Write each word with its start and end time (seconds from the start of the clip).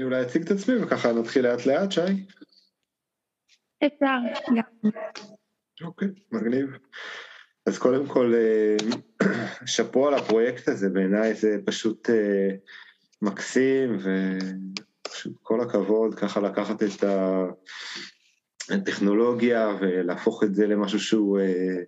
אני 0.00 0.06
אולי 0.06 0.22
אציג 0.22 0.42
את 0.42 0.50
עצמי 0.50 0.74
וככה 0.76 1.12
נתחיל 1.12 1.46
לאט 1.46 1.66
לאט, 1.66 1.92
שי. 1.92 2.00
אפשר 3.86 4.16
גם. 4.56 4.90
אוקיי, 5.82 6.08
מגניב. 6.32 6.66
אז 7.66 7.78
קודם 7.78 8.06
כל, 8.06 8.34
אה, 8.34 8.76
שאפו 9.66 10.08
על 10.08 10.14
הפרויקט 10.14 10.68
הזה, 10.68 10.88
בעיניי 10.88 11.34
זה 11.34 11.56
פשוט 11.66 12.10
אה, 12.10 12.48
מקסים, 13.22 13.98
ופשוט 13.98 15.32
כל 15.42 15.60
הכבוד 15.60 16.14
ככה 16.14 16.40
לקחת 16.40 16.82
את 16.82 17.04
הטכנולוגיה 18.70 19.68
ולהפוך 19.80 20.44
את 20.44 20.54
זה 20.54 20.66
למשהו 20.66 21.00
שהוא 21.00 21.40
אה, 21.40 21.78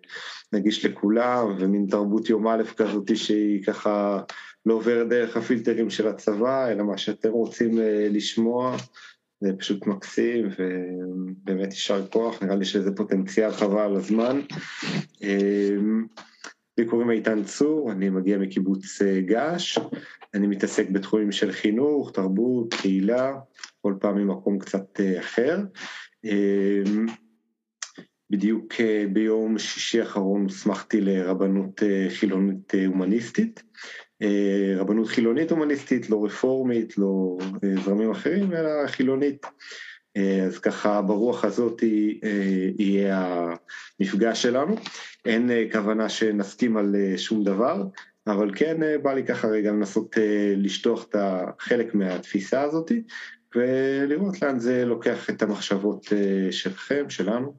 נגיש 0.52 0.84
לכולם, 0.84 1.56
ומין 1.58 1.86
תרבות 1.90 2.29
יום 2.29 2.48
א' 2.48 2.62
כזאת 2.76 3.16
שהיא 3.16 3.64
ככה 3.64 4.22
לא 4.66 4.74
עוברת 4.74 5.08
דרך 5.08 5.36
הפילטרים 5.36 5.90
של 5.90 6.08
הצבא, 6.08 6.68
אלא 6.68 6.84
מה 6.84 6.98
שאתם 6.98 7.30
רוצים 7.30 7.79
לשמוע. 8.11 8.76
זה 9.42 9.52
פשוט 9.58 9.86
מקסים 9.86 10.48
ובאמת 10.58 11.70
יישר 11.70 12.07
כוח, 12.07 12.43
נראה 12.43 12.57
לי 12.57 12.64
שזה 12.64 12.96
פוטנציאל 12.96 13.53
חבל 13.53 13.80
על 13.80 13.96
הזמן. 13.96 14.40
אמ, 15.22 16.06
לי 16.79 16.86
קוראים 16.86 17.11
איתן 17.11 17.44
צור, 17.44 17.93
אני 17.93 18.08
מגיע 18.08 18.39
מקיבוץ 18.39 19.03
אה, 19.03 19.20
געש, 19.20 19.79
אני 20.34 20.46
מתעסק 20.46 20.90
בתחומים 20.90 21.32
של 21.32 21.53
חינוך, 21.53 22.11
תרבות, 22.14 22.75
קהילה, 22.75 23.32
כל 23.81 23.94
פעם 24.00 24.17
ממקום 24.17 24.58
קצת 24.58 25.00
אה, 25.00 25.20
אחר. 25.20 25.58
אמ, 26.25 27.06
בדיוק 28.31 28.72
אה, 28.81 29.04
ביום 29.12 29.58
שישי 29.58 30.00
האחרון 30.00 30.42
הוסמכתי 30.42 31.00
לרבנות 31.00 31.82
חילונית 32.08 32.75
הומניסטית. 32.86 33.62
אה, 34.22 34.75
רבנות 34.77 35.08
חילונית 35.08 35.50
הומניסטית, 35.50 36.11
לא 36.11 36.25
רפורמית, 36.25 36.98
לא 36.98 37.39
אה, 37.64 37.83
זרמים 37.84 38.11
אחרים, 38.11 38.53
אלא 38.53 38.86
חילונית. 38.86 39.47
אה, 40.17 40.42
אז 40.47 40.58
ככה 40.58 41.03
ברוח 41.03 41.45
הזאת 41.45 41.83
יהיה 42.78 43.47
המפגש 44.00 44.43
שלנו. 44.43 44.77
אין 45.25 45.50
כוונה 45.73 46.09
שנסכים 46.09 46.77
על 46.77 46.97
שום 47.17 47.45
דבר, 47.45 47.84
אבל 48.27 48.50
כן 48.55 48.77
בא 49.03 49.15
לי 49.15 49.25
ככה 49.25 49.48
רגע 49.48 49.70
לנסות 49.73 50.17
לשטוח 50.56 51.06
את 51.09 51.17
חלק 51.59 51.95
מהתפיסה 51.95 52.62
הזאת, 52.62 52.93
ולראות 53.56 54.43
לאן 54.43 54.59
זה 54.59 54.84
לוקח 54.84 55.31
את 55.31 55.43
המחשבות 55.43 56.06
שלכם, 56.50 57.11
שלנו. 57.11 57.55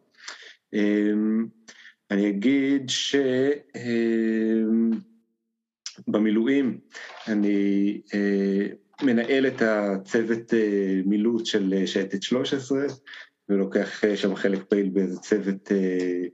אני 2.11 2.29
אגיד 2.29 2.89
ש... 2.89 3.15
במילואים 6.07 6.77
אני 7.27 8.01
אה, 8.13 8.67
מנהל 9.01 9.47
את 9.47 9.61
הצוות 9.61 10.53
אה, 10.53 11.01
מילוט 11.05 11.45
של 11.45 11.73
אה, 11.77 11.87
שייטת 11.87 12.23
13 12.23 12.79
ולוקח 13.49 14.03
אה, 14.03 14.17
שם 14.17 14.35
חלק 14.35 14.63
פעיל 14.63 14.89
באיזה 14.89 15.19
צוות 15.19 15.71
אה, 15.71 16.25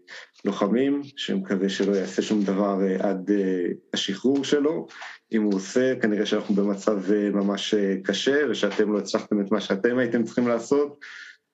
לוחמים 0.46 1.02
שמקווה 1.16 1.70
שלא 1.70 1.96
יעשה 1.96 2.22
שום 2.22 2.44
דבר 2.44 2.78
אה, 2.82 3.10
עד 3.10 3.32
אה, 3.32 3.66
השחרור 3.94 4.44
שלו. 4.44 4.88
אם 5.32 5.44
הוא 5.44 5.54
עושה, 5.54 5.96
כנראה 6.02 6.26
שאנחנו 6.26 6.56
במצב 6.56 7.12
אה, 7.12 7.30
ממש 7.30 7.74
אה, 7.74 7.96
קשה 8.04 8.42
ושאתם 8.50 8.94
לא 8.94 9.00
הצלחתם 9.00 9.42
את 9.42 9.52
מה 9.52 9.62
שאתם 9.62 9.98
הייתם 9.98 10.24
צריכים 10.24 10.48
לעשות, 10.48 11.00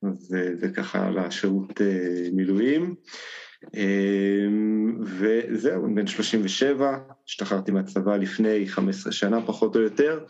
אז 0.04 0.36
אה, 0.38 0.56
זה 0.56 0.70
ככה 0.70 1.10
לשירות 1.10 1.82
מילואים. 2.34 2.96
אמ, 3.74 4.98
וזהו, 5.02 5.86
אני 5.86 5.96
בן 5.96 6.08
37, 6.08 6.98
השתחררתי 7.28 7.72
מהצבא 7.72 8.18
לפני 8.18 8.68
15 8.68 9.12
שנה 9.12 9.46
פחות 9.46 9.76
או 9.76 9.82
יותר, 9.82 10.26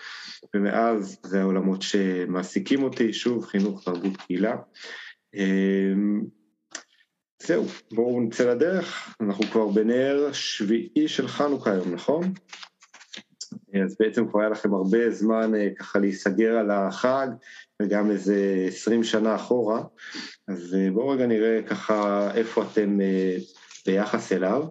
ומאז 0.53 1.17
זה 1.23 1.41
העולמות 1.41 1.81
שמעסיקים 1.81 2.83
אותי, 2.83 3.13
שוב, 3.13 3.45
חינוך, 3.45 3.83
תרבות, 3.83 4.17
קהילה. 4.17 4.56
אמ, 5.33 6.22
זהו, 7.41 7.66
בואו 7.91 8.22
נצא 8.22 8.52
לדרך, 8.52 9.16
אנחנו 9.22 9.45
כבר 9.45 9.67
בנר 9.67 10.29
שביעי 10.34 11.07
של 11.07 11.28
חנוכה 11.28 11.72
היום, 11.72 11.94
נכון? 11.94 12.34
אז 13.84 13.95
בעצם 14.00 14.28
כבר 14.28 14.40
היה 14.40 14.50
לכם 14.50 14.74
הרבה 14.74 15.09
זמן 15.09 15.56
אה, 15.56 15.69
ככה 15.79 16.00
להיסגר 16.00 16.57
על 16.57 16.72
החג, 16.72 17.28
וגם 17.81 18.12
איזה 18.12 18.66
20 18.68 19.03
שנה 19.03 19.36
אחורה, 19.36 19.84
אז 20.47 20.75
אה, 20.75 20.91
בואו 20.91 21.09
רגע 21.09 21.25
נראה 21.25 21.59
ככה 21.68 22.30
איפה 22.36 22.63
אתם 22.63 23.02
אה, 23.02 23.38
ביחס 23.86 24.31
אליו, 24.31 24.63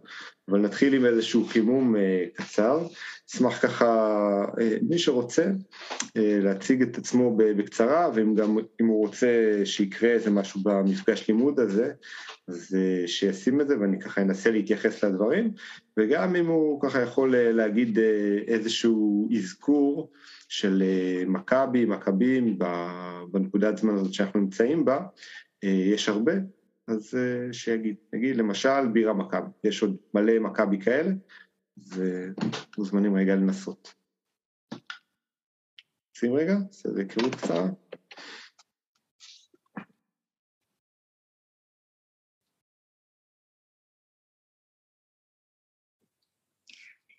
אבל 0.49 0.59
נתחיל 0.59 0.95
עם 0.95 1.05
איזשהו 1.05 1.45
חימום 1.45 1.95
קצר. 2.35 2.87
אשמח 3.35 3.63
ככה, 3.63 4.45
מי 4.83 4.99
שרוצה, 4.99 5.51
להציג 6.17 6.83
את 6.83 6.99
עצמו 6.99 7.37
בקצרה, 7.37 8.11
ואם 8.15 8.35
גם, 8.35 8.59
אם 8.81 8.87
הוא 8.87 9.07
רוצה 9.07 9.61
שיקרה 9.65 10.11
איזה 10.11 10.31
משהו 10.31 10.61
במפגש 10.63 11.29
לימוד 11.29 11.61
הזה, 11.61 11.93
אז 12.49 12.77
שישים 13.07 13.61
את 13.61 13.69
זה 13.69 13.81
ואני 13.81 14.01
ככה 14.01 14.23
אנסה 14.23 14.51
להתייחס 14.51 15.05
לדברים, 15.05 15.51
וגם 15.99 16.37
אם 16.37 16.47
הוא 16.47 16.81
ככה 16.81 17.01
יכול 17.01 17.37
להגיד 17.37 17.99
איזשהו 18.47 19.29
אזכור 19.37 20.11
של 20.49 20.83
מכבי, 21.27 21.85
מכבים, 21.85 22.59
בנקודת 23.31 23.79
זמן 23.79 23.95
הזאת 23.95 24.15
שאנחנו 24.15 24.41
נמצאים 24.41 24.85
בה, 24.85 25.01
יש 25.63 26.09
הרבה, 26.09 26.33
אז 26.89 27.19
שיגיד, 27.53 27.97
נגיד 28.13 28.37
למשל 28.37 28.89
בירה 28.93 29.13
מכבי, 29.13 29.51
יש 29.65 29.83
עוד 29.83 29.97
מלא 30.15 30.39
מכבי 30.39 30.81
כאלה, 30.81 31.11
ומוזמנים 31.77 33.17
רגע 33.17 33.37
לנסות. 33.37 33.95
שים 36.17 36.35
רגע, 36.35 36.55
עושה 36.69 36.89
איזה 36.89 37.01
היכרות 37.01 37.35
קצרה. 37.35 37.69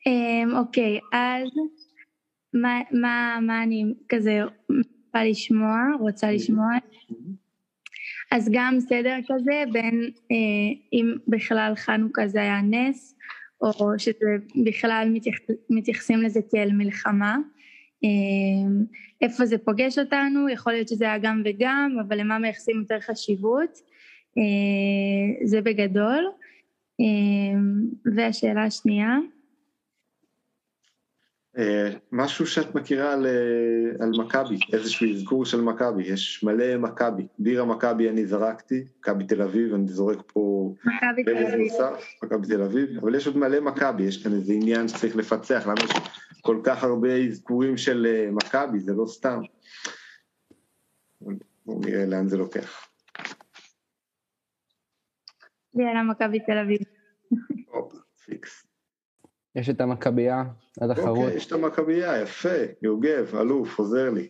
אמ, 0.07 0.55
אוקיי, 0.57 0.99
אז 1.13 1.49
מה, 2.53 2.79
מה, 2.91 3.39
מה 3.41 3.63
אני 3.63 3.93
כזה 4.09 4.39
בא 5.13 5.19
לשמוע, 5.19 5.77
רוצה 5.99 6.31
לשמוע? 6.31 6.67
אז 8.31 8.49
גם 8.53 8.79
סדר 8.79 9.17
כזה 9.27 9.63
בין 9.71 10.09
אה, 10.31 10.37
אם 10.93 11.13
בכלל 11.27 11.73
חנוכה 11.75 12.27
זה 12.27 12.41
היה 12.41 12.61
נס, 12.61 13.15
או 13.61 13.99
שזה 13.99 14.35
בכלל 14.65 15.09
מתייח, 15.13 15.35
מתייחסים 15.69 16.21
לזה 16.21 16.39
כאל 16.51 16.71
מלחמה. 16.71 17.37
אה, 18.03 18.09
איפה 19.21 19.45
זה 19.45 19.57
פוגש 19.57 19.99
אותנו, 19.99 20.49
יכול 20.49 20.73
להיות 20.73 20.87
שזה 20.87 21.05
היה 21.05 21.17
גם 21.17 21.41
וגם, 21.45 21.97
אבל 22.07 22.19
למה 22.19 22.39
מייחסים 22.39 22.79
יותר 22.79 22.99
חשיבות, 22.99 23.79
אה, 24.37 25.47
זה 25.47 25.61
בגדול. 25.61 26.25
אה, 27.01 27.59
והשאלה 28.15 28.63
השנייה, 28.63 29.17
משהו 32.11 32.47
שאת 32.47 32.75
מכירה 32.75 33.13
על, 33.13 33.25
אה, 33.25 34.05
על 34.05 34.11
מכבי, 34.17 34.57
איזשהו 34.73 35.07
אזכור 35.13 35.45
של 35.45 35.61
מכבי, 35.61 36.03
יש 36.03 36.43
מלא 36.43 36.77
מכבי, 36.77 37.27
בירה 37.39 37.65
מכבי 37.65 38.09
אני 38.09 38.25
זרקתי, 38.25 38.85
מכבי 38.99 39.23
תל 39.23 39.41
אביב, 39.41 39.73
אני 39.73 39.87
זורק 39.87 40.17
פה... 40.27 40.73
מכבי 40.85 41.23
תל 41.23 41.37
אביב. 41.37 41.71
מכבי 42.23 42.47
תל 42.47 42.61
אביב, 42.61 42.89
אבל 43.01 43.15
יש 43.15 43.27
עוד 43.27 43.37
מלא 43.37 43.59
מכבי, 43.59 44.03
יש 44.03 44.23
כאן 44.23 44.33
איזה 44.33 44.53
עניין 44.53 44.87
שצריך 44.87 45.15
לפצח, 45.15 45.63
למה 45.67 45.81
יש 45.83 45.91
כל 46.41 46.61
כך 46.63 46.83
הרבה 46.83 47.15
אזכורים 47.15 47.77
של 47.77 48.07
אה, 48.09 48.29
מכבי, 48.31 48.79
זה 48.79 48.93
לא 48.93 49.05
סתם. 49.07 49.39
בואו 51.65 51.79
נראה 51.79 52.05
לאן 52.05 52.27
זה 52.27 52.37
לוקח. 52.37 52.87
יאללה, 55.75 56.03
מכבי 56.03 56.39
תל 56.39 56.57
אביב. 56.57 56.79
פיקס. 58.25 58.64
יש 59.55 59.69
את 59.69 59.81
המכבייה, 59.81 60.43
התחרות. 60.81 61.17
אוקיי, 61.17 61.35
יש 61.35 61.47
את 61.47 61.51
המכבייה, 61.51 62.21
יפה, 62.21 62.49
יוגב, 62.81 63.35
אלוף, 63.35 63.79
עוזר 63.79 64.09
לי. 64.09 64.27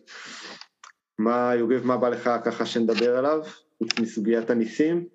מה, 1.19 1.51
יוגב, 1.55 1.85
מה 1.85 1.97
בא 1.97 2.09
לך 2.09 2.29
ככה 2.43 2.65
שנדבר 2.65 3.17
עליו, 3.17 3.39
חוץ 3.77 3.99
מסוגיית 3.99 4.49
הניסים? 4.49 5.05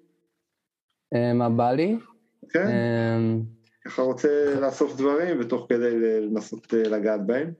אה, 1.14 1.32
מה 1.32 1.48
בא 1.48 1.72
לי? 1.72 1.98
כן, 2.48 2.66
אה, 2.66 3.18
ככה 3.84 4.02
רוצה 4.02 4.60
לאסוף 4.60 4.96
דברים 4.96 5.40
ותוך 5.40 5.66
כדי 5.68 6.20
לנסות 6.20 6.74
אה, 6.74 6.82
לגעת 6.82 7.26
בהם. 7.26 7.52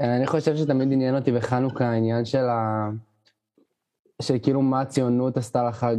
אני 0.00 0.26
חושב 0.26 0.56
שתמיד 0.56 0.92
עניין 0.92 1.16
אותי 1.16 1.32
בחנוכה 1.32 1.84
העניין 1.84 2.24
של 2.24 2.44
ה... 2.44 2.90
של 4.22 4.34
כאילו 4.42 4.62
מה 4.62 4.80
הציונות 4.80 5.36
עשתה 5.36 5.68
לחג. 5.68 5.96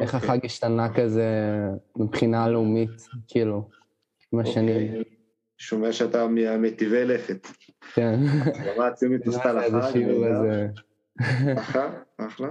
איך 0.00 0.14
אוקיי. 0.14 0.28
החג 0.28 0.44
השתנה 0.44 0.94
כזה 0.94 1.28
מבחינה 1.96 2.48
לאומית, 2.48 2.90
כאילו. 3.28 3.68
עם 4.32 4.40
השנים. 4.40 4.88
אוקיי. 4.88 5.04
שומע 5.58 5.92
שאתה 5.92 6.26
מטיבי 6.58 7.04
לכת. 7.04 7.46
כן. 7.94 8.20
מה 8.78 8.86
הציונית 8.86 9.28
עשתה 9.28 9.52
לך? 9.52 9.74
אחלה, 11.56 11.90
אחלה. 12.16 12.48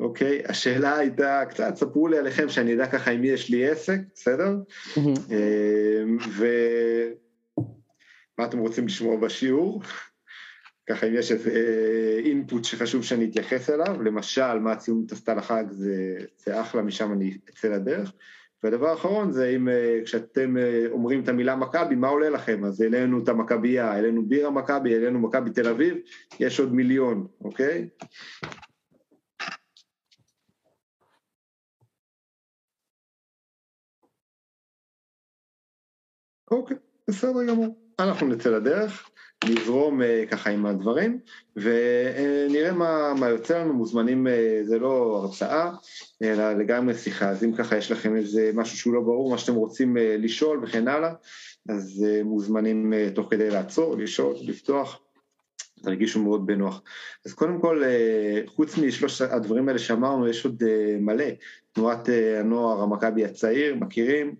אוקיי, 0.00 0.42
השאלה 0.48 0.98
הייתה, 0.98 1.42
קצת 1.50 1.76
ספרו 1.76 2.08
לי 2.08 2.18
עליכם 2.18 2.48
שאני 2.48 2.74
אדע 2.74 2.86
ככה 2.86 3.10
עם 3.10 3.20
מי 3.20 3.28
יש 3.28 3.50
לי 3.50 3.70
עסק, 3.70 3.98
בסדר? 4.14 4.56
אמ, 4.96 6.18
ומה 6.36 8.44
אתם 8.44 8.58
רוצים 8.58 8.86
לשמוע 8.86 9.16
בשיעור? 9.16 9.82
ככה 10.88 11.06
אם 11.06 11.14
יש 11.14 11.32
איזה 11.32 11.50
אינפוט 12.24 12.64
שחשוב 12.64 13.04
שאני 13.04 13.30
אתייחס 13.30 13.70
אליו, 13.70 14.02
למשל 14.02 14.58
מה 14.58 14.72
הציונות 14.72 15.12
עשתה 15.12 15.34
לחג 15.34 15.64
זה, 15.70 16.16
זה 16.36 16.60
אחלה, 16.60 16.82
משם 16.82 17.12
אני 17.12 17.38
אצא 17.50 17.68
לדרך. 17.68 18.12
והדבר 18.66 18.88
האחרון 18.88 19.32
זה 19.32 19.48
אם 19.48 19.68
כשאתם 20.04 20.54
אומרים 20.90 21.22
את 21.22 21.28
המילה 21.28 21.56
מכבי, 21.56 21.94
מה 21.94 22.08
עולה 22.08 22.30
לכם? 22.30 22.64
אז 22.64 22.80
העלינו 22.80 23.24
את 23.24 23.28
המכבייה, 23.28 23.90
העלינו 23.90 24.26
בירה 24.26 24.50
מכבי, 24.50 24.94
העלינו 24.94 25.18
מכבי 25.18 25.50
תל 25.50 25.68
אביב, 25.68 25.96
יש 26.40 26.60
עוד 26.60 26.72
מיליון, 26.72 27.26
אוקיי? 27.40 27.88
אוקיי, 36.50 36.76
בסדר 37.08 37.44
גמור. 37.48 37.78
אנחנו 37.98 38.26
נצא 38.26 38.50
לדרך, 38.50 39.10
נזרום 39.44 40.00
ככה 40.30 40.50
עם 40.50 40.66
הדברים, 40.66 41.18
ונראה 41.56 42.72
מה, 42.72 43.14
מה 43.14 43.28
יוצא 43.28 43.58
לנו, 43.58 43.74
מוזמנים, 43.74 44.26
זה 44.62 44.78
לא 44.78 45.20
הרצאה, 45.22 45.70
אלא 46.22 46.52
לגמרי 46.52 46.94
שיחה, 46.94 47.28
אז 47.28 47.44
אם 47.44 47.52
ככה 47.52 47.76
יש 47.76 47.92
לכם 47.92 48.16
איזה 48.16 48.50
משהו 48.54 48.78
שהוא 48.78 48.94
לא 48.94 49.00
ברור, 49.00 49.30
מה 49.30 49.38
שאתם 49.38 49.54
רוצים 49.54 49.96
לשאול 50.00 50.60
וכן 50.62 50.88
הלאה, 50.88 51.12
אז 51.68 52.06
מוזמנים 52.24 52.92
תוך 53.14 53.30
כדי 53.30 53.50
לעצור, 53.50 53.96
לשאול, 53.96 54.34
לפתוח. 54.42 55.00
תרגישו 55.82 56.22
מאוד 56.22 56.46
בנוח. 56.46 56.82
אז 57.26 57.32
קודם 57.32 57.60
כל, 57.60 57.82
חוץ 58.46 58.78
משלוש 58.78 59.20
הדברים 59.20 59.68
האלה 59.68 59.78
שאמרנו, 59.78 60.28
יש 60.28 60.44
עוד 60.44 60.62
מלא. 61.00 61.24
תנועת 61.72 62.08
הנוער 62.40 62.82
המכבי 62.82 63.24
הצעיר, 63.24 63.74
מכירים? 63.74 64.34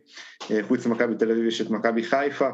חוץ 0.62 0.87
ממכבי 0.87 1.14
תל 1.14 1.31
אביב 1.31 1.46
יש 1.46 1.60
את 1.60 1.70
מכבי 1.70 2.02
חיפה. 2.02 2.48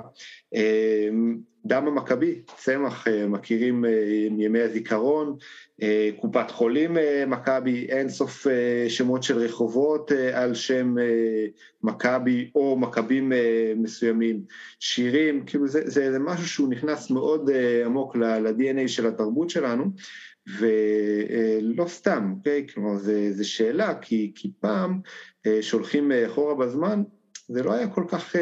דם 1.66 1.88
המכבי, 1.88 2.42
צמח, 2.56 3.06
מכירים 3.28 3.84
מימי 4.30 4.60
הזיכרון, 4.60 5.36
קופת 6.20 6.50
חולים 6.50 6.96
מכבי, 7.26 7.86
אין 7.88 8.08
סוף 8.08 8.46
שמות 8.88 9.22
של 9.22 9.38
רחובות 9.38 10.12
על 10.32 10.54
שם 10.54 10.94
מכבי 11.82 12.50
או 12.54 12.76
מכבים 12.78 13.32
מסוימים, 13.76 14.40
שירים, 14.80 15.44
כאילו 15.46 15.68
זה, 15.68 15.80
זה, 15.84 16.12
זה 16.12 16.18
משהו 16.18 16.48
שהוא 16.48 16.68
נכנס 16.68 17.10
מאוד 17.10 17.50
עמוק 17.84 18.16
ל-DNA 18.16 18.88
של 18.88 19.06
התרבות 19.06 19.50
שלנו, 19.50 19.84
ולא 20.58 21.86
סתם, 21.86 22.32
אוקיי? 22.38 22.66
כלומר, 22.74 22.98
זו 23.30 23.50
שאלה, 23.50 23.94
כי, 23.94 24.32
כי 24.34 24.50
פעם 24.60 25.00
שהולכים 25.60 26.12
אחורה 26.26 26.54
בזמן, 26.54 27.02
זה 27.48 27.62
לא 27.62 27.72
היה 27.72 27.88
כל 27.88 28.04
כך 28.08 28.36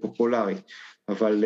פופולרי, 0.00 0.54
אבל 1.08 1.44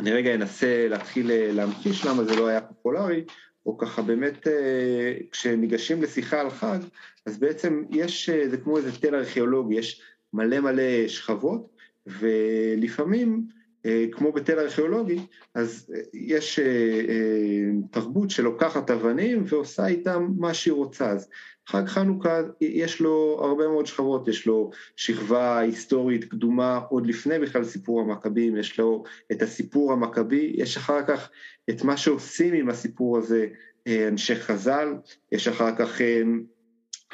אני 0.00 0.12
רגע 0.12 0.34
אנסה 0.34 0.88
להתחיל 0.88 1.30
להמחיש 1.52 2.06
למה 2.06 2.24
זה 2.24 2.36
לא 2.36 2.48
היה 2.48 2.60
פופולרי, 2.60 3.24
או 3.66 3.78
ככה 3.78 4.02
באמת 4.02 4.46
כשניגשים 5.30 6.02
לשיחה 6.02 6.40
על 6.40 6.50
חג, 6.50 6.78
אז 7.26 7.38
בעצם 7.38 7.84
יש, 7.90 8.30
זה 8.30 8.56
כמו 8.56 8.76
איזה 8.76 8.92
תל 9.00 9.14
ארכיאולוגי, 9.14 9.74
יש 9.74 10.02
מלא 10.32 10.60
מלא 10.60 11.08
שכבות, 11.08 11.68
ולפעמים, 12.06 13.46
כמו 14.12 14.32
בתל 14.32 14.58
ארכיאולוגי, 14.58 15.18
אז 15.54 15.92
יש 16.14 16.60
תרבות 17.90 18.30
שלוקחת 18.30 18.90
אבנים 18.90 19.44
ועושה 19.48 19.86
איתם 19.86 20.28
מה 20.38 20.54
שהיא 20.54 20.74
רוצה. 20.74 21.10
אז 21.10 21.28
חג 21.70 21.86
חנוכה 21.86 22.40
יש 22.60 23.00
לו 23.00 23.40
הרבה 23.42 23.68
מאוד 23.68 23.86
שכבות, 23.86 24.28
יש 24.28 24.46
לו 24.46 24.70
שכבה 24.96 25.58
היסטורית 25.58 26.24
קדומה 26.24 26.80
עוד 26.88 27.06
לפני 27.06 27.38
בכלל 27.38 27.64
סיפור 27.64 28.00
המכבים, 28.00 28.56
יש 28.56 28.78
לו 28.78 29.04
את 29.32 29.42
הסיפור 29.42 29.92
המכבי, 29.92 30.52
יש 30.56 30.76
אחר 30.76 31.02
כך 31.06 31.30
את 31.70 31.84
מה 31.84 31.96
שעושים 31.96 32.54
עם 32.54 32.68
הסיפור 32.68 33.18
הזה 33.18 33.46
אנשי 34.08 34.34
חז"ל, 34.34 34.94
יש 35.32 35.48
אחר 35.48 35.76
כך 35.76 36.00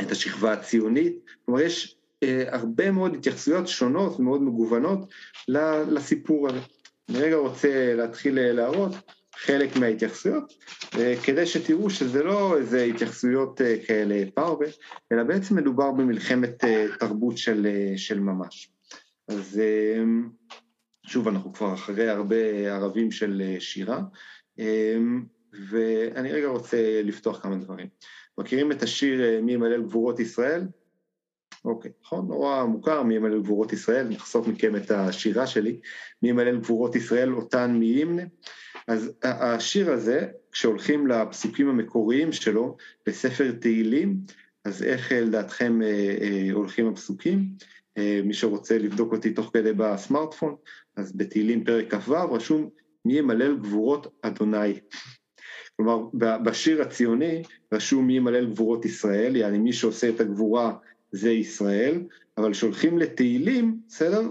את 0.01 0.11
השכבה 0.11 0.53
הציונית, 0.53 1.17
כלומר 1.45 1.61
יש 1.61 1.97
הרבה 2.47 2.91
מאוד 2.91 3.15
התייחסויות 3.15 3.69
שונות 3.69 4.21
ומאוד 4.21 4.43
מגוונות 4.43 4.99
לסיפור 5.89 6.49
הזה. 6.49 6.59
אני 7.09 7.19
רגע 7.19 7.37
רוצה 7.37 7.95
להתחיל 7.95 8.53
להראות 8.53 8.93
חלק 9.37 9.77
מההתייחסויות, 9.77 10.53
כדי 11.25 11.47
שתראו 11.47 11.91
שזה 11.91 12.23
לא 12.23 12.59
איזה 12.59 12.83
התייחסויות 12.83 13.61
כאלה 13.87 14.25
פרווה, 14.35 14.67
אלא 15.13 15.23
בעצם 15.23 15.57
מדובר 15.57 15.91
במלחמת 15.93 16.65
תרבות 16.99 17.39
של, 17.39 17.67
של 17.97 18.21
ממש. 18.21 18.71
אז 19.29 19.61
שוב, 21.07 21.29
אנחנו 21.29 21.53
כבר 21.53 21.75
אחרי 21.75 22.09
הרבה 22.09 22.37
ערבים 22.75 23.11
של 23.11 23.43
שירה, 23.59 24.01
ואני 25.71 26.33
רגע 26.33 26.47
רוצה 26.47 27.03
לפתוח 27.05 27.43
כמה 27.43 27.57
דברים. 27.57 27.87
מכירים 28.39 28.73
את 28.73 28.83
השיר 28.83 29.43
מי 29.43 29.53
ימלל 29.53 29.83
גבורות 29.83 30.21
ישראל? 30.21 30.63
אוקיי, 31.65 31.91
נכון, 32.03 32.27
נורא 32.29 32.65
מוכר, 32.65 33.03
מי 33.03 33.15
ימלל 33.15 33.39
גבורות 33.41 33.73
ישראל, 33.73 34.09
נחשוף 34.09 34.49
מכם 34.49 34.77
את 34.77 34.91
השירה 34.91 35.47
שלי, 35.47 35.81
מי 36.23 36.29
ימלל 36.29 36.59
גבורות 36.59 36.97
ישראל, 36.97 37.33
אותן 37.33 37.77
מי 37.79 37.87
ימנה. 37.87 38.23
אז 38.87 39.13
השיר 39.23 39.93
הזה, 39.93 40.27
כשהולכים 40.53 41.07
לפסוקים 41.07 41.69
המקוריים 41.69 42.33
שלו, 42.33 42.77
בספר 43.07 43.53
תהילים, 43.53 44.17
אז 44.65 44.83
איך 44.83 45.13
לדעתכם 45.13 45.81
הולכים 46.53 46.89
הפסוקים? 46.89 47.49
מי 47.99 48.35
שרוצה 48.35 48.79
לבדוק 48.79 49.13
אותי 49.13 49.33
תוך 49.33 49.51
כדי 49.53 49.73
בסמארטפון, 49.73 50.57
אז 50.97 51.17
בתהילים 51.17 51.65
פרק 51.65 51.95
כ"ו 51.95 52.33
רשום 52.33 52.69
מי 53.05 53.19
ימלל 53.19 53.57
גבורות 53.57 54.19
אדוני. 54.23 54.81
כלומר, 55.77 55.99
בשיר 56.45 56.83
הציוני 56.83 57.43
רשום 57.73 58.07
מי 58.07 58.17
ימלל 58.17 58.51
גבורות 58.51 58.85
ישראל, 58.85 59.37
יעני 59.37 59.59
מי 59.59 59.73
שעושה 59.73 60.09
את 60.09 60.21
הגבורה 60.21 60.73
זה 61.13 61.31
ישראל, 61.31 62.03
אבל 62.39 62.53
כשהולכים 62.53 62.99
לתהילים, 62.99 63.81
בסדר? 63.89 64.31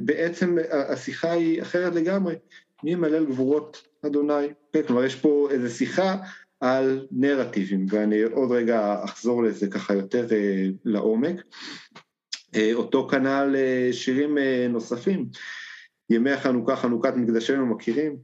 בעצם 0.00 0.56
השיחה 0.70 1.32
היא 1.32 1.62
אחרת 1.62 1.94
לגמרי. 1.94 2.34
מי 2.82 2.90
ימלל 2.90 3.26
גבורות 3.26 3.88
אדוני? 4.06 4.48
כן, 4.72 4.82
כלומר, 4.82 5.04
יש 5.04 5.14
פה 5.14 5.48
איזו 5.50 5.74
שיחה 5.74 6.16
על 6.60 7.06
נרטיבים, 7.10 7.86
ואני 7.90 8.22
עוד 8.22 8.52
רגע 8.52 9.04
אחזור 9.04 9.42
לזה 9.42 9.70
ככה 9.70 9.94
יותר 9.94 10.26
לעומק. 10.84 11.42
אותו 12.74 13.08
כנ"ל 13.08 13.56
שירים 13.92 14.38
נוספים. 14.68 15.26
ימי 16.10 16.30
החנוכה, 16.30 16.76
חנוכת 16.76 17.14
מקדשנו 17.16 17.66
מכירים? 17.66 18.16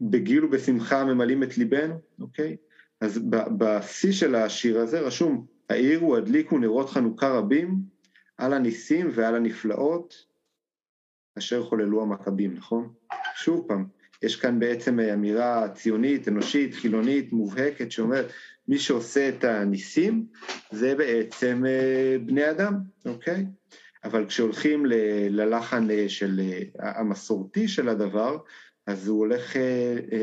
בגיל 0.00 0.44
ובשמחה 0.44 1.04
ממלאים 1.04 1.42
את 1.42 1.58
ליבנו, 1.58 1.94
אוקיי? 2.20 2.56
אז 3.00 3.20
בשיא 3.58 4.12
של 4.12 4.34
השיר 4.34 4.78
הזה 4.78 5.00
רשום, 5.00 5.46
האירו, 5.70 6.16
הדליקו 6.16 6.58
נרות 6.58 6.90
חנוכה 6.90 7.28
רבים 7.28 7.74
על 8.38 8.52
הניסים 8.52 9.10
ועל 9.14 9.34
הנפלאות 9.34 10.14
אשר 11.38 11.64
חוללו 11.64 12.02
המכבים, 12.02 12.54
נכון? 12.54 12.92
שוב 13.36 13.64
פעם, 13.68 13.86
יש 14.22 14.36
כאן 14.36 14.58
בעצם 14.58 15.00
אמירה 15.00 15.68
ציונית, 15.68 16.28
אנושית, 16.28 16.74
חילונית, 16.74 17.32
מובהקת, 17.32 17.90
שאומרת, 17.90 18.26
מי 18.68 18.78
שעושה 18.78 19.28
את 19.28 19.44
הניסים 19.44 20.26
זה 20.70 20.94
בעצם 20.94 21.64
בני 22.26 22.50
אדם, 22.50 22.74
אוקיי? 23.06 23.46
אבל 24.04 24.26
כשהולכים 24.26 24.86
ללחן 25.30 26.08
של 26.08 26.40
המסורתי 26.78 27.68
של 27.68 27.88
הדבר, 27.88 28.38
אז 28.86 29.08
הוא 29.08 29.18
הולך, 29.18 29.56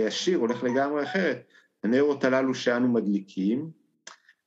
השיר 0.07 0.37
הולך 0.37 0.63
לגמרי 0.63 1.03
אחרת. 1.03 1.43
הנרות 1.83 2.23
הללו 2.23 2.55
שאנו 2.55 2.87
מדליקים, 2.87 3.69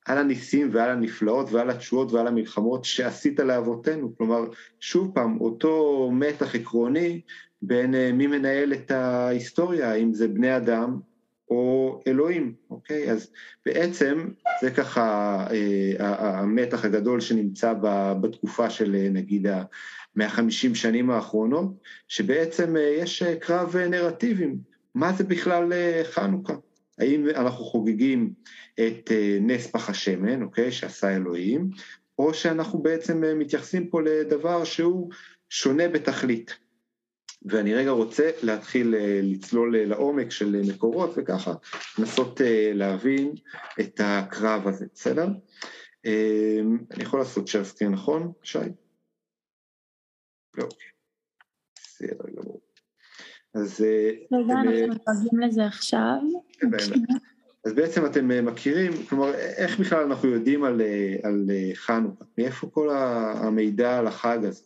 על 0.07 0.19
הניסים 0.19 0.69
ועל 0.73 0.91
הנפלאות 0.91 1.53
ועל 1.53 1.71
התשועות 1.71 2.13
ועל 2.13 2.27
המלחמות 2.27 2.85
שעשית 2.85 3.41
לאבותינו. 3.41 4.17
כלומר, 4.17 4.45
שוב 4.81 5.11
פעם, 5.15 5.41
אותו 5.41 6.11
מתח 6.13 6.55
עקרוני 6.55 7.21
בין 7.63 7.95
מי 8.13 8.27
מנהל 8.27 8.73
את 8.73 8.91
ההיסטוריה, 8.91 9.95
אם 9.95 10.15
זה 10.15 10.29
בני 10.29 10.57
אדם 10.57 10.99
או 11.51 12.01
אלוהים, 12.07 12.55
אוקיי? 12.71 13.11
אז 13.11 13.31
בעצם 13.67 14.29
זה 14.61 14.71
ככה 14.71 15.47
המתח 16.09 16.85
הגדול 16.85 17.21
שנמצא 17.21 17.75
בתקופה 18.21 18.71
של 18.71 18.97
נגיד 19.11 19.47
ה-150 19.47 20.75
שנים 20.75 21.11
האחרונות, 21.11 21.73
שבעצם 22.09 22.77
יש 22.99 23.23
קרב 23.23 23.77
נרטיבים. 23.77 24.57
מה 24.95 25.13
זה 25.13 25.25
בכלל 25.25 25.73
חנוכה? 26.03 26.55
האם 26.99 27.29
אנחנו 27.29 27.65
חוגגים 27.65 28.33
את 28.75 29.11
נס 29.41 29.67
פח 29.67 29.91
השמן, 29.91 30.43
אוקיי, 30.43 30.73
שעשה 30.73 31.17
אלוהים, 31.17 31.71
או 32.19 32.35
שאנחנו 32.35 32.83
בעצם 32.83 33.23
מתייחסים 33.39 33.91
פה 33.91 34.03
לדבר 34.03 34.65
שהוא 34.65 35.11
שונה 35.49 35.89
בתכלית. 35.89 36.59
ואני 37.45 37.75
רגע 37.75 37.91
רוצה 37.91 38.31
להתחיל 38.43 38.95
לצלול 39.23 39.77
לעומק 39.77 40.31
של 40.31 40.63
מקורות 40.75 41.11
וככה 41.17 41.53
לנסות 41.99 42.41
להבין 42.75 43.35
את 43.81 44.01
הקרב 44.05 44.69
הזה, 44.69 44.87
בסדר? 44.95 45.27
אני 46.91 47.03
יכול 47.03 47.21
לעשות 47.21 47.49
share 47.49 47.85
נכון, 47.89 48.33
שי? 48.43 48.59
לא, 50.59 50.65
אוקיי. 50.65 50.89
בסדר 51.77 52.25
גמור. 52.37 52.52
אז... 53.55 53.85
רגע, 54.33 54.55
אנחנו 54.55 54.95
מתרגלים 54.95 55.41
לזה 55.41 55.67
עכשיו. 55.67 56.19
אז 57.65 57.73
בעצם 57.73 58.07
אתם 58.07 58.47
מכירים, 58.47 58.93
כלומר, 59.09 59.35
איך 59.35 59.81
בכלל 59.81 60.05
אנחנו 60.05 60.29
יודעים 60.29 60.65
על, 60.65 60.81
על 61.23 61.51
חנוכה? 61.75 62.25
מאיפה 62.39 62.67
כל 62.67 62.89
המידע 62.91 63.99
על 63.99 64.07
החג 64.07 64.39
הזה? 64.45 64.63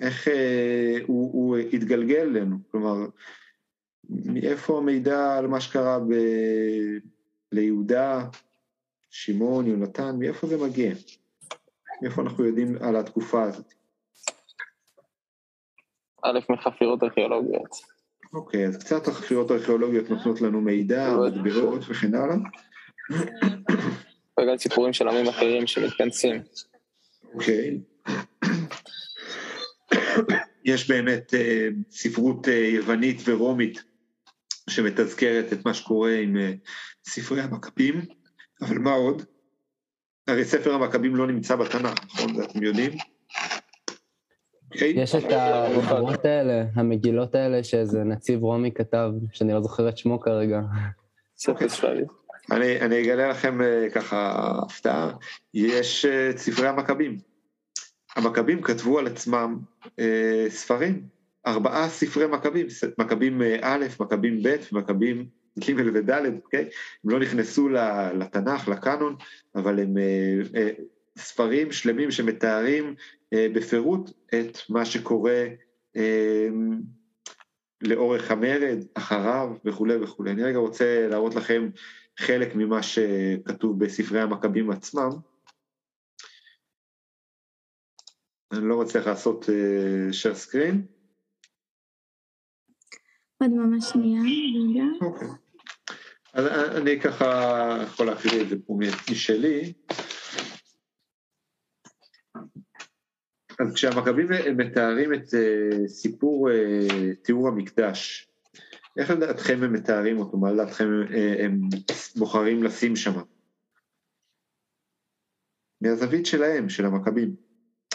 איך 0.00 0.28
הוא, 1.06 1.32
הוא 1.32 1.56
התגלגל 1.56 2.20
אלינו? 2.20 2.56
כלומר, 2.70 3.06
מאיפה 4.08 4.78
המידע 4.78 5.38
על 5.38 5.46
מה 5.46 5.60
שקרה 5.60 5.98
ב... 5.98 6.14
ליהודה, 7.52 8.28
שמעון, 9.10 9.66
יונתן, 9.66 10.16
מאיפה 10.18 10.46
זה 10.46 10.56
מגיע? 10.56 10.94
מאיפה 12.02 12.22
אנחנו 12.22 12.44
יודעים 12.44 12.76
על 12.80 12.96
התקופה 12.96 13.42
הזאת? 13.42 13.74
א', 16.24 16.38
מחפירות 16.48 17.02
ארכיאולוגיות. 17.02 17.70
אוקיי, 18.34 18.66
אז 18.66 18.76
קצת 18.76 19.08
החפירות 19.08 19.50
הארכיאולוגיות 19.50 20.10
נותנות 20.10 20.40
לנו 20.40 20.60
מידע, 20.60 21.16
מטבעות 21.26 21.80
וכן 21.88 22.14
הלאה. 22.14 22.36
וגם 24.40 24.56
סיפורים 24.58 24.92
של 24.92 25.08
עמים 25.08 25.26
אחרים 25.26 25.66
שמתכנסים. 25.66 26.42
אוקיי. 27.34 27.80
יש 30.64 30.90
באמת 30.90 31.34
אה, 31.34 31.68
ספרות 31.90 32.48
אה, 32.48 32.68
יוונית 32.74 33.22
ורומית 33.24 33.84
שמתזכרת 34.70 35.52
את 35.52 35.66
מה 35.66 35.74
שקורה 35.74 36.14
עם 36.14 36.36
אה, 36.36 36.52
ספרי 37.04 37.40
המכבים, 37.40 38.00
אבל 38.62 38.78
מה 38.78 38.92
עוד? 38.92 39.22
הרי 40.28 40.44
ספר 40.44 40.74
המכבים 40.74 41.16
לא 41.16 41.26
נמצא 41.26 41.56
בתנ"ך, 41.56 42.04
נכון? 42.04 42.34
זה 42.34 42.44
אתם 42.44 42.62
יודעים? 42.62 42.92
אוקיי. 44.74 44.92
יש 44.96 45.14
את 45.14 45.32
המקומות 45.32 46.24
האלה, 46.24 46.64
המגילות 46.74 47.34
האלה 47.34 47.64
שאיזה 47.64 48.04
נציב 48.04 48.42
רומי 48.42 48.72
כתב, 48.72 49.10
שאני 49.32 49.52
לא 49.52 49.60
זוכר 49.62 49.88
את 49.88 49.98
שמו 49.98 50.20
כרגע. 50.20 50.60
אוקיי. 51.48 51.68
אני, 52.50 52.80
אני 52.80 53.02
אגלה 53.02 53.28
לכם 53.28 53.60
uh, 53.60 53.94
ככה 53.94 54.52
הפתעה, 54.62 55.10
יש 55.54 56.04
את 56.04 56.34
uh, 56.34 56.38
ספרי 56.38 56.68
המכבים. 56.68 57.18
המכבים 58.16 58.62
כתבו 58.62 58.98
על 58.98 59.06
עצמם 59.06 59.58
uh, 59.84 60.00
ספרים, 60.48 61.02
ארבעה 61.46 61.88
ספרי 61.88 62.26
מכבים, 62.26 62.66
מכבים 62.98 63.42
א', 63.62 63.84
מכבים 64.00 64.42
ב' 64.42 64.56
ומכבים 64.72 65.26
ג' 65.58 65.72
וד', 65.94 66.10
אוקיי? 66.44 66.68
הם 67.04 67.10
לא 67.10 67.18
נכנסו 67.20 67.68
לתנ"ך, 68.14 68.68
לקאנון, 68.68 69.16
אבל 69.54 69.80
הם 69.80 69.96
uh, 69.96 70.46
uh, 70.48 70.82
ספרים 71.18 71.72
שלמים 71.72 72.10
שמתארים 72.10 72.84
אה, 72.84 72.94
בפירוט 73.34 74.10
את 74.28 74.58
מה 74.68 74.84
שקורה 74.84 75.46
אה, 75.96 76.48
לאורך 77.80 78.30
המרד, 78.30 78.78
אחריו 78.94 79.48
וכולי 79.64 79.96
וכולי. 79.96 80.30
אני 80.30 80.42
רגע 80.42 80.58
רוצה 80.58 81.06
להראות 81.10 81.34
לכם 81.34 81.68
חלק 82.18 82.54
ממה 82.54 82.82
שכתוב 82.82 83.84
בספרי 83.84 84.20
המכבים 84.20 84.70
עצמם. 84.70 85.10
אני 88.52 88.68
לא 88.68 88.80
מצליח 88.80 89.06
לעשות 89.06 89.44
uh, 89.44 90.12
share 90.12 90.48
screen. 90.48 90.76
עוד 93.38 93.50
ממש 93.50 93.84
שנייה, 93.92 94.20
רגע. 94.22 95.06
אוקיי. 95.06 95.28
אז 96.32 96.46
אני 96.76 97.00
ככה 97.00 97.78
יכול 97.82 98.06
להקריא 98.06 98.42
את 98.42 98.48
זה 98.48 98.56
פה 98.66 98.78
משלי. 99.10 99.72
אז 103.60 103.74
כשהמכבים 103.74 104.28
מתארים 104.56 105.14
את 105.14 105.24
uh, 105.24 105.88
סיפור 105.88 106.50
uh, 106.50 106.52
תיאור 107.22 107.48
המקדש, 107.48 108.28
איך 108.98 109.10
לדעתכם 109.10 109.62
הם 109.62 109.72
מתארים 109.72 110.18
אותו? 110.18 110.36
מה 110.36 110.52
לדעתכם 110.52 110.88
uh, 111.08 111.42
הם 111.44 111.60
בוחרים 112.16 112.62
לשים 112.62 112.96
שם? 112.96 113.12
מהזווית 115.80 116.26
שלהם, 116.26 116.68
של 116.68 116.86
המכבים. 116.86 117.34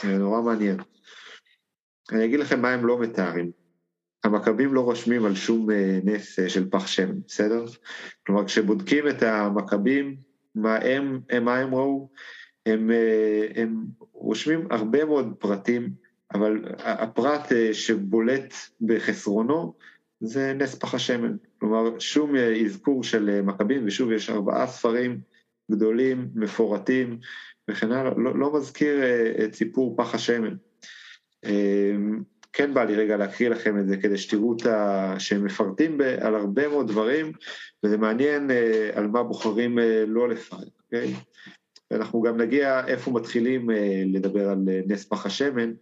זה 0.01 0.17
נורא 0.17 0.41
מעניין. 0.41 0.77
אני 2.11 2.25
אגיד 2.25 2.39
לכם 2.39 2.61
מה 2.61 2.69
הם 2.69 2.85
לא 2.85 2.99
מתארים. 2.99 3.51
המכבים 4.23 4.73
לא 4.73 4.81
רושמים 4.81 5.25
על 5.25 5.35
שום 5.35 5.67
נס 6.03 6.39
של 6.47 6.69
פח 6.69 6.87
שמן, 6.87 7.21
בסדר? 7.27 7.65
כלומר, 8.25 8.45
כשבודקים 8.45 9.07
את 9.07 9.23
המכבים, 9.23 10.17
מה 10.55 10.75
הם, 10.75 11.19
מה 11.41 11.57
הם 11.57 11.75
ראו, 11.75 12.09
הם, 12.65 12.91
אה, 12.91 13.47
הם 13.55 13.85
רושמים 14.13 14.67
הרבה 14.69 15.05
מאוד 15.05 15.33
פרטים, 15.39 15.89
אבל 16.33 16.61
הפרט 16.77 17.51
אה, 17.51 17.73
שבולט 17.73 18.53
בחסרונו 18.81 19.73
זה 20.19 20.53
נס 20.53 20.75
פח 20.75 20.93
השמן. 20.93 21.35
כלומר, 21.59 21.99
שום 21.99 22.35
אה, 22.35 22.61
אזכור 22.65 23.03
של 23.03 23.41
מכבים, 23.41 23.83
ושוב, 23.85 24.11
יש 24.11 24.29
ארבעה 24.29 24.67
ספרים 24.67 25.19
גדולים, 25.71 26.29
מפורטים 26.35 27.19
וכן 27.69 27.91
הלאה, 27.91 28.11
לא, 28.17 28.39
לא 28.39 28.53
מזכיר 28.53 28.99
את 29.45 29.53
סיפור 29.53 29.95
פח 29.97 30.15
השמן. 30.15 30.55
כן 32.53 32.73
בא 32.73 32.83
לי 32.83 32.95
רגע 32.95 33.17
להקריא 33.17 33.49
לכם 33.49 33.79
את 33.79 33.87
זה 33.87 33.97
כדי 33.97 34.17
שתראו 34.17 34.55
את 34.57 34.65
ה... 34.65 35.15
שהם 35.19 35.45
מפרטים 35.45 35.97
ב... 35.97 36.01
על 36.01 36.35
הרבה 36.35 36.67
מאוד 36.67 36.87
דברים, 36.87 37.31
וזה 37.83 37.97
מעניין 37.97 38.51
על 38.93 39.07
מה 39.07 39.23
בוחרים 39.23 39.79
לא 40.07 40.29
לפרט, 40.29 40.67
אוקיי? 40.85 41.13
ואנחנו 41.91 42.21
גם 42.21 42.41
נגיע 42.41 42.87
איפה 42.87 43.11
מתחילים 43.11 43.71
אה, 43.71 44.03
לדבר 44.05 44.49
על 44.49 44.65
אה, 44.69 44.81
נס 44.87 45.05
פח 45.05 45.25
השמן, 45.25 45.73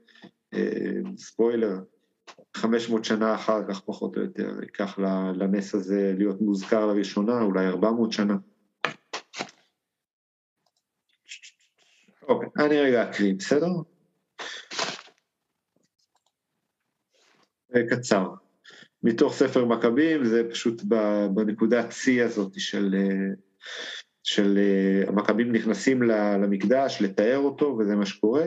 אה, 0.53 0.91
ספוילר, 1.17 1.75
500 2.53 3.05
שנה 3.05 3.35
אחר 3.35 3.61
כך 3.69 3.81
פחות 3.81 4.17
או 4.17 4.21
יותר 4.21 4.49
ייקח 4.61 4.99
לנס 5.35 5.75
הזה 5.75 6.13
להיות 6.17 6.41
מוזכר 6.41 6.85
לראשונה, 6.85 7.41
אולי 7.41 7.67
400 7.67 8.11
שנה. 8.11 8.37
אוקיי, 12.27 12.49
אני 12.65 12.79
רגע 12.79 13.09
אקריא, 13.09 13.33
בסדר? 13.33 13.67
קצר. 17.89 18.29
מתוך 19.03 19.33
ספר 19.33 19.65
מכבים, 19.65 20.25
זה 20.25 20.43
פשוט 20.51 20.81
בנקודת 21.33 21.91
שיא 21.91 22.23
הזאת 22.23 22.51
של 22.57 22.95
של 24.27 24.57
uh, 24.57 25.10
המכבים 25.10 25.51
נכנסים 25.51 26.03
למקדש, 26.03 27.01
לתאר 27.01 27.38
אותו, 27.38 27.77
וזה 27.79 27.96
מה 27.96 28.05
שקורה. 28.05 28.46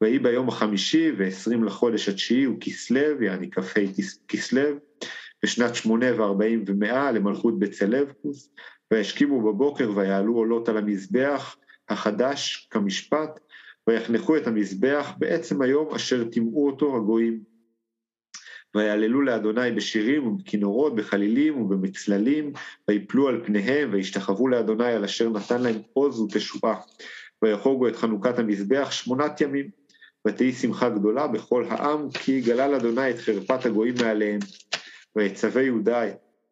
ויהי 0.00 0.18
ביום 0.18 0.48
החמישי 0.48 1.12
ועשרים 1.18 1.64
לחודש 1.64 2.08
התשיעי 2.08 2.44
הוא 2.44 2.56
כסלו, 2.60 3.22
יעני 3.22 3.50
כ"ה 3.50 3.80
כסלו, 4.28 4.68
בשנת 5.44 5.74
שמונה 5.74 6.06
וארבעים 6.20 6.64
ומאה 6.66 7.12
למלכות 7.12 7.58
בצלבקוס, 7.58 8.50
וישכימו 8.90 9.52
בבוקר 9.52 9.90
ויעלו 9.94 10.34
עולות 10.34 10.68
על 10.68 10.76
המזבח 10.76 11.56
החדש 11.88 12.68
כמשפט, 12.70 13.40
ויחנכו 13.88 14.36
את 14.36 14.46
המזבח 14.46 15.12
בעצם 15.18 15.62
היום 15.62 15.94
אשר 15.94 16.24
טימאו 16.24 16.66
אותו 16.66 16.96
הגויים. 16.96 17.55
ויעללו 18.76 19.22
לאדוני 19.22 19.72
בשירים 19.72 20.26
ובכינורות, 20.26 20.94
בחלילים 20.94 21.60
ובמצללים, 21.60 22.52
ויפלו 22.88 23.28
על 23.28 23.44
פניהם, 23.44 23.88
וישתחוו 23.92 24.48
לאדוני 24.48 24.92
על 24.92 25.04
אשר 25.04 25.28
נתן 25.28 25.62
להם 25.62 25.76
עוז 25.92 26.20
ותשועה. 26.20 26.80
ויחוגו 27.42 27.88
את 27.88 27.96
חנוכת 27.96 28.38
המזבח 28.38 28.90
שמונת 28.90 29.40
ימים. 29.40 29.70
ותהי 30.26 30.52
שמחה 30.52 30.88
גדולה 30.88 31.26
בכל 31.26 31.64
העם, 31.68 32.10
כי 32.10 32.40
גלל 32.40 32.74
אדוני 32.74 33.10
את 33.10 33.18
חרפת 33.18 33.66
הגויים 33.66 33.94
מעליהם. 34.00 34.38
ויצווה 35.16 35.62
יהודה, 35.62 36.02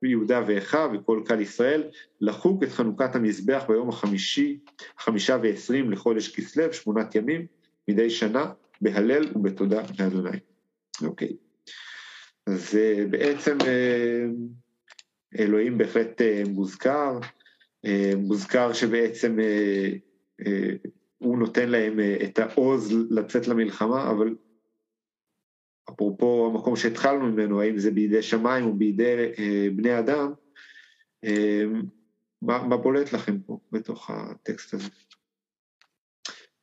יהודה 0.02 0.42
ואחיו 0.46 0.90
וכל 0.94 1.22
קהל 1.24 1.40
ישראל, 1.40 1.82
לחוק 2.20 2.62
את 2.62 2.68
חנוכת 2.68 3.14
המזבח 3.14 3.64
ביום 3.68 3.88
החמישי, 3.88 4.58
חמישה 4.98 5.38
ועשרים 5.42 5.90
לחודש 5.90 6.36
כסלו, 6.36 6.72
שמונת 6.72 7.14
ימים, 7.14 7.46
מדי 7.88 8.10
שנה, 8.10 8.52
בהלל 8.80 9.24
ובתודה 9.34 9.82
לאדוני. 9.98 10.38
אוקיי. 11.02 11.28
Okay. 11.28 11.43
אז 12.46 12.78
בעצם 13.10 13.58
אה, 13.66 14.24
אלוהים 15.38 15.78
בהחלט 15.78 16.20
אה, 16.20 16.42
מוזכר, 16.48 17.18
אה, 17.84 18.12
מוזכר 18.16 18.72
שבעצם 18.72 19.38
הוא 21.18 21.38
נותן 21.38 21.68
להם 21.68 22.00
את 22.24 22.38
העוז 22.38 22.92
לצאת 23.10 23.48
למלחמה, 23.48 24.10
אבל 24.10 24.36
אפרופו 25.90 26.50
המקום 26.52 26.76
שהתחלנו 26.76 27.26
ממנו, 27.26 27.60
האם 27.60 27.78
זה 27.78 27.90
בידי 27.90 28.22
שמיים 28.22 28.64
או 28.64 28.72
בידי 28.72 29.32
בני 29.76 29.98
אדם, 29.98 30.32
מה, 32.42 32.66
מה 32.68 32.76
בולט 32.76 33.12
לכם 33.12 33.40
פה 33.40 33.58
בתוך 33.72 34.10
הטקסט 34.10 34.74
הזה? 34.74 34.88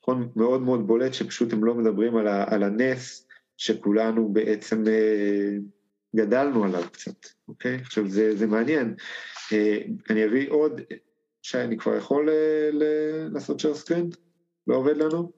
נכון, 0.02 0.32
מאוד 0.36 0.62
מאוד 0.62 0.88
בולט 0.88 1.14
שפשוט 1.14 1.54
הם 1.54 1.64
לא 1.64 1.76
מדברים 1.76 2.16
על, 2.16 2.28
ה, 2.28 2.54
על 2.54 2.64
הנס, 2.64 3.28
שכולנו 3.62 4.30
בעצם 4.34 4.84
אה, 4.88 5.58
גדלנו 6.16 6.64
עליו 6.64 6.84
קצת, 6.92 7.26
אוקיי? 7.48 7.76
עכשיו 7.76 8.08
זה, 8.08 8.36
זה 8.36 8.48
מעניין. 8.48 8.96
אה, 9.54 9.78
אני 10.10 10.26
אביא 10.26 10.50
עוד, 10.50 10.82
שי, 11.42 11.58
אני 11.58 11.78
כבר 11.78 11.96
יכול 11.96 12.30
אה, 12.30 12.70
ל- 12.72 13.34
לעשות 13.34 13.60
שייר 13.60 13.74
סקרין? 13.74 14.10
לא 14.68 14.76
עובד 14.76 14.98
לנו? 14.98 15.32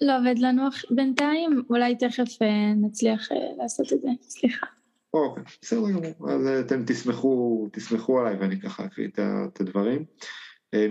לא 0.00 0.18
עובד 0.18 0.38
לנו 0.38 0.62
בינתיים, 0.90 1.62
אולי 1.70 1.96
תכף 1.96 2.42
נצליח 2.76 3.28
לעשות 3.58 3.92
את 3.92 4.00
זה, 4.00 4.08
סליחה. 4.20 4.66
אוקיי, 5.14 5.42
בסדר 5.62 5.90
גמור, 5.90 6.30
אז 6.30 6.46
אתם 6.46 6.84
תסמכו, 6.84 7.68
תסמכו 7.72 8.20
עליי 8.20 8.36
ואני 8.36 8.60
ככה 8.60 8.84
אקריא 8.84 9.08
את 9.16 9.60
הדברים. 9.60 10.04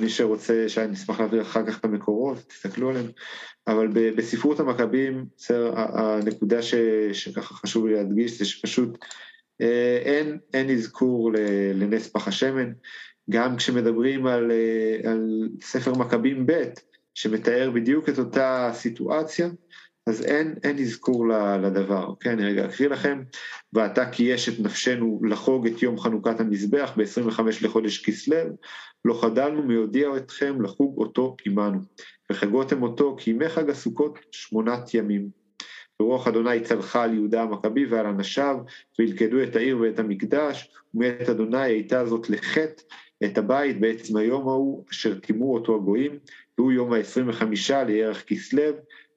מי 0.02 0.10
שרוצה 0.10 0.70
שאני 0.70 0.94
אשמח 0.94 1.20
להעביר 1.20 1.42
אחר 1.42 1.66
כך 1.68 1.80
את 1.80 1.86
המקורות, 1.86 2.38
תסתכלו 2.48 2.90
עליהם. 2.90 3.06
אבל 3.68 3.88
בספרות 3.88 4.60
המכבים, 4.60 5.26
הנקודה 5.76 6.62
ש, 6.62 6.76
שככה 7.14 7.54
חשוב 7.54 7.88
לי 7.88 7.94
להדגיש 7.94 8.40
זה 8.40 8.46
שפשוט 8.46 8.98
אה, 9.62 10.02
אין, 10.06 10.38
אין 10.54 10.70
אזכור 10.70 11.32
לנס 11.74 12.08
פח 12.08 12.28
השמן, 12.28 12.72
גם 13.30 13.56
כשמדברים 13.56 14.26
על, 14.26 14.52
אה, 14.52 15.12
על 15.12 15.50
ספר 15.62 15.94
מכבים 15.94 16.46
ב', 16.46 16.64
שמתאר 17.14 17.72
בדיוק 17.74 18.10
את 18.10 18.20
אותה 18.20 18.72
סיטואציה, 18.74 19.50
אז 20.08 20.26
אין, 20.26 20.56
אין 20.64 20.80
אזכור 20.80 21.28
לדבר, 21.64 22.06
אוקיי? 22.06 22.34
אני 22.34 22.46
רגע 22.46 22.66
אקריא 22.66 22.90
לכם. 22.90 23.24
ועתה 23.74 24.10
כי 24.12 24.24
יש 24.24 24.50
את 24.50 24.60
נפשנו 24.60 25.22
לחוג 25.30 25.68
את 25.68 25.82
יום 25.82 26.00
חנוכת 26.00 26.40
המזבח 26.40 26.94
ב-25 26.98 27.42
לחודש 27.62 28.06
כסלו, 28.06 28.38
לא 29.06 29.22
חדלנו 29.22 29.64
מיודיע 29.64 30.18
אתכם 30.18 30.62
לחוג 30.62 30.98
אותו 30.98 31.36
עמנו, 31.46 31.80
וחגותם 32.32 32.84
אותו 32.84 33.16
כימי 33.20 33.50
חג 33.50 33.70
הסוכות 33.70 34.20
שמונת 34.32 34.94
ימים. 34.94 35.44
ורוח 36.02 36.28
אדוני 36.28 36.60
צלחה 36.60 37.04
על 37.04 37.14
יהודה 37.14 37.42
המכבי 37.42 37.86
ועל 37.86 38.06
אנשיו, 38.06 38.58
וילכדו 39.00 39.44
את 39.44 39.56
העיר 39.56 39.80
ואת 39.80 40.00
המקדש, 40.00 40.72
ומאת 40.94 41.30
אדוני 41.30 41.62
הייתה 41.62 42.06
זאת 42.06 42.30
לחטא 42.30 42.84
את 43.24 43.38
הבית 43.38 43.80
בעצם 43.80 44.18
היום 44.18 44.48
ההוא, 44.48 44.86
אשר 44.92 45.20
טימאו 45.20 45.54
אותו 45.54 45.76
הגויים, 45.76 46.20
והוא 46.58 46.72
יום 46.72 46.94
ה-25 46.94 47.44
לירח 47.86 48.22
כסלו, 48.28 48.64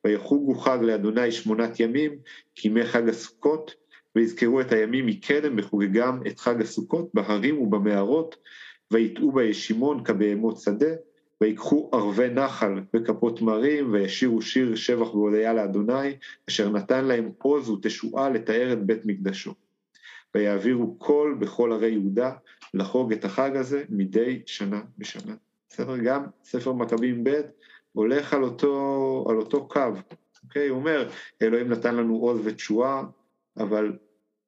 ויחוגו 0.06 0.54
חג 0.54 0.78
לאדוני 0.82 1.32
שמונת 1.32 1.80
ימים, 1.80 2.12
כימי 2.54 2.84
חג 2.84 3.08
הסוכות, 3.08 3.74
ויזכרו 4.16 4.60
את 4.60 4.72
הימים 4.72 5.06
מקדם 5.06 5.56
בחוגגם 5.56 6.20
את 6.26 6.38
חג 6.38 6.60
הסוכות 6.60 7.10
בהרים 7.14 7.58
ובמערות, 7.58 8.36
ויטעו 8.90 9.32
בישימון 9.32 10.04
כבהמות 10.04 10.58
שדה, 10.58 10.94
ויקחו 11.40 11.90
ערבי 11.92 12.28
נחל 12.28 12.80
וכפות 12.94 13.42
מרים, 13.42 13.92
וישירו 13.92 14.42
שיר 14.42 14.74
שבח 14.74 15.14
והודיה 15.14 15.54
לאדוני, 15.54 16.16
אשר 16.48 16.70
נתן 16.70 17.04
להם 17.04 17.30
עוז 17.38 17.70
ותשועה 17.70 18.30
לתאר 18.30 18.72
את 18.72 18.86
בית 18.86 19.06
מקדשו. 19.06 19.54
ויעבירו 20.34 20.94
קול 20.98 21.36
בכל 21.40 21.72
ערי 21.72 21.90
יהודה 21.90 22.32
לחוג 22.74 23.12
את 23.12 23.24
החג 23.24 23.56
הזה 23.56 23.84
מדי 23.88 24.42
שנה 24.46 24.80
בשנה. 24.98 25.34
בסדר? 25.68 25.96
גם 25.96 26.24
ספר 26.44 26.72
מכבים 26.72 27.24
ב' 27.24 27.40
הולך 27.96 28.34
על 28.34 28.42
אותו, 28.42 29.24
על 29.30 29.36
אותו 29.36 29.68
קו, 29.68 29.80
אוקיי? 30.44 30.68
הוא 30.68 30.78
אומר, 30.78 31.08
אלוהים 31.42 31.68
נתן 31.68 31.96
לנו 31.96 32.16
עוז 32.16 32.40
ותשועה, 32.44 33.02
אבל 33.58 33.92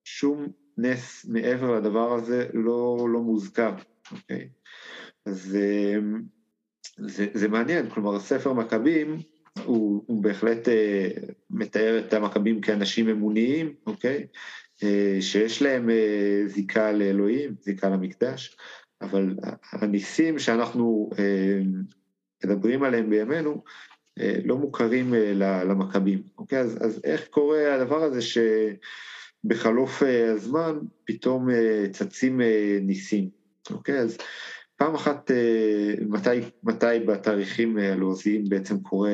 שום 0.05 0.47
נס 0.79 1.27
מעבר 1.29 1.77
לדבר 1.77 2.13
הזה 2.13 2.47
לא, 2.55 3.07
לא 3.13 3.21
מוזכר, 3.21 3.75
אוקיי? 4.13 4.49
אז 5.27 5.57
אמ, 5.57 6.23
זה, 6.99 7.27
זה 7.35 7.49
מעניין, 7.49 7.91
כלומר 7.91 8.21
ספר 8.21 8.53
מכבים 8.53 9.17
הוא, 9.65 10.05
הוא 10.07 10.23
בהחלט 10.23 10.69
אה, 10.69 11.09
מתאר 11.51 11.99
את 11.99 12.13
המכבים 12.13 12.61
כאנשים 12.61 13.09
אמוניים, 13.09 13.75
אוקיי? 13.87 14.27
אה, 14.83 15.17
שיש 15.21 15.63
להם 15.63 15.91
אה, 15.91 16.43
זיקה 16.47 16.93
לאלוהים, 16.93 17.55
זיקה 17.61 17.89
למקדש, 17.89 18.57
אבל 19.01 19.37
הניסים 19.73 20.39
שאנחנו 20.39 21.11
אה, 21.19 21.61
מדברים 22.45 22.83
עליהם 22.83 23.11
בימינו, 23.11 23.63
אה, 24.21 24.39
לא 24.45 24.57
מוכרים 24.57 25.15
אה, 25.15 25.33
למכבים, 25.65 26.23
אוקיי? 26.39 26.59
אז, 26.59 26.79
אז 26.81 27.01
איך 27.05 27.27
קורה 27.29 27.75
הדבר 27.75 28.03
הזה 28.03 28.21
שבחלוף 28.23 30.03
אה, 30.03 30.33
הזמן 30.33 30.79
פתאום 31.05 31.49
צצים 31.93 32.41
ניסים, 32.81 33.29
אוקיי? 33.71 33.99
אז 33.99 34.19
פעם 34.77 34.95
אחת, 34.95 35.31
מתי, 36.09 36.41
מתי 36.63 36.99
בתאריכים 37.07 37.79
הלועזיים 37.79 38.45
בעצם 38.49 38.81
קורה 38.81 39.13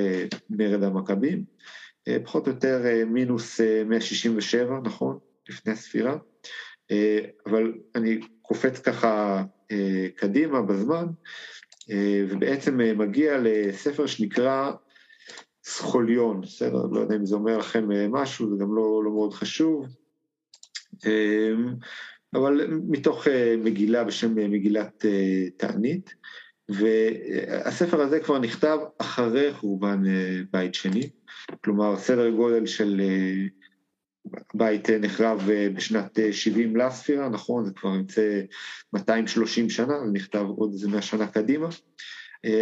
מרד 0.50 0.82
המכבים? 0.82 1.44
פחות 2.24 2.46
או 2.46 2.52
יותר 2.52 2.82
מינוס 3.06 3.60
167, 3.86 4.80
נכון? 4.84 5.18
לפני 5.48 5.72
הספירה. 5.72 6.16
אבל 7.46 7.72
אני 7.94 8.20
קופץ 8.42 8.78
ככה 8.78 9.42
קדימה 10.16 10.62
בזמן, 10.62 11.06
ובעצם 12.28 12.80
אה, 12.80 12.94
מגיע 12.94 13.38
לספר 13.42 14.06
שנקרא 14.06 14.72
סחוליון, 15.64 16.40
בסדר? 16.40 16.86
לא 16.92 17.00
יודע 17.00 17.16
אם 17.16 17.26
זה 17.26 17.34
אומר 17.34 17.58
לכם 17.58 17.92
אה, 17.92 18.06
משהו, 18.10 18.50
זה 18.50 18.56
גם 18.60 18.76
לא, 18.76 19.04
לא 19.04 19.10
מאוד 19.10 19.34
חשוב. 19.34 19.86
אבל 22.34 22.66
מתוך 22.88 23.26
מגילה 23.58 24.04
בשם 24.04 24.34
מגילת 24.50 25.04
תענית, 25.56 26.14
והספר 26.68 28.00
הזה 28.00 28.20
כבר 28.20 28.38
נכתב 28.38 28.78
אחרי 28.98 29.54
חורבן 29.54 30.02
בית 30.52 30.74
שני, 30.74 31.10
כלומר 31.64 31.96
סדר 31.96 32.30
גודל 32.30 32.66
של 32.66 33.00
הבית 34.54 34.90
נחרב 34.90 35.50
בשנת 35.74 36.18
70 36.32 36.76
לספירה, 36.76 37.28
נכון? 37.28 37.64
זה 37.64 37.72
כבר 37.76 37.94
יוצא 37.94 38.40
230 38.92 39.70
שנה, 39.70 39.94
זה 40.04 40.12
נכתב 40.12 40.44
עוד 40.56 40.72
איזה 40.72 40.88
100 40.88 41.02
שנה 41.02 41.26
קדימה. 41.26 41.68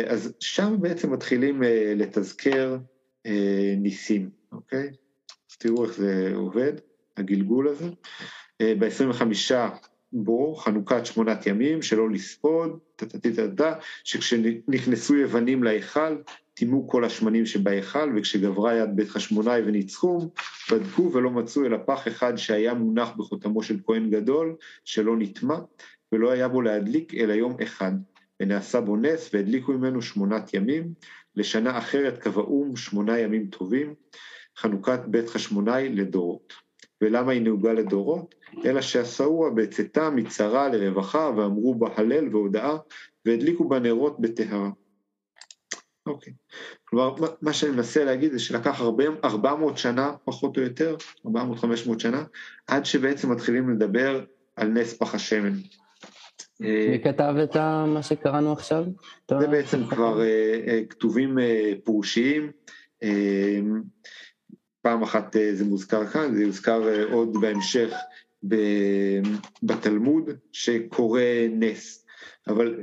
אז 0.07 0.35
שם 0.41 0.77
בעצם 0.81 1.13
מתחילים 1.13 1.63
לתזכר 1.97 2.79
ניסים, 3.77 4.31
אוקיי? 4.53 4.91
אז 5.51 5.57
תראו 5.59 5.85
איך 5.85 5.93
זה 5.93 6.33
עובד, 6.35 6.73
הגלגול 7.17 7.69
הזה. 7.69 7.89
ב-25 8.63 9.23
בו, 10.13 10.55
חנוכת 10.55 11.07
שמונת 11.07 11.47
ימים, 11.47 11.83
שלא 11.83 12.11
לספוד, 12.11 12.79
טטטטטה, 12.97 13.75
שכשנכנסו 14.05 15.17
יוונים 15.17 15.63
להיכל, 15.63 16.17
טימאו 16.55 16.89
כל 16.89 17.05
השמנים 17.05 17.47
שבהיכל, 17.47 18.13
וכשגברה 18.17 18.75
יד 18.75 18.91
בית 18.95 19.09
חשמונאי 19.09 19.63
וניצחום, 19.67 20.29
בדקו 20.73 21.13
ולא 21.13 21.31
מצאו 21.31 21.65
אלא 21.65 21.79
פח 21.87 22.09
אחד 22.09 22.37
שהיה 22.37 22.75
מונח 22.75 23.09
בחותמו 23.17 23.63
של 23.63 23.77
כהן 23.87 24.11
גדול, 24.11 24.57
שלא 24.85 25.17
נטמע, 25.19 25.59
ולא 26.13 26.31
היה 26.31 26.49
בו 26.49 26.63
להדליק 26.63 27.15
אלא 27.15 27.33
יום 27.33 27.57
אחד. 27.63 27.93
ונעשה 28.41 28.81
בו 28.81 28.97
נס, 28.97 29.31
והדליקו 29.35 29.73
ממנו 29.73 30.03
שמונת 30.03 30.55
ימים, 30.55 30.95
לשנה 31.37 31.79
אחרת 31.79 32.19
קבעום 32.19 32.77
שמונה 32.77 33.19
ימים 33.19 33.47
טובים, 33.47 33.95
חנוכת 34.59 35.01
בית 35.07 35.29
חשמונאי 35.29 35.89
לדורות. 35.89 36.53
ולמה 37.01 37.33
היא 37.33 37.43
נהוגה 37.43 37.73
לדורות? 37.73 38.35
אלא 38.65 38.81
שעשאוה 38.81 39.51
בצאתה 39.51 40.11
מצרה 40.11 40.69
לרווחה, 40.69 41.31
ואמרו 41.37 41.75
בה 41.75 41.89
הלל 41.97 42.29
והודאה, 42.29 42.77
והדליקו 43.27 43.69
בה 43.69 43.79
נרות 43.79 44.21
בטהרה. 44.21 44.71
אוקיי. 46.07 46.33
כלומר, 46.85 47.15
מה 47.43 47.53
שאני 47.53 47.73
מנסה 47.73 48.05
להגיד 48.05 48.33
זה 48.33 48.39
שלקח 48.39 48.81
400 49.25 49.79
שנה, 49.79 50.13
פחות 50.25 50.57
או 50.57 50.63
יותר, 50.63 50.97
400-500 51.27 51.31
שנה, 51.99 52.25
עד 52.67 52.85
שבעצם 52.85 53.33
מתחילים 53.33 53.71
לדבר 53.71 54.25
על 54.57 54.69
נס 54.69 54.95
פח 54.95 55.15
השמן. 55.15 55.53
מי 56.61 57.01
כתב 57.05 57.35
את 57.43 57.57
מה 57.87 58.03
שקראנו 58.03 58.53
עכשיו? 58.53 58.85
זה 59.41 59.47
בעצם 59.47 59.87
כבר 59.87 60.21
אה, 60.21 60.61
אה, 60.67 60.81
כתובים 60.91 61.39
אה, 61.39 61.73
פרושיים. 61.85 62.51
פעם 64.83 65.03
אחת 65.03 65.37
זה 65.53 65.65
מוזכר 65.65 66.07
כאן, 66.07 66.35
זה 66.35 66.43
יוזכר 66.43 67.13
עוד 67.13 67.41
בהמשך 67.41 67.95
בתלמוד, 69.63 70.31
שקורא 70.53 71.23
נס. 71.51 72.02
אבל 72.49 72.81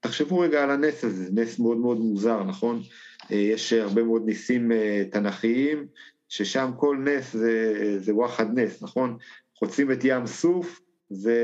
תחשבו 0.00 0.38
רגע 0.38 0.62
על 0.62 0.70
הנס 0.70 1.04
הזה, 1.04 1.28
נס 1.32 1.58
מאוד 1.58 1.78
מאוד 1.78 1.98
מוזר, 1.98 2.44
נכון? 2.44 2.82
יש 3.30 3.72
הרבה 3.72 4.02
מאוד 4.02 4.22
ניסים 4.26 4.72
אה, 4.72 5.04
תנכיים, 5.10 5.86
ששם 6.28 6.70
כל 6.76 6.96
נס 7.04 7.32
זה, 7.32 7.96
זה 8.00 8.14
וואחד 8.14 8.58
נס, 8.58 8.82
נכון? 8.82 9.16
חוצים 9.58 9.92
את 9.92 9.98
ים 10.04 10.26
סוף, 10.26 10.80
זה 11.10 11.36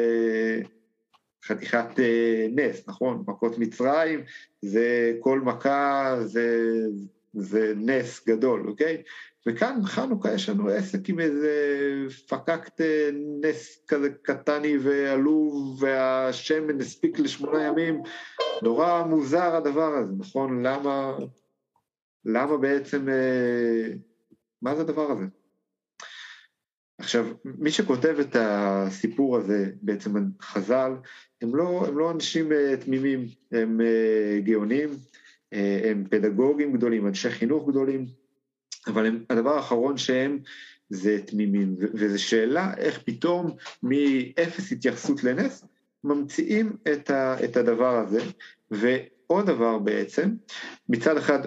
חתיכת 1.45 2.01
אה, 2.01 2.47
נס, 2.51 2.89
נכון? 2.89 3.25
מכות 3.27 3.59
מצרים, 3.59 4.21
זה 4.63 5.13
כל 5.21 5.41
מכה, 5.41 6.17
זה, 6.25 6.69
זה 7.33 7.73
נס 7.77 8.27
גדול, 8.29 8.69
אוקיי? 8.69 9.03
וכאן 9.47 9.81
בחנוכה 9.83 10.33
יש 10.33 10.49
לנו 10.49 10.69
עסק 10.69 11.09
עם 11.09 11.21
איזה 11.21 11.53
פקקט 12.29 12.81
נס 13.43 13.85
כזה 13.89 14.11
קטני 14.23 14.79
ועלוב, 14.79 15.83
והשמן 15.83 16.81
הספיק 16.81 17.19
לשמונה 17.19 17.63
ימים. 17.63 18.03
נורא 18.63 19.05
מוזר 19.05 19.57
הדבר 19.57 19.95
הזה, 19.95 20.13
נכון? 20.19 20.63
למה, 20.67 21.17
למה 22.25 22.57
בעצם, 22.57 23.09
אה, 23.09 23.93
מה 24.63 24.75
זה 24.75 24.83
הדבר 24.83 25.11
הזה? 25.11 25.25
עכשיו, 26.99 27.27
מי 27.45 27.71
שכותב 27.71 28.17
את 28.21 28.37
הסיפור 28.39 29.37
הזה, 29.37 29.71
בעצם 29.83 30.13
חז"ל, 30.41 30.93
הם 31.43 31.57
לא, 31.57 31.85
הם 31.89 31.99
לא 31.99 32.11
אנשים 32.11 32.53
אה, 32.53 32.77
תמימים, 32.77 33.27
הם 33.53 33.81
אה, 33.81 34.41
גאונים, 34.41 34.89
הם 35.85 36.05
פדגוגים 36.11 36.73
גדולים, 36.73 37.07
אנשי 37.07 37.31
חינוך 37.31 37.69
גדולים, 37.69 38.07
אבל 38.87 39.07
הם, 39.07 39.25
הדבר 39.31 39.57
האחרון 39.57 39.97
שהם 39.97 40.39
זה 40.91 41.19
תמימים, 41.27 41.77
וזו 41.95 42.23
שאלה 42.23 42.75
איך 42.77 43.01
פתאום 43.05 43.51
מאפס 43.83 44.73
התייחסות 44.73 45.25
לנס, 45.25 45.65
ממציאים 46.05 46.77
את, 46.93 47.11
ה- 47.11 47.45
את 47.45 47.57
הדבר 47.57 47.99
הזה, 47.99 48.21
ועוד 48.71 49.47
דבר 49.47 49.79
בעצם, 49.79 50.31
מצד 50.89 51.17
אחד 51.17 51.39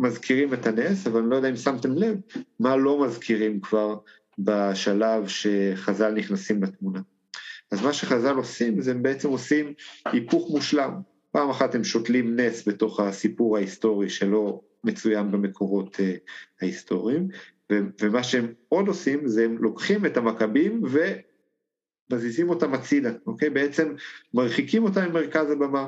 מזכירים 0.00 0.54
את 0.54 0.66
הנס, 0.66 1.06
אבל 1.06 1.20
אני 1.20 1.30
לא 1.30 1.36
יודע 1.36 1.50
אם 1.50 1.56
שמתם 1.56 1.92
לב, 1.92 2.16
מה 2.60 2.76
לא 2.76 3.06
מזכירים 3.06 3.60
כבר 3.60 3.96
בשלב 4.38 5.28
שחז"ל 5.28 6.10
נכנסים 6.10 6.62
לתמונה. 6.62 7.00
אז 7.70 7.82
מה 7.82 7.92
שחז"ל 7.92 8.36
עושים, 8.36 8.80
זה 8.80 8.90
הם 8.90 9.02
בעצם 9.02 9.28
עושים 9.28 9.72
היפוך 10.04 10.50
מושלם. 10.50 10.92
פעם 11.32 11.50
אחת 11.50 11.74
הם 11.74 11.84
שותלים 11.84 12.40
נס 12.40 12.68
בתוך 12.68 13.00
הסיפור 13.00 13.56
ההיסטורי 13.56 14.10
שלא 14.10 14.60
מצוין 14.84 15.30
במקורות 15.30 15.96
uh, 15.96 16.00
ההיסטוריים, 16.60 17.28
ומה 18.00 18.22
שהם 18.22 18.52
עוד 18.68 18.88
עושים 18.88 19.28
זה 19.28 19.44
הם 19.44 19.58
לוקחים 19.58 20.06
את 20.06 20.16
המכבים 20.16 20.82
ומזיזים 22.10 22.50
אותם 22.50 22.74
הצידה, 22.74 23.12
אוקיי? 23.26 23.50
בעצם 23.50 23.94
מרחיקים 24.34 24.84
אותם 24.84 25.10
ממרכז 25.10 25.50
הבמה. 25.50 25.86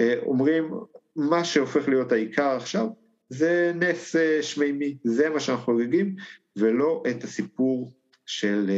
Uh, 0.00 0.24
אומרים, 0.26 0.70
מה 1.16 1.44
שהופך 1.44 1.88
להיות 1.88 2.12
העיקר 2.12 2.56
עכשיו 2.56 2.86
זה 3.28 3.72
נס 3.74 4.16
uh, 4.16 4.42
שמימי, 4.42 4.96
זה 5.04 5.30
מה 5.30 5.40
שאנחנו 5.40 5.64
חוגגים, 5.64 6.16
ולא 6.56 7.02
את 7.10 7.24
הסיפור 7.24 7.92
של, 8.26 8.70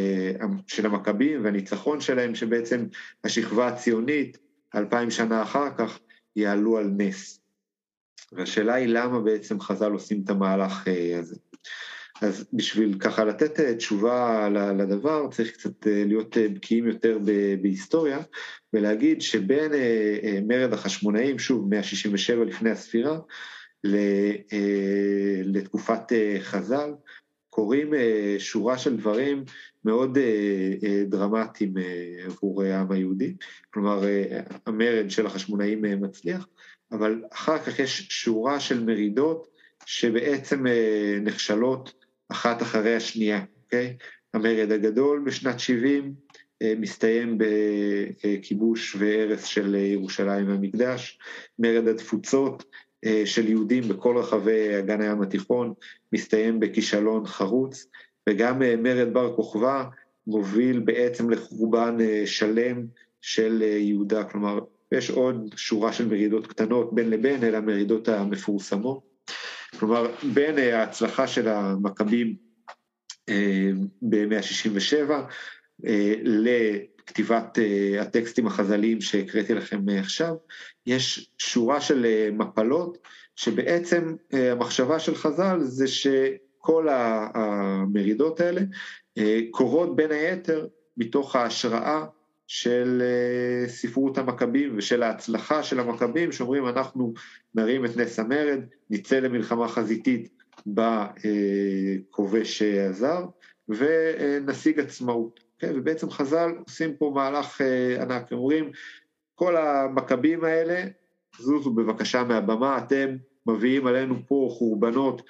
של 0.67 0.87
המכבים 0.87 1.45
והניצחון 1.45 2.01
שלהם, 2.01 2.35
שבעצם 2.35 2.87
השכבה 3.25 3.69
הציונית, 3.69 4.39
אלפיים 4.75 5.11
שנה 5.11 5.43
אחר 5.43 5.69
כך, 5.79 5.99
יעלו 6.37 6.79
על 6.79 6.91
נס. 6.97 7.44
והשאלה 8.33 8.75
היא 8.75 8.87
למה 8.89 9.21
בעצם 9.21 9.61
חז"ל 9.61 9.93
עושים 9.93 10.23
את 10.25 10.31
המהלך 10.31 10.85
הזה. 11.21 11.37
אז 12.23 12.47
בשביל 12.53 12.99
ככה 12.99 13.25
לתת 13.25 13.61
תשובה 13.61 14.49
לדבר 14.79 15.29
צריך 15.31 15.51
קצת 15.51 15.87
להיות 15.87 16.37
בקיאים 16.55 16.87
יותר 16.89 17.19
בהיסטוריה 17.63 18.19
ולהגיד 18.73 19.23
שבין 19.23 19.73
מרד 20.47 20.73
החשמונאים, 20.73 21.39
שוב 21.39 21.69
167 21.69 22.45
לפני 22.45 22.71
הספירה, 22.71 23.19
לתקופת 25.45 26.13
חז"ל, 26.41 26.91
קורים 27.51 27.91
שורה 28.39 28.79
של 28.79 28.97
דברים 28.97 29.45
מאוד 29.85 30.19
דרמטיים 31.09 31.75
עבור 32.25 32.63
העם 32.63 32.93
היהודי, 32.93 33.35
כלומר 33.71 34.01
המרד 34.67 35.05
של 35.09 35.27
החשמונאים 35.27 35.83
מצליח, 36.01 36.49
אבל 36.95 37.23
אחר 37.33 37.59
כך 37.59 37.79
יש 37.79 38.07
שורה 38.11 38.61
של 38.61 38.85
מרידות 38.85 39.49
שבעצם 39.87 40.65
נכשלות 41.23 42.05
אחת 42.29 42.63
אחרי 42.63 42.97
השנייה, 42.97 43.45
אוקיי? 43.65 43.97
המרד 44.35 44.73
הגדול 44.73 45.23
בשנת 45.27 45.61
70 45.61 46.15
מסתיים 46.63 47.39
בכיבוש 47.39 48.97
והרס 48.99 49.45
של 49.45 49.75
ירושלים 49.75 50.49
והמקדש, 50.49 51.19
מרד 51.59 51.89
התפוצות 51.89 52.65
של 53.25 53.49
יהודים 53.49 53.89
בכל 53.89 54.17
רחבי 54.17 54.79
אגן 54.79 55.01
הים 55.01 55.23
התיכון 55.23 55.73
מסתיים 56.13 56.61
בכישלון 56.61 57.27
חרוץ, 57.27 57.87
וגם 58.29 58.63
מרד 58.83 59.13
בר 59.13 59.37
כוכבא 59.37 59.85
מוביל 60.27 60.79
בעצם 60.79 61.31
לחורבן 61.31 61.97
שלם 62.27 62.85
של 63.21 63.63
יהודה, 63.63 64.25
כלומר 64.25 64.59
ויש 64.95 65.11
עוד 65.11 65.55
שורה 65.57 65.93
של 65.93 66.09
מרידות 66.09 66.47
קטנות 66.47 66.95
בין 66.95 67.11
לבין, 67.11 67.45
אלה 67.45 67.59
המרידות 67.59 68.09
המפורסמות. 68.09 69.01
כלומר, 69.79 70.15
בין 70.35 70.59
ההצלחה 70.59 71.27
של 71.27 71.49
המכבים 71.49 72.37
ב-167 74.03 75.11
לכתיבת 76.25 77.59
הטקסטים 78.01 78.47
החז"ליים 78.47 79.01
שהקראתי 79.01 79.55
לכם 79.55 79.89
עכשיו, 79.99 80.35
יש 80.87 81.31
שורה 81.39 81.81
של 81.81 82.31
מפלות 82.33 82.99
שבעצם 83.37 84.15
המחשבה 84.33 84.99
של 84.99 85.15
חז"ל 85.15 85.61
זה 85.61 85.87
שכל 85.87 86.89
המרידות 87.35 88.41
האלה 88.41 88.61
קורות 89.51 89.97
בין 89.97 90.11
היתר 90.11 90.67
מתוך 90.97 91.37
ההשראה 91.37 92.05
של 92.47 93.03
ספרות 93.67 94.19
המכבים 94.19 94.75
ושל 94.77 95.03
ההצלחה 95.03 95.63
של 95.63 95.81
המכבים 95.81 96.33
שאומרים 96.33 96.69
אנחנו 96.69 97.15
נרים 97.55 97.85
את 97.85 97.97
נס 97.97 98.19
המרד, 98.19 98.61
נצא 98.91 99.19
למלחמה 99.19 99.69
חזיתית 99.69 100.29
בכובש 100.67 102.63
הזר 102.63 103.25
ונשיג 103.69 104.81
עצמאות. 104.81 105.41
כן? 105.59 105.73
ובעצם 105.77 106.11
חז"ל 106.11 106.51
עושים 106.67 106.97
פה 106.97 107.13
מהלך 107.15 107.61
ענק, 108.01 108.33
אומרים 108.33 108.71
כל 109.35 109.57
המכבים 109.57 110.45
האלה 110.45 110.85
זוזו 111.39 111.71
בבקשה 111.71 112.25
מהבמה, 112.25 112.79
אתם 112.79 113.17
מביאים 113.47 113.87
עלינו 113.87 114.15
פה 114.27 114.49
חורבנות 114.51 115.23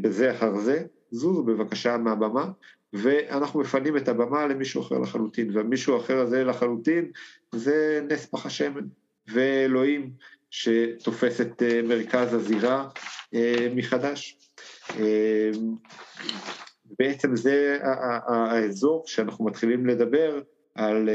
בזה 0.00 0.30
אחר 0.32 0.58
זה, 0.58 0.84
זוזו 1.10 1.42
בבקשה 1.42 1.96
מהבמה, 1.98 2.50
ואנחנו 2.92 3.60
מפנים 3.60 3.96
את 3.96 4.08
הבמה 4.08 4.46
למישהו 4.46 4.82
אחר 4.82 4.98
לחלוטין, 4.98 5.56
והמישהו 5.56 5.96
אחר 5.96 6.18
הזה 6.18 6.44
לחלוטין 6.44 7.10
זה 7.54 8.00
נס 8.08 8.26
פח 8.26 8.46
השמן, 8.46 8.84
ואלוהים 9.28 10.10
שתופס 10.50 11.40
את 11.40 11.62
מרכז 11.84 12.34
הזירה 12.34 12.88
מחדש. 13.74 14.38
בעצם 16.98 17.36
זה 17.36 17.78
האזור 18.28 19.02
שאנחנו 19.06 19.44
מתחילים 19.44 19.86
לדבר 19.86 20.40
על 20.74 21.08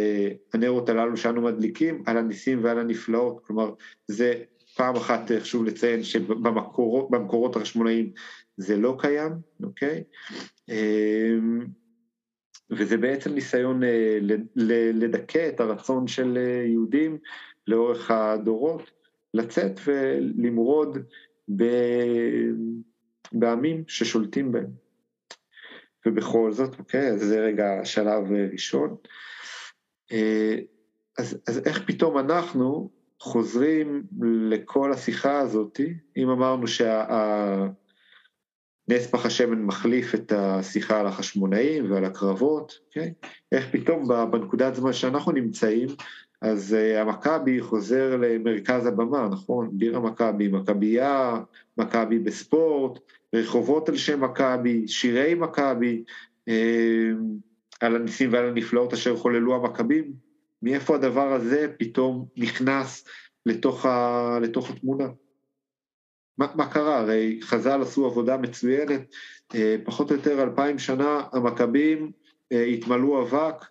הנרות 0.53 0.89
הללו 0.89 1.17
שאנו 1.17 1.41
מדליקים, 1.41 2.03
על 2.05 2.17
הניסים 2.17 2.63
ועל 2.63 2.79
הנפלאות, 2.79 3.45
כלומר 3.45 3.73
זה 4.07 4.33
פעם 4.77 4.95
אחת 4.95 5.31
חשוב 5.39 5.65
לציין 5.65 6.03
שבמקורות 6.03 7.55
החשמונאים 7.55 8.11
זה 8.57 8.77
לא 8.77 8.97
קיים, 8.99 9.31
אוקיי? 9.63 10.03
וזה 12.71 12.97
בעצם 12.97 13.33
ניסיון 13.33 13.81
לדכא 14.93 15.49
את 15.49 15.59
הרצון 15.59 16.07
של 16.07 16.37
יהודים 16.65 17.17
לאורך 17.67 18.11
הדורות 18.11 18.91
לצאת 19.33 19.79
ולמרוד 19.85 20.97
בעמים 23.31 23.83
ששולטים 23.87 24.51
בהם. 24.51 24.87
ובכל 26.05 26.51
זאת, 26.51 26.79
אוקיי, 26.79 27.07
אז 27.07 27.21
זה 27.21 27.39
רגע 27.39 27.69
שלב 27.83 28.23
ראשון. 28.51 28.95
אז, 31.17 31.37
אז 31.47 31.61
איך 31.65 31.83
פתאום 31.87 32.17
אנחנו 32.17 32.96
חוזרים 33.21 34.03
לכל 34.49 34.93
השיחה 34.93 35.39
הזאת, 35.39 35.79
אם 36.17 36.29
אמרנו 36.29 36.67
שה... 36.67 37.05
נס 38.89 39.07
פח 39.07 39.25
השמן 39.25 39.61
מחליף 39.61 40.15
את 40.15 40.31
השיחה 40.35 40.99
על 40.99 41.07
החשמונאים 41.07 41.91
ועל 41.91 42.05
הקרבות, 42.05 42.79
כן? 42.91 43.09
איך 43.51 43.67
פתאום 43.71 44.07
בנקודת 44.31 44.75
זמן 44.75 44.93
שאנחנו 44.93 45.31
נמצאים, 45.31 45.87
אז 46.41 46.75
uh, 46.75 46.97
המכבי 47.01 47.61
חוזר 47.61 48.17
למרכז 48.17 48.85
הבמה, 48.85 49.29
נכון? 49.31 49.69
ביר 49.71 49.97
המכבי, 49.97 50.47
מכבייה, 50.47 51.39
מכבי 51.77 52.19
בספורט, 52.19 52.99
רחובות 53.35 53.89
על 53.89 53.97
שם 53.97 54.21
מכבי, 54.21 54.87
שירי 54.87 55.35
מכבי, 55.35 56.03
אה, 56.47 57.11
על 57.81 57.95
הניסים 57.95 58.33
ועל 58.33 58.45
הנפלאות 58.45 58.93
אשר 58.93 59.17
חוללו 59.17 59.55
המכבים, 59.55 60.13
מאיפה 60.61 60.95
הדבר 60.95 61.33
הזה 61.33 61.73
פתאום 61.79 62.25
נכנס 62.37 63.07
לתוך, 63.45 63.85
ה, 63.85 64.39
לתוך 64.41 64.69
התמונה? 64.69 65.07
מה, 66.37 66.47
מה 66.55 66.73
קרה? 66.73 66.99
הרי 66.99 67.39
חז"ל 67.43 67.81
עשו 67.81 68.05
עבודה 68.05 68.37
מצוינת, 68.37 69.01
אה, 69.55 69.75
פחות 69.85 70.11
או 70.11 70.15
יותר 70.15 70.43
אלפיים 70.43 70.79
שנה 70.79 71.23
המכבים 71.31 72.11
אה, 72.51 72.63
התמלאו 72.63 73.21
אבק, 73.21 73.65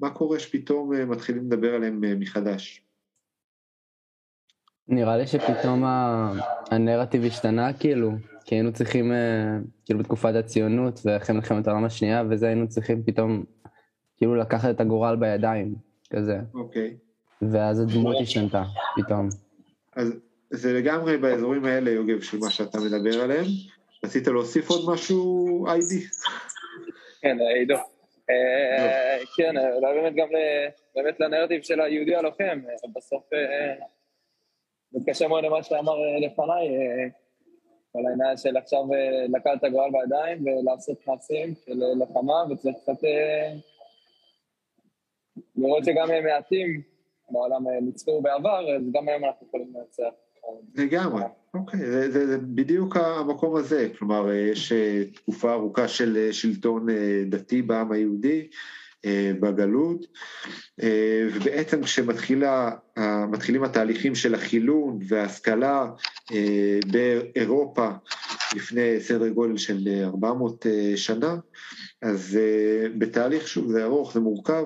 מה 0.00 0.10
קורה 0.10 0.38
שפתאום 0.38 0.94
אה, 0.94 1.04
מתחילים 1.04 1.46
לדבר 1.46 1.74
עליהם 1.74 2.00
מחדש? 2.18 2.82
נראה 4.88 5.16
לי 5.16 5.26
שפתאום 5.26 5.84
הנרטיב 6.70 7.24
השתנה 7.24 7.72
כאילו, 7.72 8.12
כי 8.44 8.54
היינו 8.54 8.72
צריכים, 8.72 9.12
כאילו 9.84 9.98
בתקופת 9.98 10.34
הציונות 10.34 11.00
ואחרי 11.04 11.34
מלחמת 11.36 11.66
העולם 11.66 11.84
השנייה 11.84 12.22
וזה 12.30 12.46
היינו 12.46 12.68
צריכים 12.68 13.02
פתאום 13.02 13.44
כאילו 14.16 14.36
לקחת 14.36 14.70
את 14.70 14.80
הגורל 14.80 15.16
בידיים, 15.16 15.74
כזה. 16.12 16.36
אוקיי. 16.54 16.96
ואז 17.42 17.80
הדמות 17.80 18.16
השתנתה 18.20 18.62
פתאום. 18.96 19.28
אז 19.96 20.12
זה 20.50 20.72
לגמרי 20.72 21.18
באזורים 21.18 21.64
האלה, 21.64 21.90
יוגב, 21.90 22.20
של 22.20 22.38
מה 22.38 22.50
שאתה 22.50 22.78
מדבר 22.78 23.22
עליהם. 23.22 23.44
רצית 24.04 24.26
להוסיף 24.26 24.70
עוד 24.70 24.94
משהו, 24.94 25.66
איידי? 25.66 26.06
כן, 27.20 27.36
עידו. 27.58 27.74
כן, 29.36 29.54
אולי 29.58 30.00
באמת 30.00 30.14
גם 30.16 30.28
באמת 30.94 31.20
לנרטיב 31.20 31.62
של 31.62 31.80
היהודי 31.80 32.16
הלוחם, 32.16 32.60
בסוף 32.96 33.30
מתקשר 34.92 35.28
מאוד 35.28 35.44
למה 35.44 35.62
שאמר 35.62 35.94
לפניי, 36.20 36.68
כל 37.92 37.98
העניין 38.10 38.36
של 38.36 38.56
עכשיו 38.56 38.82
לקחת 39.28 39.58
את 39.58 39.64
הגורל 39.64 39.90
בידיים 39.92 40.44
ולעשות 40.46 41.06
מעשים 41.06 41.54
של 41.66 41.82
לוחמה, 41.94 42.44
וצריך 42.50 42.76
קצת 42.82 42.98
לראות 45.56 45.84
שגם 45.84 46.08
מעטים 46.24 46.82
בעולם 47.30 47.62
ניצחו 47.82 48.22
בעבר, 48.22 48.76
אז 48.76 48.82
גם 48.92 49.08
היום 49.08 49.24
אנחנו 49.24 49.46
יכולים 49.46 49.72
לנצח. 49.74 50.14
לגמרי, 50.74 51.22
אוקיי, 51.54 51.80
זה, 51.80 52.10
זה, 52.10 52.26
זה 52.26 52.38
בדיוק 52.38 52.96
המקום 52.96 53.56
הזה, 53.56 53.88
כלומר 53.98 54.32
יש 54.32 54.72
תקופה 55.14 55.52
ארוכה 55.52 55.88
של 55.88 56.28
שלטון 56.32 56.86
דתי 57.30 57.62
בעם 57.62 57.92
היהודי, 57.92 58.48
בגלות, 59.40 60.06
ובעצם 61.34 61.82
כשמתחילים 61.82 63.64
התהליכים 63.64 64.14
של 64.14 64.34
החילון 64.34 64.98
וההשכלה 65.08 65.90
באירופה 66.92 67.88
לפני 68.56 69.00
סדר 69.00 69.28
גודל 69.28 69.56
של 69.56 69.88
400 70.04 70.66
שנה, 70.96 71.36
אז 72.02 72.38
בתהליך, 72.98 73.48
שוב, 73.48 73.72
זה 73.72 73.84
ארוך, 73.84 74.12
זה 74.12 74.20
מורכב, 74.20 74.64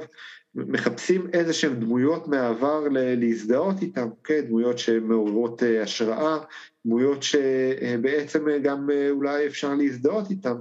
מחפשים 0.56 1.26
איזה 1.32 1.52
שהן 1.52 1.80
דמויות 1.80 2.28
מהעבר 2.28 2.84
להזדהות 2.90 3.82
איתן, 3.82 4.08
כן, 4.24 4.40
דמויות 4.40 4.78
שמעוררות 4.78 5.62
השראה, 5.82 6.38
דמויות 6.86 7.22
שבעצם 7.22 8.46
גם 8.62 8.90
אולי 9.10 9.46
אפשר 9.46 9.74
להזדהות 9.74 10.30
איתן. 10.30 10.56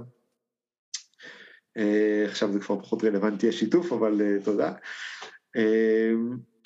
עכשיו 2.28 2.52
זה 2.52 2.60
כבר 2.60 2.80
פחות 2.80 3.04
רלוונטי 3.04 3.48
השיתוף, 3.48 3.92
אבל 3.92 4.38
תודה. 4.44 4.72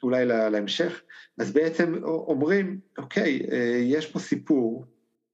אולי 0.03 0.27
להמשך. 0.27 1.03
אז 1.39 1.53
בעצם 1.53 2.05
אומרים, 2.05 2.79
אוקיי, 2.99 3.41
יש 3.83 4.07
פה 4.07 4.19
סיפור 4.19 4.85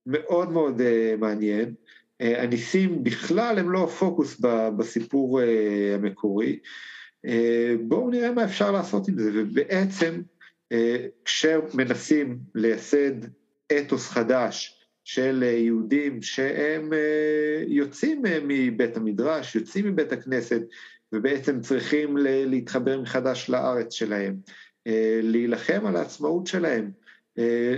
מאוד 0.06 0.52
מאוד 0.52 0.82
מעניין, 1.18 1.74
הניסים 2.20 3.04
בכלל 3.04 3.58
הם 3.58 3.70
לא 3.70 3.84
הפוקוס 3.84 4.40
בסיפור 4.76 5.40
המקורי, 5.94 6.58
בואו 7.80 8.10
נראה 8.10 8.32
מה 8.32 8.44
אפשר 8.44 8.70
לעשות 8.70 9.08
עם 9.08 9.18
זה, 9.18 9.30
ובעצם 9.34 10.22
כשמנסים 11.24 12.38
לייסד 12.54 13.12
אתוס 13.78 14.08
חדש 14.08 14.82
של 15.04 15.42
יהודים 15.42 16.22
שהם 16.22 16.90
יוצאים 17.66 18.22
מבית 18.42 18.96
המדרש, 18.96 19.54
יוצאים 19.56 19.86
מבית 19.86 20.12
הכנסת, 20.12 20.62
ובעצם 21.12 21.60
צריכים 21.60 22.16
להתחבר 22.20 23.00
מחדש 23.00 23.50
לארץ 23.50 23.92
שלהם, 23.92 24.36
להילחם 25.22 25.86
על 25.86 25.96
העצמאות 25.96 26.46
שלהם, 26.46 26.90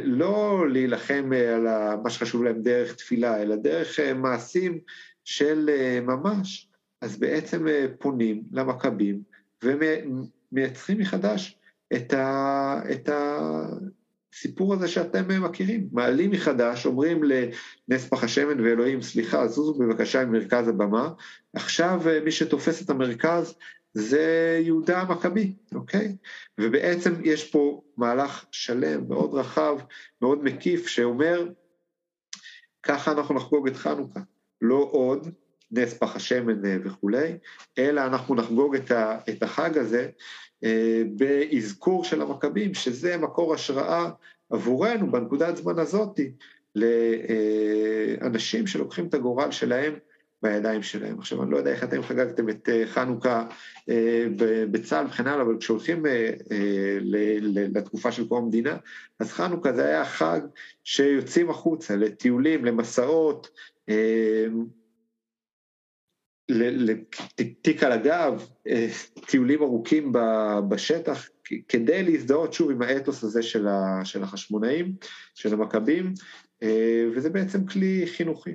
לא 0.04 0.64
להילחם 0.72 1.30
על 1.54 1.66
מה 2.02 2.10
שחשוב 2.10 2.44
להם 2.44 2.62
דרך 2.62 2.94
תפילה, 2.94 3.42
אלא 3.42 3.56
דרך 3.56 4.00
מעשים 4.14 4.78
של 5.24 5.70
ממש, 6.02 6.68
אז 7.00 7.18
בעצם 7.18 7.66
פונים 7.98 8.42
למכבים 8.52 9.27
ומייצרים 9.62 10.98
מחדש 10.98 11.58
את, 11.92 12.12
ה, 12.12 12.80
את 12.92 13.08
הסיפור 13.12 14.74
הזה 14.74 14.88
שאתם 14.88 15.42
מכירים. 15.42 15.88
מעלים 15.92 16.30
מחדש, 16.30 16.86
אומרים 16.86 17.22
לנס 17.22 18.08
פח 18.08 18.24
השמן 18.24 18.60
ואלוהים, 18.60 19.02
סליחה, 19.02 19.48
זוזו 19.48 19.74
בבקשה 19.74 20.24
ממרכז 20.24 20.68
הבמה, 20.68 21.10
עכשיו 21.54 22.00
מי 22.24 22.32
שתופס 22.32 22.82
את 22.82 22.90
המרכז 22.90 23.54
זה 23.94 24.58
יהודה 24.62 25.00
המכבי, 25.00 25.54
אוקיי? 25.74 26.16
ובעצם 26.60 27.14
יש 27.24 27.50
פה 27.50 27.82
מהלך 27.96 28.44
שלם, 28.50 29.08
מאוד 29.08 29.34
רחב, 29.34 29.78
מאוד 30.22 30.44
מקיף, 30.44 30.86
שאומר, 30.86 31.48
ככה 32.82 33.12
אנחנו 33.12 33.34
נחגוג 33.34 33.68
את 33.68 33.76
חנוכה, 33.76 34.20
לא 34.62 34.88
עוד, 34.90 35.28
נס 35.70 35.94
פח 35.94 36.16
השמן 36.16 36.60
וכולי, 36.84 37.38
אלא 37.78 38.00
אנחנו 38.00 38.34
נחגוג 38.34 38.76
את, 38.76 39.42
החג 39.42 39.78
הזה 39.78 40.08
אה, 40.64 41.02
באזכור 41.16 42.04
של 42.04 42.22
המכבים, 42.22 42.74
שזה 42.74 43.16
מקור 43.16 43.54
השראה 43.54 44.10
עבורנו 44.50 45.12
בנקודת 45.12 45.56
זמן 45.56 45.78
הזאתי, 45.78 46.32
לאנשים 46.74 48.66
שלוקחים 48.66 49.06
את 49.06 49.14
הגורל 49.14 49.50
שלהם 49.50 49.94
בידיים 50.42 50.82
שלהם. 50.82 51.18
עכשיו, 51.18 51.42
אני 51.42 51.50
לא 51.50 51.56
יודע 51.56 51.70
איך 51.70 51.84
אתם 51.84 52.02
חגגתם 52.02 52.48
את 52.48 52.68
חנוכה 52.86 53.46
בצה"ל 54.70 55.06
וכן 55.06 55.26
הלאה, 55.26 55.42
אבל 55.42 55.56
כשהולכים 55.60 56.02
לתקופה 57.74 58.12
של 58.12 58.28
קום 58.28 58.44
המדינה, 58.44 58.76
אז 59.20 59.32
חנוכה 59.32 59.72
זה 59.72 59.86
היה 59.86 60.04
חג 60.04 60.40
שיוצאים 60.84 61.50
החוצה 61.50 61.96
לטיולים, 61.96 62.64
למסעות, 62.64 63.50
תיק 67.62 67.82
על 67.82 67.92
הגב, 67.92 68.46
טיולים 69.26 69.62
ארוכים 69.62 70.12
בשטח, 70.68 71.28
כדי 71.68 72.02
להזדהות 72.02 72.52
שוב 72.52 72.70
עם 72.70 72.82
האתוס 72.82 73.24
הזה 73.24 73.42
של 74.04 74.22
החשמונאים, 74.22 74.92
של 75.34 75.54
המכבים, 75.54 76.14
וזה 77.14 77.30
בעצם 77.30 77.66
כלי 77.66 78.06
חינוכי. 78.06 78.54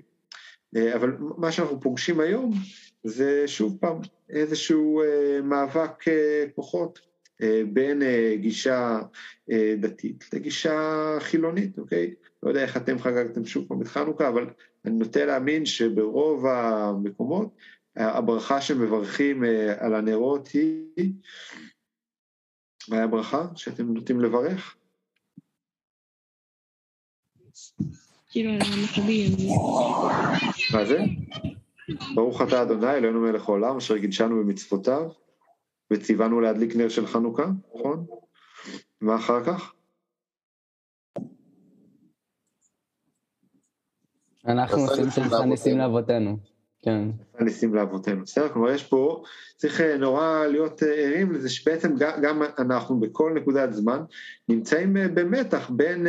אבל 0.95 1.17
מה 1.37 1.51
שאנחנו 1.51 1.81
פוגשים 1.81 2.19
היום 2.19 2.53
זה 3.03 3.47
שוב 3.47 3.77
פעם 3.81 3.97
איזשהו 4.29 5.01
מאבק 5.43 6.03
כוחות 6.55 6.99
בין 7.73 8.01
גישה 8.35 8.99
דתית 9.79 10.29
לגישה 10.33 11.17
חילונית, 11.19 11.79
אוקיי? 11.79 12.13
לא 12.43 12.49
יודע 12.49 12.61
איך 12.61 12.77
אתם 12.77 12.99
חגגתם 12.99 13.45
שוב 13.45 13.65
פעם 13.67 13.81
את 13.81 13.87
חנוכה, 13.87 14.27
אבל 14.27 14.45
אני 14.85 14.93
נוטה 14.93 15.25
להאמין 15.25 15.65
שברוב 15.65 16.45
המקומות 16.45 17.55
הברכה 17.95 18.61
שמברכים 18.61 19.43
על 19.79 19.95
הנרות 19.95 20.47
היא, 20.47 21.13
מהי 22.89 23.01
הברכה 23.01 23.45
שאתם 23.55 23.93
נוטים 23.93 24.21
לברך? 24.21 24.75
כאילו, 28.29 28.51
המכבים. 28.51 29.31
מה 30.73 30.85
זה? 30.85 30.99
ברוך 32.15 32.41
אתה 32.41 32.61
אדוני, 32.61 32.93
אלוהינו 32.93 33.21
מלך 33.21 33.49
העולם, 33.49 33.77
אשר 33.77 33.99
קידשנו 33.99 34.43
במצוותיו, 34.43 35.09
וציוונו 35.91 36.41
להדליק 36.41 36.75
נר 36.75 36.89
של 36.89 37.07
חנוכה, 37.07 37.45
נכון? 37.75 38.05
מה 39.01 39.15
אחר 39.15 39.43
כך? 39.45 39.73
אנחנו 44.45 44.81
עושים 44.81 45.05
שלך 45.15 45.33
ניסים 45.33 45.77
לאבותינו. 45.77 46.52
כן. 46.83 47.01
ניסים 47.39 47.75
לאבותינו, 47.75 48.21
בסדר? 48.23 48.49
כלומר 48.49 48.71
יש 48.71 48.83
פה, 48.83 49.23
צריך 49.57 49.81
נורא 49.81 50.45
להיות 50.47 50.83
ערים 50.83 51.31
לזה 51.31 51.49
שבעצם 51.49 51.95
גם 51.97 52.41
אנחנו 52.59 52.99
בכל 52.99 53.33
נקודת 53.35 53.73
זמן 53.73 53.99
נמצאים 54.49 54.93
במתח 55.13 55.69
בין 55.69 56.07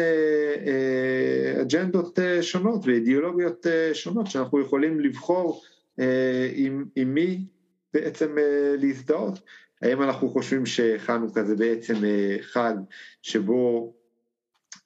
אג'נדות 1.63 2.19
שונות 2.41 2.87
ואידיאולוגיות 2.87 3.67
שונות 3.93 4.27
שאנחנו 4.27 4.61
יכולים 4.61 5.01
לבחור 5.01 5.63
עם, 6.55 6.85
עם 6.97 7.15
מי 7.15 7.45
בעצם 7.95 8.37
להזדהות. 8.79 9.41
האם 9.83 10.03
אנחנו 10.03 10.29
חושבים 10.29 10.67
שחנוכה 10.67 11.45
זה 11.45 11.57
בעצם 11.57 11.95
חג 12.41 12.75
שבו 13.23 13.93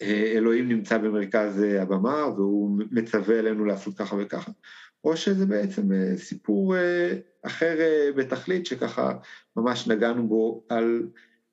אלוהים 0.02 0.68
נמצא 0.68 0.98
במרכז 0.98 1.62
הבמה 1.62 2.26
והוא 2.36 2.78
מצווה 2.90 3.38
עלינו 3.38 3.64
לעשות 3.64 3.98
ככה 3.98 4.16
וככה, 4.18 4.50
או 5.04 5.16
שזה 5.16 5.46
בעצם 5.46 5.82
סיפור 6.16 6.74
אחר 7.42 7.76
בתכלית, 8.16 8.66
שככה 8.66 9.12
ממש 9.56 9.88
נגענו 9.88 10.28
בו 10.28 10.64
על 10.68 11.06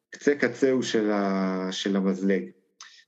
קצה 0.10 0.36
קצהו 0.36 0.84
של, 0.84 1.12
של 1.72 1.96
המזלג. 1.96 2.44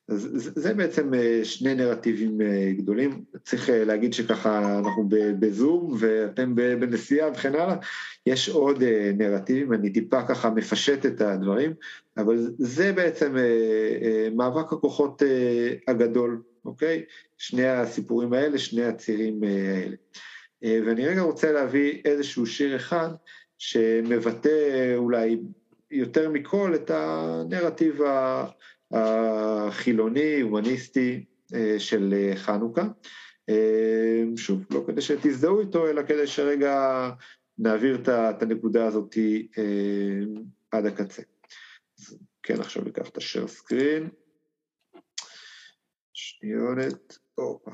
אז 0.09 0.51
זה 0.55 0.73
בעצם 0.73 1.11
שני 1.43 1.75
נרטיבים 1.75 2.37
גדולים, 2.77 3.23
צריך 3.43 3.69
להגיד 3.73 4.13
שככה 4.13 4.79
אנחנו 4.79 5.09
בזום 5.39 5.95
ואתם 5.99 6.55
בנסיעה 6.55 7.31
וכן 7.31 7.55
הלאה, 7.55 7.75
יש 8.25 8.49
עוד 8.49 8.83
נרטיבים, 9.17 9.73
אני 9.73 9.93
טיפה 9.93 10.23
ככה 10.23 10.49
מפשט 10.49 11.05
את 11.05 11.21
הדברים, 11.21 11.73
אבל 12.17 12.51
זה 12.57 12.93
בעצם 12.93 13.35
מאבק 14.35 14.73
הכוחות 14.73 15.21
הגדול, 15.87 16.41
אוקיי? 16.67 17.03
שני 17.37 17.67
הסיפורים 17.67 18.33
האלה, 18.33 18.57
שני 18.57 18.83
הצירים 18.83 19.43
האלה. 19.43 19.95
ואני 20.61 21.07
רגע 21.07 21.21
רוצה 21.21 21.51
להביא 21.51 22.01
איזשהו 22.05 22.45
שיר 22.45 22.75
אחד 22.75 23.09
שמבטא 23.57 24.95
אולי 24.95 25.37
יותר 25.91 26.29
מכל 26.29 26.75
את 26.75 26.91
הנרטיב 26.93 28.01
החילוני, 28.91 30.41
הומניסטי 30.41 31.25
של 31.77 32.31
חנוכה. 32.35 32.87
שוב, 34.35 34.65
לא 34.71 34.83
כדי 34.87 35.01
שתזדהו 35.01 35.59
איתו, 35.59 35.87
אלא 35.87 36.01
כדי 36.03 36.27
שרגע 36.27 37.09
נעביר 37.57 38.01
את 38.05 38.41
הנקודה 38.41 38.85
הזאת 38.85 39.17
עד 40.71 40.85
הקצה. 40.85 41.21
כן, 42.43 42.59
עכשיו 42.59 42.83
ניקח 42.83 43.09
את 43.09 43.17
השאר 43.17 43.47
סקרין. 43.47 44.09
שניונת, 46.39 47.17
הופה. 47.35 47.71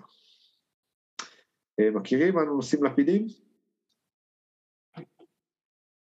מכירים? 1.80 2.40
אנו 2.40 2.56
נושאים 2.56 2.84
לפידים? 2.84 3.28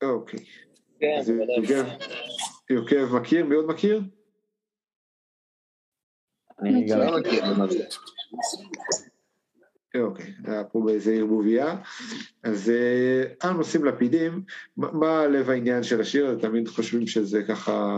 אוקיי. 0.04 0.40
כן, 1.00 1.22
יוגב 2.70 3.16
מכיר? 3.22 3.46
מי 3.46 3.56
עוד 3.56 3.66
מכיר? 3.66 4.02
אני 6.62 6.86
גם 6.90 7.00
לא 7.00 7.20
מכיר. 7.20 7.44
אוקיי, 10.02 10.34
היה 10.46 10.64
פה 10.64 10.82
באיזה 10.86 11.12
ערבוביה. 11.12 11.82
אז 12.44 12.72
אנו 13.44 13.58
נושאים 13.58 13.86
לפידים, 13.86 14.44
מה 14.78 15.28
לב 15.28 15.50
העניין 15.50 15.84
של 15.84 16.02
השיר? 16.02 16.38
תמיד 16.42 16.68
חושבים 16.68 17.08
שזה 17.08 17.44
ככה, 17.48 17.98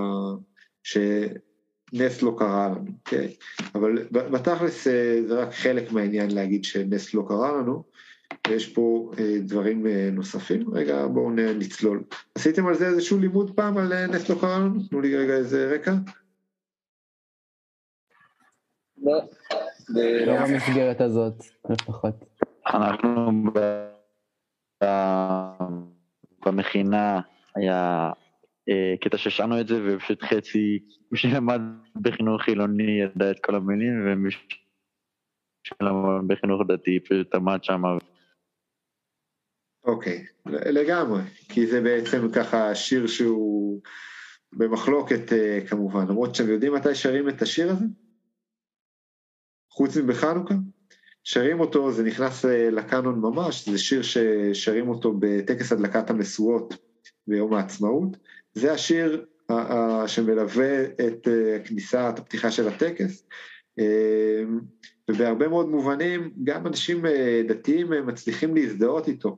שנס 1.93 2.21
לא 2.21 2.35
קרה 2.37 2.67
לנו, 2.67 2.91
אוקיי? 2.99 3.35
אבל 3.75 4.07
בתכלס 4.11 4.83
זה 5.27 5.41
רק 5.41 5.53
חלק 5.53 5.91
מהעניין 5.91 6.31
להגיד 6.31 6.63
שנס 6.63 7.13
לא 7.13 7.25
קרה 7.27 7.51
לנו. 7.51 7.83
ויש 8.47 8.73
פה 8.73 9.11
אה, 9.19 9.35
דברים 9.39 9.87
אה, 9.87 10.09
נוספים. 10.11 10.73
רגע, 10.73 11.07
בואו 11.07 11.29
נצלול. 11.31 12.03
עשיתם 12.35 12.67
על 12.67 12.75
זה 12.75 12.87
איזשהו 12.87 13.19
לימוד 13.19 13.55
פעם 13.55 13.77
על 13.77 13.93
אה, 13.93 14.07
נס 14.07 14.29
לא 14.29 14.35
קרה 14.41 14.59
לנו? 14.59 14.83
תנו 14.89 15.01
לי 15.01 15.17
רגע 15.17 15.33
איזה 15.33 15.71
רקע. 15.75 15.93
לא. 19.03 19.21
לא 20.25 20.45
במסגרת 20.45 21.01
הזאת, 21.01 21.43
לפחות. 21.69 22.25
אנחנו 22.67 23.31
במכינה 26.45 27.21
היה 27.55 28.11
קטע 29.01 29.17
ששרנו 29.17 29.61
את 29.61 29.67
זה, 29.67 29.75
ופשוט 29.85 30.23
חצי, 30.23 30.79
מי 31.11 31.17
שלמד 31.17 31.61
בחינוך 32.01 32.41
חילוני 32.41 33.01
ידע 33.01 33.31
את 33.31 33.39
כל 33.39 33.55
המילים, 33.55 33.93
ומי 34.05 34.29
שלמד 35.63 36.27
בחינוך 36.27 36.61
דתי 36.67 36.99
פשוט 36.99 37.35
עמד 37.35 37.63
שם 37.63 37.81
אוקיי, 39.83 40.25
לגמרי, 40.45 41.21
כי 41.49 41.67
זה 41.67 41.81
בעצם 41.81 42.31
ככה 42.31 42.75
שיר 42.75 43.07
שהוא 43.07 43.81
במחלוקת 44.53 45.33
אה, 45.33 45.59
כמובן, 45.67 46.07
למרות 46.07 46.35
שאתם 46.35 46.49
יודעים 46.49 46.73
מתי 46.73 46.95
שרים 46.95 47.29
את 47.29 47.41
השיר 47.41 47.71
הזה? 47.71 47.85
חוץ 49.71 49.97
מבחנוכה? 49.97 50.53
שרים 51.23 51.59
אותו, 51.59 51.91
זה 51.91 52.03
נכנס 52.03 52.45
אה, 52.45 52.69
לקאנון 52.69 53.19
ממש, 53.19 53.69
זה 53.69 53.77
שיר 53.77 54.01
ששרים 54.01 54.89
אותו 54.89 55.13
בטקס 55.19 55.71
הדלקת 55.71 56.09
המשואות 56.09 56.73
ביום 57.27 57.53
העצמאות. 57.53 58.17
זה 58.53 58.71
השיר 58.71 59.25
שמלווה 60.07 60.83
את 60.85 61.27
אה, 61.27 61.55
הכניסה, 61.55 62.09
את 62.09 62.19
הפתיחה 62.19 62.51
של 62.51 62.67
הטקס. 62.67 63.27
ובהרבה 65.09 65.47
מאוד 65.47 65.69
מובנים, 65.69 66.33
גם 66.43 66.67
אנשים 66.67 67.05
דתיים 67.47 67.87
מצליחים 68.07 68.55
להזדהות 68.55 69.07
איתו. 69.07 69.37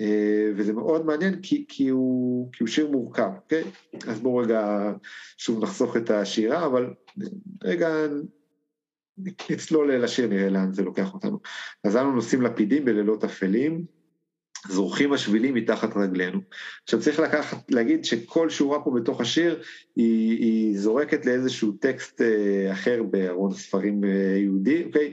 אה, 0.00 0.50
וזה 0.56 0.72
מאוד 0.72 1.06
מעניין 1.06 1.40
כי, 1.42 1.64
כי, 1.68 1.88
הוא, 1.88 2.52
כי 2.52 2.62
הוא 2.62 2.68
שיר 2.68 2.90
מורכב, 2.90 3.30
אוקיי? 3.36 3.64
אז 4.08 4.20
בואו 4.20 4.36
רגע 4.36 4.92
שוב 5.36 5.62
נחסוך 5.62 5.96
את 5.96 6.10
השירה, 6.10 6.66
אבל 6.66 6.94
רגע 7.64 7.88
נצלול 9.50 9.94
לשיר, 9.94 10.28
נראה 10.28 10.48
לאן 10.48 10.72
זה 10.72 10.82
לוקח 10.82 11.14
אותנו. 11.14 11.38
אז 11.84 11.96
אנו 11.96 12.12
נוסעים 12.12 12.42
לפידים 12.42 12.84
בלילות 12.84 13.24
אפלים, 13.24 13.84
זורחים 14.68 15.12
השבילים 15.12 15.54
מתחת 15.54 15.96
רגלינו. 15.96 16.40
עכשיו 16.84 17.00
צריך 17.00 17.20
לקחת, 17.20 17.70
להגיד 17.70 18.04
שכל 18.04 18.50
שורה 18.50 18.84
פה 18.84 18.90
בתוך 18.90 19.20
השיר 19.20 19.62
היא, 19.96 20.38
היא 20.38 20.78
זורקת 20.78 21.26
לאיזשהו 21.26 21.72
טקסט 21.72 22.20
אה, 22.20 22.72
אחר 22.72 23.02
בארון 23.02 23.54
ספרים 23.54 24.04
אה, 24.04 24.38
יהודי, 24.38 24.84
אוקיי? 24.84 25.12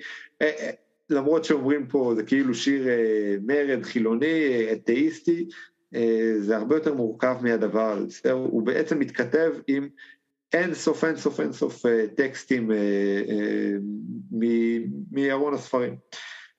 למרות 1.09 1.45
שאומרים 1.45 1.87
פה 1.87 2.13
זה 2.15 2.23
כאילו 2.23 2.53
שיר 2.53 2.87
אה, 2.87 3.35
מרד 3.45 3.83
חילוני, 3.83 4.67
אתאיסטי, 4.73 5.47
אה, 5.95 6.33
זה 6.39 6.57
הרבה 6.57 6.75
יותר 6.75 6.93
מורכב 6.93 7.37
מהדבר 7.41 7.91
הזה, 7.91 8.31
הוא 8.31 8.63
בעצם 8.63 8.99
מתכתב 8.99 9.51
עם 9.67 9.89
אין 10.53 10.73
סוף 10.73 11.03
אין 11.03 11.15
סוף 11.15 11.39
אין 11.39 11.53
סוף 11.53 11.85
אה, 11.85 12.05
טקסטים 12.15 12.71
מארון 15.11 15.53
הספרים. 15.53 15.95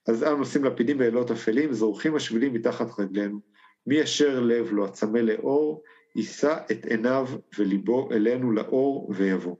אז 0.09 0.23
אנו 0.23 0.37
נושאים 0.37 0.65
לפידים 0.65 0.99
בלילות 0.99 1.31
אפלים, 1.31 1.73
זורחים 1.73 2.17
השבילים 2.17 2.55
מתחת 2.55 3.01
רגלינו. 3.01 3.41
מי 3.87 4.03
אשר 4.03 4.41
לב 4.41 4.73
לו 4.73 4.85
הצמא 4.85 5.19
לאור, 5.19 5.83
יישא 6.17 6.57
את 6.71 6.85
עיניו 6.85 7.29
וליבו 7.59 8.09
אלינו 8.13 8.53
לאור 8.53 9.13
ויבוא. 9.15 9.57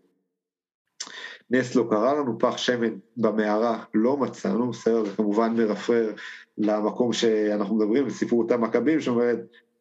נס 1.51 1.75
לא 1.75 1.87
קרה 1.91 2.15
לנו, 2.15 2.39
פח 2.39 2.57
שמן 2.57 2.95
במערה 3.17 3.85
לא 3.95 4.17
מצאנו, 4.17 4.71
בסדר, 4.71 5.05
זה 5.05 5.17
כמובן 5.17 5.55
מרפרר 5.57 6.13
למקום 6.59 7.13
שאנחנו 7.13 7.77
מדברים 7.77 8.07
בסיפור 8.07 8.45
המכבים, 8.51 9.01
שאומרת, 9.01 9.39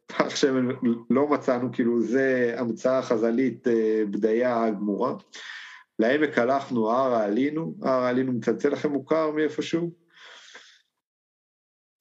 פח 0.08 0.36
שמן 0.36 0.75
לא 1.10 1.28
מצאנו, 1.28 1.71
כאילו 1.71 2.01
זה 2.01 2.56
המצאה 2.58 3.01
חז"לית 3.01 3.67
אה, 3.67 4.04
בדיה 4.12 4.69
גמורה. 4.69 5.13
לעמק 5.99 6.38
הלכנו, 6.38 6.91
הר 6.91 7.13
העלינו, 7.13 7.75
הר 7.82 8.01
העלינו 8.04 8.34
מצלצל 8.34 8.69
לכם 8.69 8.91
מוכר 8.91 9.32
מאיפשהו? 9.32 10.05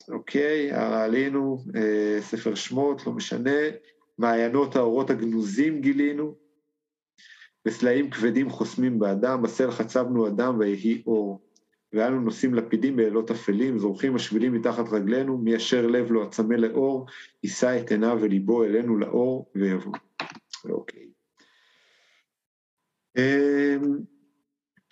אוקיי, 0.09 0.73
הר 0.73 0.95
העלינו, 0.95 1.59
אה, 1.77 2.19
ספר 2.21 2.55
שמות, 2.55 3.07
לא 3.07 3.12
משנה, 3.12 3.61
מעיינות 4.19 4.77
האורות 4.77 5.11
הגנוזים 5.11 5.81
גילינו, 5.81 6.35
וסלעים 7.67 8.11
כבדים 8.11 8.51
חוסמים 8.51 8.99
באדם, 8.99 9.43
בסל 9.43 9.71
חצבנו 9.71 10.29
אדם 10.29 10.59
ויהי 10.59 11.03
אור. 11.07 11.40
ואנו 11.93 12.21
נושאים 12.21 12.55
לפידים 12.55 12.97
באלות 12.97 13.31
אפלים, 13.31 13.79
זורחים 13.79 14.17
השבילים 14.17 14.53
מתחת 14.53 14.88
רגלינו, 14.93 15.38
מי 15.38 15.57
אשר 15.57 15.87
לב 15.87 16.11
לו 16.11 16.23
הצמא 16.23 16.55
לאור, 16.55 17.07
יישא 17.43 17.81
את 17.81 17.90
עיניו 17.90 18.19
וליבו 18.21 18.64
אלינו 18.64 18.99
לאור 18.99 19.51
ויבוא. 19.55 19.93
אוקיי. 20.71 21.09
אמ, 23.17 23.99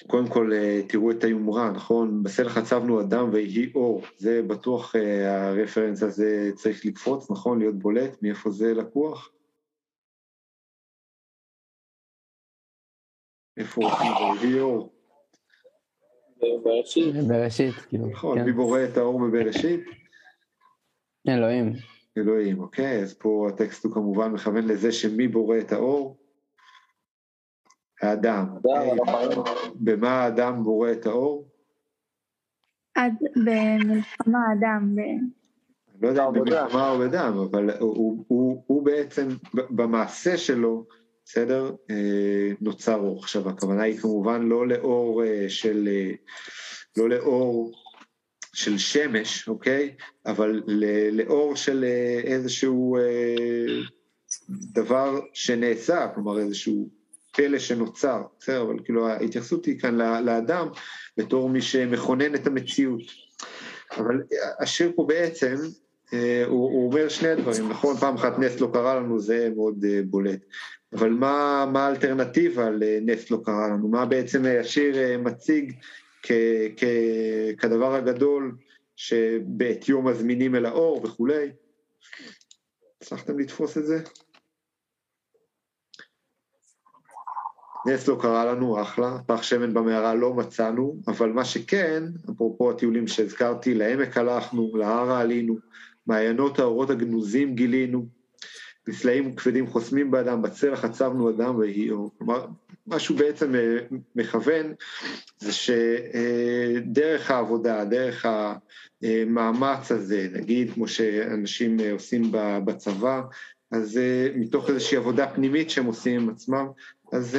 קודם 0.06 0.28
כל, 0.28 0.52
אה, 0.52 0.80
תראו 0.88 1.10
את 1.10 1.24
היומרה, 1.24 1.70
נכון? 1.70 2.22
בסל 2.22 2.48
חצבנו 2.48 3.00
אדם 3.00 3.30
ויהי 3.32 3.72
אור. 3.74 4.02
זה 4.16 4.42
בטוח 4.42 4.96
אה, 4.96 5.48
הרפרנס 5.48 6.02
הזה 6.02 6.50
צריך 6.54 6.86
לקפוץ, 6.86 7.30
נכון? 7.30 7.58
להיות 7.58 7.78
בולט, 7.78 8.22
מאיפה 8.22 8.50
זה 8.50 8.74
לקוח? 8.74 9.30
איפה 13.56 13.80
הוא? 13.82 13.90
אור. 14.60 14.92
בראשית. 16.64 17.14
בראשית, 17.28 17.74
כאילו. 17.74 18.06
נכון, 18.06 18.38
מי 18.42 18.52
בורא 18.52 18.80
את 18.84 18.96
האור 18.96 19.20
בבראשית? 19.20 19.80
אלוהים. 21.28 21.72
אלוהים, 22.18 22.60
אוקיי, 22.60 23.02
אז 23.02 23.14
פה 23.14 23.48
הטקסט 23.48 23.84
הוא 23.84 23.94
כמובן 23.94 24.32
מכוון 24.32 24.64
לזה 24.68 24.92
שמי 24.92 25.28
בורא 25.28 25.58
את 25.58 25.72
האור? 25.72 26.21
האדם. 28.02 28.46
במה 29.74 30.10
האדם 30.10 30.62
בורא 30.64 30.92
את 30.92 31.06
האור? 31.06 31.48
במלחמה 33.36 34.38
אדם. 34.58 34.96
לא 36.02 36.08
יודע 36.08 36.28
אם 36.28 36.32
במלחמה 36.32 36.90
או 36.90 36.98
בדם, 36.98 37.46
אבל 37.50 37.70
הוא 37.80 38.82
בעצם, 38.84 39.28
במעשה 39.54 40.36
שלו, 40.36 40.86
בסדר? 41.24 41.70
אה, 41.90 42.50
נוצר 42.60 42.94
אור. 42.96 43.18
עכשיו, 43.18 43.48
הכוונה 43.48 43.82
היא 43.82 43.98
כמובן 43.98 44.42
לא 44.42 44.68
לאור 44.68 45.24
אה, 45.24 45.44
של, 45.48 45.88
אה, 45.88 46.10
לא 46.96 47.08
לאור 47.08 47.72
של 48.52 48.78
שמש, 48.78 49.48
אוקיי? 49.48 49.96
אבל 50.26 50.62
לאור 51.12 51.56
של 51.56 51.84
איזשהו 52.24 52.96
דבר 54.48 55.20
שנעשה, 55.32 56.08
כלומר 56.14 56.38
איזשהו 56.38 57.01
פלא 57.32 57.58
שנוצר, 57.58 58.22
בסדר? 58.40 58.62
אבל 58.62 58.76
כאילו 58.84 59.08
ההתייחסות 59.08 59.64
היא 59.64 59.80
כאן 59.80 59.94
לאדם 60.24 60.68
בתור 61.16 61.48
מי 61.48 61.62
שמכונן 61.62 62.34
את 62.34 62.46
המציאות. 62.46 63.02
אבל 63.96 64.22
השיר 64.60 64.92
פה 64.96 65.04
בעצם, 65.08 65.54
הוא, 66.12 66.18
הוא 66.46 66.86
אומר 66.86 67.08
שני 67.08 67.34
דברים, 67.36 67.68
נכון? 67.68 67.96
פעם 67.96 68.14
אחת 68.14 68.38
נס 68.38 68.60
לא 68.60 68.70
קרה 68.72 68.94
לנו, 68.94 69.20
זה 69.20 69.50
מאוד 69.56 69.85
בולט. 70.04 70.40
אבל 70.92 71.10
מה, 71.10 71.66
מה 71.72 71.87
האלטרנטיבה 71.87 72.70
לנס 72.70 73.30
לא 73.30 73.38
קרה 73.44 73.68
לנו? 73.68 73.88
מה 73.88 74.06
בעצם 74.06 74.44
השיר 74.60 74.98
אה, 74.98 75.16
מציג 75.16 75.72
כ, 76.22 76.33
כ, 76.76 76.85
כדבר 77.58 77.94
הגדול 77.94 78.56
שבעטיו 78.96 80.02
מזמינים 80.02 80.54
אל 80.54 80.66
האור 80.66 81.00
וכולי? 81.04 81.50
הצלחתם 83.02 83.38
לתפוס 83.38 83.78
את 83.78 83.87
זה? 83.87 83.98
נס 87.87 88.08
לא 88.08 88.18
קרה 88.20 88.44
לנו, 88.44 88.83
אחלה, 88.83 89.18
פח 89.26 89.42
שמן 89.42 89.74
במערה 89.74 90.14
לא 90.14 90.35
מצאנו, 90.35 90.96
אבל 91.08 91.33
מה 91.33 91.44
שכן, 91.44 92.02
אפרופו 92.30 92.70
הטיולים 92.70 93.06
שהזכרתי, 93.08 93.74
לעמק 93.74 94.16
הלכנו, 94.16 94.72
להר 94.74 95.10
עלינו, 95.10 95.56
מעיינות 96.06 96.58
האורות 96.58 96.90
הגנוזים 96.90 97.54
גילינו, 97.54 98.06
בסלעים 98.87 99.35
כבדים 99.35 99.66
חוסמים 99.66 100.10
באדם, 100.10 100.42
בצלע 100.42 100.76
חצבנו 100.76 101.30
אדם 101.30 101.56
ויהי 101.56 101.90
אור. 101.90 102.10
כלומר, 102.18 102.46
מה 102.87 102.98
שהוא 102.98 103.18
בעצם 103.18 103.54
מכוון 104.16 104.72
זה 105.38 105.52
שדרך 105.52 107.30
העבודה, 107.30 107.85
דרך 107.85 108.26
המאמץ 109.02 109.92
הזה, 109.92 110.28
נגיד 110.33 110.72
כמו 110.74 110.88
שאנשים 110.88 111.76
עושים 111.92 112.22
בצבא, 112.64 113.22
אז 113.72 114.00
מתוך 114.35 114.70
איזושהי 114.70 114.96
עבודה 114.96 115.26
פנימית 115.26 115.70
שהם 115.70 115.85
עושים 115.85 116.20
עם 116.20 116.28
עצמם, 116.28 116.66
אז 117.13 117.38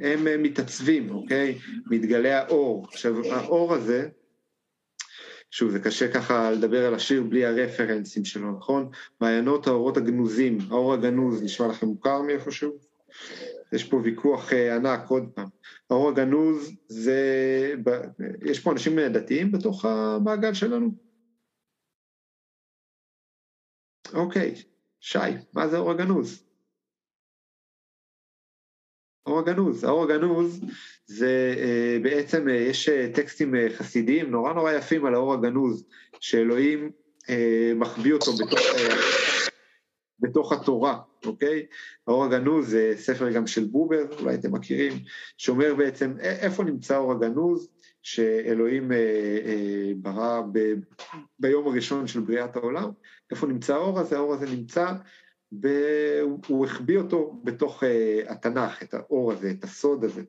הם 0.00 0.42
מתעצבים, 0.42 1.10
אוקיי? 1.10 1.58
מתגלה 1.90 2.38
האור. 2.38 2.86
עכשיו, 2.88 3.14
האור 3.32 3.74
הזה, 3.74 4.08
שוב, 5.50 5.70
זה 5.70 5.80
קשה 5.80 6.12
ככה 6.12 6.50
לדבר 6.50 6.86
על 6.86 6.94
השיר 6.94 7.22
בלי 7.22 7.46
הרפרנסים 7.46 8.24
שלו, 8.24 8.52
נכון? 8.58 8.90
מעיינות 9.20 9.66
האורות 9.66 9.96
הגנוזים, 9.96 10.58
האור 10.70 10.94
הגנוז, 10.94 11.42
נשמע 11.42 11.68
לכם 11.68 11.86
מוכר 11.86 12.22
מאיפשהו? 12.22 12.78
יש 13.72 13.84
פה 13.84 13.96
ויכוח 13.96 14.52
ענק, 14.52 15.08
עוד 15.08 15.30
פעם. 15.34 15.48
האור 15.90 16.08
הגנוז 16.08 16.72
זה... 16.88 17.16
יש 18.42 18.60
פה 18.60 18.72
אנשים 18.72 19.00
דתיים 19.00 19.52
בתוך 19.52 19.84
המעגל 19.84 20.54
שלנו? 20.54 20.90
אוקיי, 24.14 24.54
שי, 25.00 25.18
מה 25.52 25.68
זה 25.68 25.76
האור 25.76 25.90
הגנוז? 25.90 26.49
האור 29.26 29.38
הגנוז, 29.38 29.84
האור 29.84 30.02
הגנוז 30.02 30.60
זה 31.06 31.54
בעצם, 32.02 32.48
יש 32.48 32.88
טקסטים 33.14 33.54
חסידיים 33.76 34.30
נורא 34.30 34.52
נורא 34.52 34.72
יפים 34.72 35.06
על 35.06 35.14
האור 35.14 35.34
הגנוז, 35.34 35.84
שאלוהים 36.20 36.90
מחביא 37.76 38.12
אותו 38.12 38.32
בתוך, 38.32 38.60
בתוך 40.20 40.52
התורה, 40.52 40.98
אוקיי? 41.26 41.66
האור 42.06 42.24
הגנוז 42.24 42.70
זה 42.70 42.92
ספר 42.96 43.30
גם 43.30 43.46
של 43.46 43.64
בובר, 43.64 44.04
אולי 44.20 44.34
אתם 44.34 44.52
מכירים, 44.52 44.92
שאומר 45.36 45.74
בעצם 45.74 46.14
איפה 46.20 46.64
נמצא 46.64 46.94
האור 46.94 47.12
הגנוז, 47.12 47.68
שאלוהים 48.02 48.90
ברא 49.96 50.42
ב, 50.52 50.74
ביום 51.38 51.68
הראשון 51.68 52.06
של 52.06 52.20
בריאת 52.20 52.56
העולם, 52.56 52.90
איפה 53.30 53.46
נמצא 53.46 53.74
האור 53.74 54.00
הזה? 54.00 54.16
האור 54.16 54.34
הזה 54.34 54.46
נמצא 54.46 54.92
והוא 55.52 56.66
החביא 56.66 56.98
אותו 56.98 57.40
בתוך 57.44 57.82
uh, 57.82 57.86
התנ"ך, 58.32 58.82
את 58.82 58.94
האור 58.94 59.32
הזה, 59.32 59.50
את 59.50 59.64
הסוד 59.64 60.04
הזה, 60.04 60.22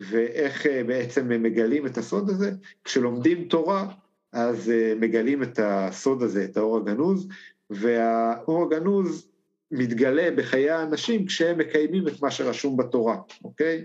ואיך 0.00 0.66
uh, 0.66 0.68
בעצם 0.86 1.28
מגלים 1.42 1.86
את 1.86 1.98
הסוד 1.98 2.30
הזה, 2.30 2.50
כשלומדים 2.84 3.44
תורה, 3.48 3.88
אז 4.32 4.68
uh, 4.68 5.00
מגלים 5.00 5.42
את 5.42 5.58
הסוד 5.62 6.22
הזה, 6.22 6.44
את 6.44 6.56
האור 6.56 6.76
הגנוז, 6.76 7.28
והאור 7.70 8.62
הגנוז 8.62 9.28
מתגלה 9.70 10.28
בחיי 10.36 10.70
האנשים 10.70 11.26
כשהם 11.26 11.58
מקיימים 11.58 12.08
את 12.08 12.22
מה 12.22 12.30
שרשום 12.30 12.76
בתורה, 12.76 13.16
אוקיי? 13.44 13.84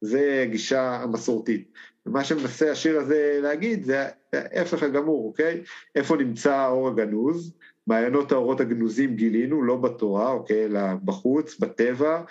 זה 0.00 0.42
הגישה 0.46 0.96
המסורתית. 0.96 1.72
ומה 2.06 2.24
שמנסה 2.24 2.70
השיר 2.70 3.00
הזה 3.00 3.38
להגיד 3.42 3.84
זה 3.84 4.06
ההפך 4.32 4.82
הגמור, 4.82 5.26
אוקיי? 5.26 5.62
איפה 5.94 6.16
נמצא 6.16 6.54
האור 6.54 6.88
הגנוז? 6.88 7.52
מעיינות 7.88 8.32
האורות 8.32 8.60
הגנוזים 8.60 9.16
גילינו, 9.16 9.62
לא 9.62 9.76
בתורה, 9.76 10.30
אוקיי, 10.30 10.64
אלא 10.64 10.80
בחוץ, 11.04 11.58
בטבע, 11.58 12.22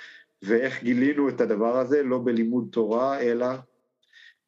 ואיך 0.42 0.84
גילינו 0.84 1.30
את 1.30 1.42
הדבר 1.42 1.78
הזה, 1.78 2.04
לא 2.04 2.22
בלימוד 2.24 2.68
תורה, 2.72 3.20
אלא 3.22 3.48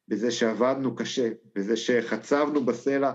בזה 0.08 0.30
שעבדנו 0.30 0.96
קשה, 0.96 1.30
בזה 1.54 1.76
שחצבנו 1.76 2.64
בסלע 2.64 3.12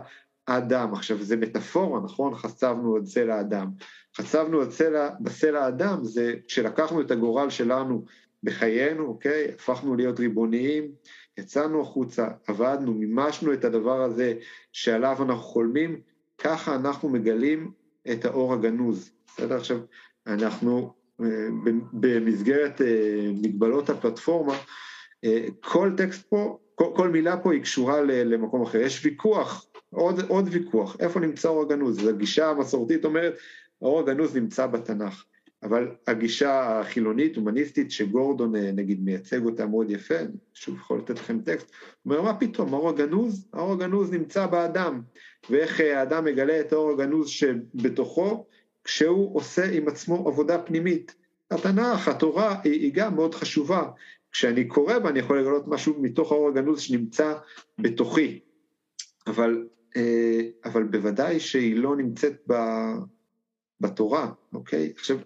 האדם. 0.47 0.93
עכשיו, 0.93 1.23
זה 1.23 1.37
מטאפורה, 1.37 1.99
נכון? 1.99 2.35
חצבנו 2.35 2.97
את 2.97 3.05
סלע 3.05 3.35
האדם. 3.35 3.69
חצבנו 4.17 4.63
את 4.63 4.71
סלע, 4.71 5.09
בסלע 5.21 5.65
האדם, 5.65 6.03
זה 6.03 6.33
כשלקחנו 6.47 7.01
את 7.01 7.11
הגורל 7.11 7.49
שלנו 7.49 8.05
בחיינו, 8.43 9.05
אוקיי? 9.05 9.51
הפכנו 9.53 9.95
להיות 9.95 10.19
ריבוניים, 10.19 10.91
יצאנו 11.37 11.81
החוצה, 11.81 12.27
עבדנו, 12.47 12.93
מימשנו 12.93 13.53
את 13.53 13.65
הדבר 13.65 14.01
הזה 14.01 14.33
שעליו 14.71 15.17
אנחנו 15.19 15.43
חולמים, 15.43 16.01
ככה 16.37 16.75
אנחנו 16.75 17.09
מגלים 17.09 17.71
את 18.11 18.25
האור 18.25 18.53
הגנוז, 18.53 19.11
בסדר? 19.27 19.55
עכשיו, 19.55 19.79
אנחנו 20.27 20.93
במסגרת 21.93 22.81
מגבלות 23.41 23.89
הפלטפורמה, 23.89 24.57
כל 25.59 25.91
טקסט 25.97 26.29
פה, 26.29 26.59
כל, 26.75 26.91
כל 26.95 27.09
מילה 27.09 27.37
פה 27.37 27.53
היא 27.53 27.61
קשורה 27.61 28.01
למקום 28.01 28.61
אחר, 28.61 28.77
יש 28.77 29.05
ויכוח, 29.05 29.65
עוד, 29.89 30.19
עוד 30.27 30.49
ויכוח, 30.51 30.97
איפה 30.99 31.19
נמצא 31.19 31.47
האור 31.47 31.61
הגנוז? 31.61 32.07
הגישה 32.07 32.49
המסורתית 32.49 33.05
אומרת, 33.05 33.37
האור 33.81 33.99
הגנוז 33.99 34.35
נמצא 34.35 34.67
בתנ"ך, 34.67 35.25
אבל 35.65 35.87
הגישה 36.07 36.79
החילונית, 36.79 37.35
הומניסטית, 37.35 37.91
שגורדון 37.91 38.55
נגיד 38.55 39.03
מייצג 39.03 39.45
אותה 39.45 39.65
מאוד 39.65 39.91
יפה, 39.91 40.15
שוב 40.53 40.75
יכול 40.75 40.97
לתת 40.97 41.19
לכם 41.19 41.41
טקסט, 41.41 41.71
הוא 42.03 42.13
אומר, 42.13 42.21
מה 42.21 42.39
פתאום, 42.39 42.73
האור 42.73 42.89
הגנוז? 42.89 43.47
האור 43.53 43.73
הגנוז 43.73 44.11
נמצא 44.11 44.47
באדם, 44.47 45.01
ואיך 45.49 45.79
האדם 45.79 46.25
מגלה 46.25 46.59
את 46.59 46.73
האור 46.73 46.91
הגנוז 46.91 47.29
שבתוכו, 47.29 48.45
כשהוא 48.83 49.35
עושה 49.35 49.71
עם 49.71 49.87
עצמו 49.87 50.27
עבודה 50.27 50.57
פנימית. 50.57 51.15
התנ"ך, 51.51 52.07
התורה, 52.07 52.59
היא, 52.63 52.73
היא 52.73 52.91
גם 52.93 53.15
מאוד 53.15 53.35
חשובה. 53.35 53.83
כשאני 54.31 54.67
קורא 54.67 54.99
בה 54.99 55.09
אני 55.09 55.19
יכול 55.19 55.39
לגלות 55.39 55.67
משהו 55.67 55.95
מתוך 56.01 56.31
האור 56.31 56.47
הגנוז 56.47 56.81
שנמצא 56.81 57.33
בתוכי, 57.79 58.39
אבל, 59.27 59.67
אבל 60.65 60.83
בוודאי 60.83 61.39
שהיא 61.39 61.75
לא 61.75 61.95
נמצאת 61.95 62.47
בתורה, 63.81 64.31
אוקיי? 64.53 64.93
עכשיו, 64.97 65.17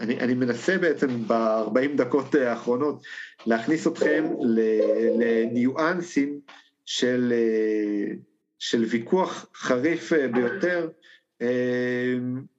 אני, 0.00 0.20
אני 0.20 0.34
מנסה 0.34 0.78
בעצם 0.78 1.08
ב-40 1.26 1.96
דקות 1.96 2.34
האחרונות 2.34 3.02
להכניס 3.46 3.86
אתכם 3.86 4.24
לניואנסים 5.18 6.40
של, 6.86 7.32
של 8.58 8.84
ויכוח 8.84 9.46
חריף 9.54 10.12
ביותר 10.12 10.88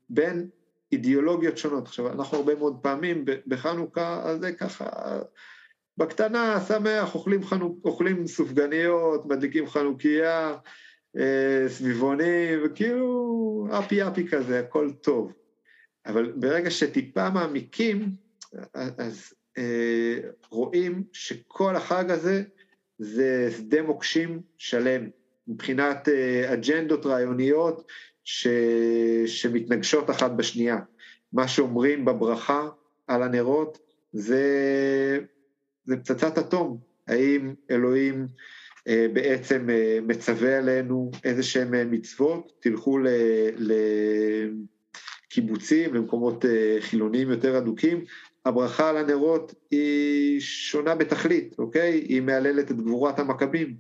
בין 0.10 0.48
אידיאולוגיות 0.92 1.58
שונות. 1.58 1.88
עכשיו, 1.88 2.12
אנחנו 2.12 2.38
הרבה 2.38 2.56
מאוד 2.56 2.78
פעמים 2.82 3.26
בחנוכה, 3.48 4.36
זה 4.40 4.52
ככה, 4.52 4.86
בקטנה, 5.98 6.60
שמח, 6.68 7.16
אוכלים, 7.16 7.44
חנוכ... 7.44 7.78
אוכלים 7.86 8.28
סופגניות, 8.28 9.26
מדליקים 9.26 9.68
חנוכיה, 9.68 10.56
סביבונים, 11.68 12.60
וכאילו 12.66 13.68
אפי 13.80 14.08
אפי 14.08 14.28
כזה, 14.28 14.60
הכל 14.60 14.92
טוב. 15.02 15.34
אבל 16.06 16.32
ברגע 16.32 16.72
שטיפה 16.72 17.30
מעמיקים, 17.30 18.10
אז 18.74 19.34
אה, 19.58 20.18
רואים 20.50 21.04
שכל 21.14 21.76
החג 21.76 22.12
הזה 22.12 22.44
זה 22.98 23.50
שדה 23.58 23.82
מוקשים 23.82 24.42
שלם, 24.58 25.10
מבחינת 25.48 26.10
אה, 26.10 26.54
אג'נדות 26.54 27.06
רעיוניות 27.06 27.88
ש, 28.24 28.48
שמתנגשות 29.26 30.10
אחת 30.10 30.32
בשנייה. 30.32 30.78
מה 31.34 31.48
שאומרים 31.48 32.06
בברכה 32.06 32.70
על 33.08 33.24
הנרות 33.24 33.80
זה, 34.14 35.20
זה 35.86 35.98
פצצת 35.98 36.38
אטום. 36.38 36.80
האם 37.08 37.54
אלוהים 37.72 38.28
אה, 38.88 39.08
בעצם 39.14 39.70
אה, 39.70 40.00
מצווה 40.02 40.58
עלינו 40.58 41.12
איזה 41.24 41.44
שהם 41.44 41.74
אה, 41.74 41.86
מצוות, 41.86 42.52
תלכו 42.60 42.98
ל... 42.98 43.08
ל 43.58 43.74
קיבוצים, 45.34 45.94
למקומות 45.94 46.46
חילוניים 46.80 47.30
יותר 47.30 47.58
אדוקים, 47.58 48.06
הברכה 48.46 48.90
על 48.90 48.98
הנרות 48.98 49.54
היא 49.72 50.40
שונה 50.40 50.96
בתכלית, 50.96 51.56
אוקיי? 51.60 51.92
היא 51.92 52.22
מהללת 52.22 52.72
את 52.72 52.78
גבורת 52.78 53.20
המכבים. 53.20 53.76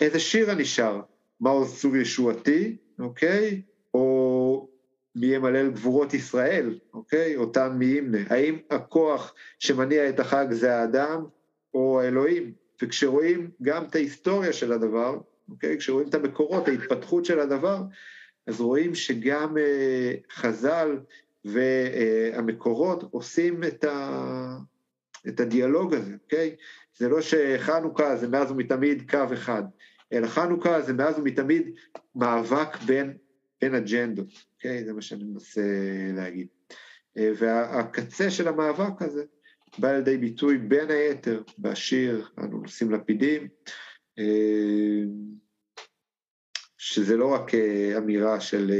איזה 0.00 0.18
שיר 0.18 0.52
אני 0.52 0.64
שר? 0.64 1.00
מעוז 1.40 1.80
צור 1.80 1.96
ישועתי, 1.96 2.76
אוקיי? 2.98 3.62
או 3.94 4.68
מי 5.16 5.26
ימלל 5.26 5.70
גבורות 5.70 6.14
ישראל, 6.14 6.78
אוקיי? 6.94 7.36
אותם 7.36 7.76
מי 7.78 7.84
ימנה. 7.84 8.18
האם 8.30 8.58
הכוח 8.70 9.34
שמניע 9.58 10.08
את 10.08 10.20
החג 10.20 10.46
זה 10.50 10.76
האדם 10.76 11.24
או 11.74 12.00
האלוהים? 12.00 12.52
וכשרואים 12.82 13.50
גם 13.62 13.84
את 13.84 13.94
ההיסטוריה 13.94 14.52
של 14.52 14.72
הדבר, 14.72 15.18
אוקיי? 15.50 15.78
כשרואים 15.78 16.08
את 16.08 16.14
המקורות, 16.14 16.68
ההתפתחות 16.68 17.24
של 17.24 17.40
הדבר, 17.40 17.82
אז 18.46 18.60
רואים 18.60 18.94
שגם 18.94 19.56
uh, 19.56 20.32
חז"ל 20.32 20.98
והמקורות 21.44 23.02
עושים 23.10 23.64
את, 23.64 23.84
ה, 23.84 24.56
את 25.28 25.40
הדיאלוג 25.40 25.94
הזה, 25.94 26.14
אוקיי? 26.24 26.56
זה 26.96 27.08
לא 27.08 27.20
שחנוכה 27.20 28.16
זה 28.16 28.28
מאז 28.28 28.50
ומתמיד 28.50 29.10
קו 29.10 29.24
אחד, 29.32 29.62
אלא 30.12 30.26
חנוכה 30.26 30.80
זה 30.80 30.92
מאז 30.92 31.18
ומתמיד 31.18 31.70
מאבק 32.14 32.82
בין, 32.86 33.16
בין 33.60 33.74
אג'נדות, 33.74 34.32
אוקיי? 34.54 34.84
זה 34.84 34.92
מה 34.92 35.02
שאני 35.02 35.24
מנסה 35.24 35.62
להגיד. 36.14 36.46
והקצה 37.16 38.30
של 38.30 38.48
המאבק 38.48 39.02
הזה 39.02 39.24
בא 39.78 39.92
לידי 39.92 40.16
ביטוי 40.16 40.58
בין 40.58 40.90
היתר 40.90 41.42
בשיר 41.58 42.28
"אנו 42.38 42.60
נושאים 42.60 42.90
לפידים", 42.90 43.48
שזה 46.90 47.16
לא 47.16 47.34
רק 47.34 47.54
אמירה 47.96 48.40
של 48.40 48.70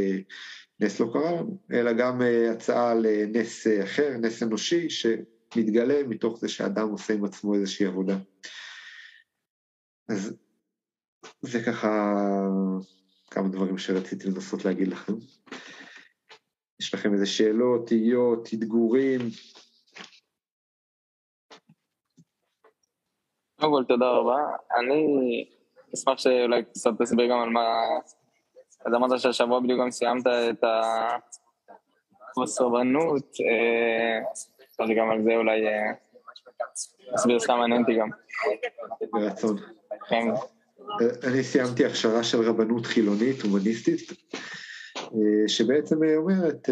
נס 0.80 1.00
לא 1.00 1.06
קרה 1.12 1.32
לנו, 1.32 1.58
אלא 1.72 1.92
גם 1.92 2.20
הצעה 2.52 2.94
לנס 2.94 3.66
אחר, 3.84 4.11
נס 4.20 4.42
אנושי, 4.42 4.88
מתגלה 5.56 6.02
מתוך 6.08 6.38
זה 6.38 6.48
שאדם 6.48 6.88
עושה 6.88 7.14
עם 7.14 7.24
עצמו 7.24 7.54
איזושהי 7.54 7.86
עבודה. 7.86 8.16
אז 10.08 10.36
זה 11.42 11.58
ככה 11.66 11.88
כמה 13.30 13.48
דברים 13.48 13.78
שרציתי 13.78 14.28
לנסות 14.28 14.64
להגיד 14.64 14.88
לכם. 14.88 15.12
יש 16.80 16.94
לכם 16.94 17.12
איזה 17.14 17.26
שאלות, 17.26 17.86
תהיות, 17.86 18.48
אתגורים? 18.54 19.20
קודם 23.61 23.72
כל, 23.72 23.84
תודה 23.88 24.06
רבה. 24.06 24.56
אני 24.78 25.59
אשמח 25.95 26.18
שאולי 26.18 26.64
קצת 26.64 26.91
תסביר 27.03 27.26
גם 27.26 27.41
על 27.41 27.49
מה... 27.49 27.64
אז 28.86 28.95
אמרת 28.95 29.20
שהשבוע 29.20 29.61
בדיוק 29.61 29.80
גם 29.80 29.91
סיימת 29.91 30.26
את 30.26 30.64
הסרבנות, 32.43 33.28
אז 34.80 34.91
אה, 34.91 34.95
גם 34.95 35.11
על 35.11 35.22
זה 35.24 35.36
אולי 35.36 35.61
תסביר 37.14 37.36
אה, 37.36 37.41
סתם 37.41 37.59
מעניין 37.59 37.80
אותי 37.80 37.95
גם. 37.95 38.09
ברצון. 39.12 39.57
כן. 40.09 40.26
אני 41.28 41.43
סיימתי 41.43 41.84
הכשרה 41.84 42.22
של 42.22 42.41
רבנות 42.41 42.86
חילונית, 42.86 43.43
הומניסטית, 43.43 44.12
אה, 44.97 45.49
שבעצם 45.49 45.97
אומרת 46.16 46.68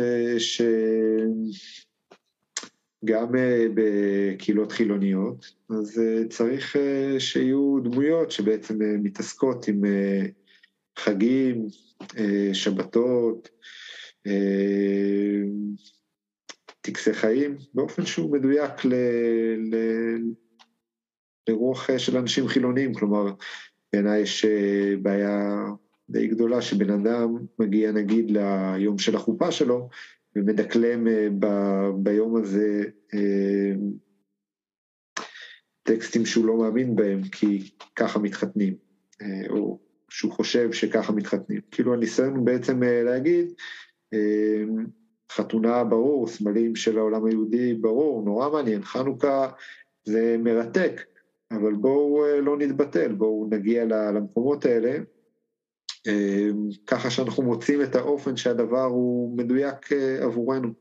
שגם 3.04 3.26
בקהילות 3.74 4.72
חילוניות, 4.72 5.52
אז 5.70 6.02
צריך 6.30 6.76
שיהיו 7.18 7.78
דמויות 7.82 8.30
שבעצם 8.30 8.78
מתעסקות 9.02 9.68
עם 9.68 9.82
חגים, 10.98 11.66
שבתות, 12.52 13.48
טקסי 16.80 17.14
חיים, 17.14 17.56
באופן 17.74 18.06
שהוא 18.06 18.32
מדויק 18.32 18.84
ל, 18.84 18.94
ל, 19.58 19.76
לרוח 21.48 21.98
של 21.98 22.16
אנשים 22.16 22.48
חילוניים, 22.48 22.94
כלומר, 22.94 23.32
בעיניי 23.92 24.20
יש 24.20 24.44
אה, 24.44 24.94
בעיה 25.02 25.64
די 26.10 26.26
גדולה 26.26 26.62
שבן 26.62 26.90
אדם 26.90 27.36
מגיע 27.58 27.92
נגיד 27.92 28.30
ליום 28.30 28.98
של 28.98 29.16
החופה 29.16 29.52
שלו, 29.52 29.88
ומדקלם 30.36 31.08
אה, 31.08 31.28
ב, 31.38 31.46
ביום 32.02 32.36
הזה 32.36 32.84
אה, 33.14 33.72
טקסטים 35.82 36.26
שהוא 36.26 36.46
לא 36.46 36.56
מאמין 36.56 36.96
בהם, 36.96 37.22
כי 37.22 37.70
ככה 37.96 38.18
מתחתנים, 38.18 38.74
או 39.50 39.78
שהוא 40.10 40.32
חושב 40.32 40.72
שככה 40.72 41.12
מתחתנים. 41.12 41.60
כאילו 41.70 41.94
הניסיון 41.94 42.36
הוא 42.36 42.46
בעצם 42.46 42.82
להגיד, 42.82 43.52
חתונה 45.32 45.84
ברור, 45.84 46.28
סמלים 46.28 46.76
של 46.76 46.98
העולם 46.98 47.24
היהודי 47.24 47.74
ברור, 47.74 48.22
נורא 48.22 48.50
מעניין, 48.50 48.82
חנוכה 48.82 49.48
זה 50.04 50.36
מרתק, 50.38 51.00
אבל 51.50 51.74
בואו 51.74 52.24
אה, 52.24 52.40
לא 52.40 52.58
נתבטל, 52.58 53.12
בואו 53.12 53.48
נגיע 53.50 53.84
למקומות 53.84 54.64
האלה, 54.64 54.90
אה, 54.90 55.00
ככה 56.86 57.10
שאנחנו 57.10 57.42
מוצאים 57.42 57.82
את 57.82 57.96
האופן 57.96 58.36
שהדבר 58.36 58.84
הוא 58.84 59.36
מדויק 59.36 59.92
אה, 59.92 60.24
עבורנו. 60.24 60.72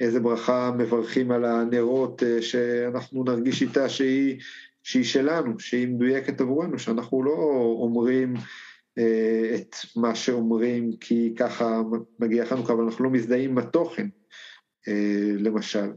איזה 0.00 0.20
ברכה 0.20 0.70
מברכים 0.78 1.30
על 1.30 1.44
הנרות 1.44 2.22
שאנחנו 2.40 3.24
נרגיש 3.24 3.62
איתה 3.62 3.88
שהיא, 3.88 4.40
שהיא 4.82 5.04
שלנו, 5.04 5.60
שהיא 5.60 5.88
מדויקת 5.88 6.40
עבורנו, 6.40 6.78
שאנחנו 6.78 7.22
לא 7.22 7.32
אומרים 7.80 8.34
אה, 8.98 9.54
את 9.54 9.76
מה 9.96 10.14
שאומרים 10.14 10.90
כי 11.00 11.34
ככה 11.38 11.82
מגיע 12.18 12.46
חנוכה, 12.46 12.72
אבל 12.72 12.84
אנחנו 12.84 13.04
לא 13.04 13.10
מזדהים 13.10 13.50
עם 13.50 13.58
התוכן, 13.58 14.08
אה, 14.88 15.32
למשל. 15.38 15.90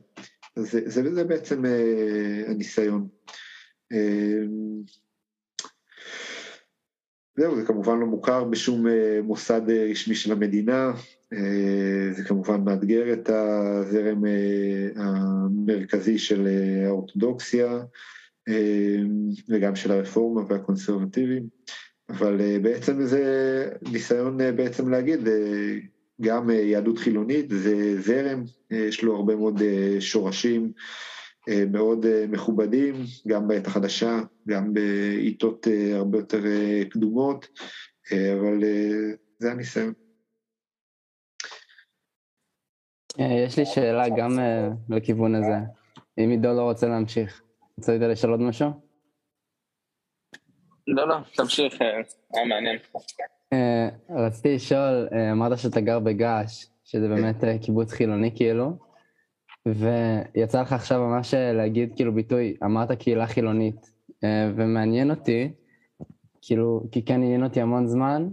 זה, 0.56 0.82
זה, 0.86 1.14
זה 1.14 1.24
בעצם 1.24 1.66
אה, 1.66 2.44
הניסיון. 2.48 3.08
זהו, 7.38 7.56
זה 7.56 7.66
כמובן 7.66 8.00
לא 8.00 8.06
מוכר 8.06 8.44
בשום 8.44 8.86
מוסד 9.24 9.62
רשמי 9.92 10.16
של 10.16 10.32
המדינה, 10.32 10.92
זה 12.12 12.24
כמובן 12.28 12.64
מאתגר 12.64 13.14
את 13.14 13.30
הזרם 13.30 14.24
המרכזי 14.96 16.18
של 16.18 16.48
האורתודוקסיה 16.86 17.80
וגם 19.50 19.76
של 19.76 19.92
הרפורמה 19.92 20.42
והקונסרבטיבים. 20.50 21.48
אבל 22.12 22.42
אה, 22.42 22.58
בעצם 22.62 23.06
זה 23.06 23.24
ניסיון 23.92 24.42
אה, 24.42 24.52
בעצם 24.52 24.90
להגיד, 24.90 25.28
אה, 25.28 25.78
גם 26.22 26.50
יהדות 26.50 26.98
חילונית 26.98 27.50
זה 27.50 28.02
זרם, 28.02 28.44
יש 28.72 29.04
לו 29.04 29.16
הרבה 29.16 29.36
מאוד 29.36 29.62
שורשים 30.00 30.72
מאוד 31.72 32.06
מכובדים, 32.30 32.96
גם 33.28 33.48
בעת 33.48 33.68
החדשה, 33.68 34.20
גם 34.48 34.74
בעיתות 34.74 35.68
הרבה 35.94 36.18
יותר 36.18 36.42
קדומות, 36.90 37.48
אבל 38.12 38.64
זה 39.40 39.52
הניסיון. 39.52 39.94
יש 43.18 43.60
לי 43.60 43.66
שאלה 43.66 44.10
גם 44.18 44.40
לכיוון 44.90 45.36
הזה, 45.36 45.58
אם 46.18 46.30
עידו 46.30 46.54
לא 46.54 46.62
רוצה 46.62 46.88
להמשיך. 46.88 47.42
רצית 47.80 48.02
לשאול 48.02 48.32
עוד 48.32 48.42
משהו? 48.42 48.72
לא, 50.88 51.08
לא, 51.08 51.16
תמשיך, 51.36 51.82
אה, 51.82 51.88
היה 52.34 52.46
מעניין. 52.46 52.78
אה, 53.54 53.90
רציתי 54.10 54.56
לשאול, 54.56 55.08
אה, 55.14 55.32
אמרת 55.32 55.58
שאתה 55.58 55.82
גר 55.82 56.00
בגעש, 56.00 56.66
שזה 56.84 57.08
באמת 57.08 57.44
קיבוץ 57.62 57.92
חילוני 57.92 58.32
כאילו, 58.36 58.78
ויצא 59.68 60.62
לך 60.62 60.74
עכשיו 60.74 61.00
ממש 61.00 61.34
להגיד 61.34 61.94
כאילו 61.96 62.14
ביטוי, 62.14 62.56
אמרת 62.64 62.92
קהילה 62.92 63.28
חילונית, 63.28 63.92
ומעניין 64.56 65.10
אותי, 65.10 65.52
כאילו, 66.42 66.84
כי 66.92 67.06
כן 67.06 67.14
עניין 67.14 67.44
אותי 67.44 67.62
המון 67.62 67.88
זמן, 67.88 68.28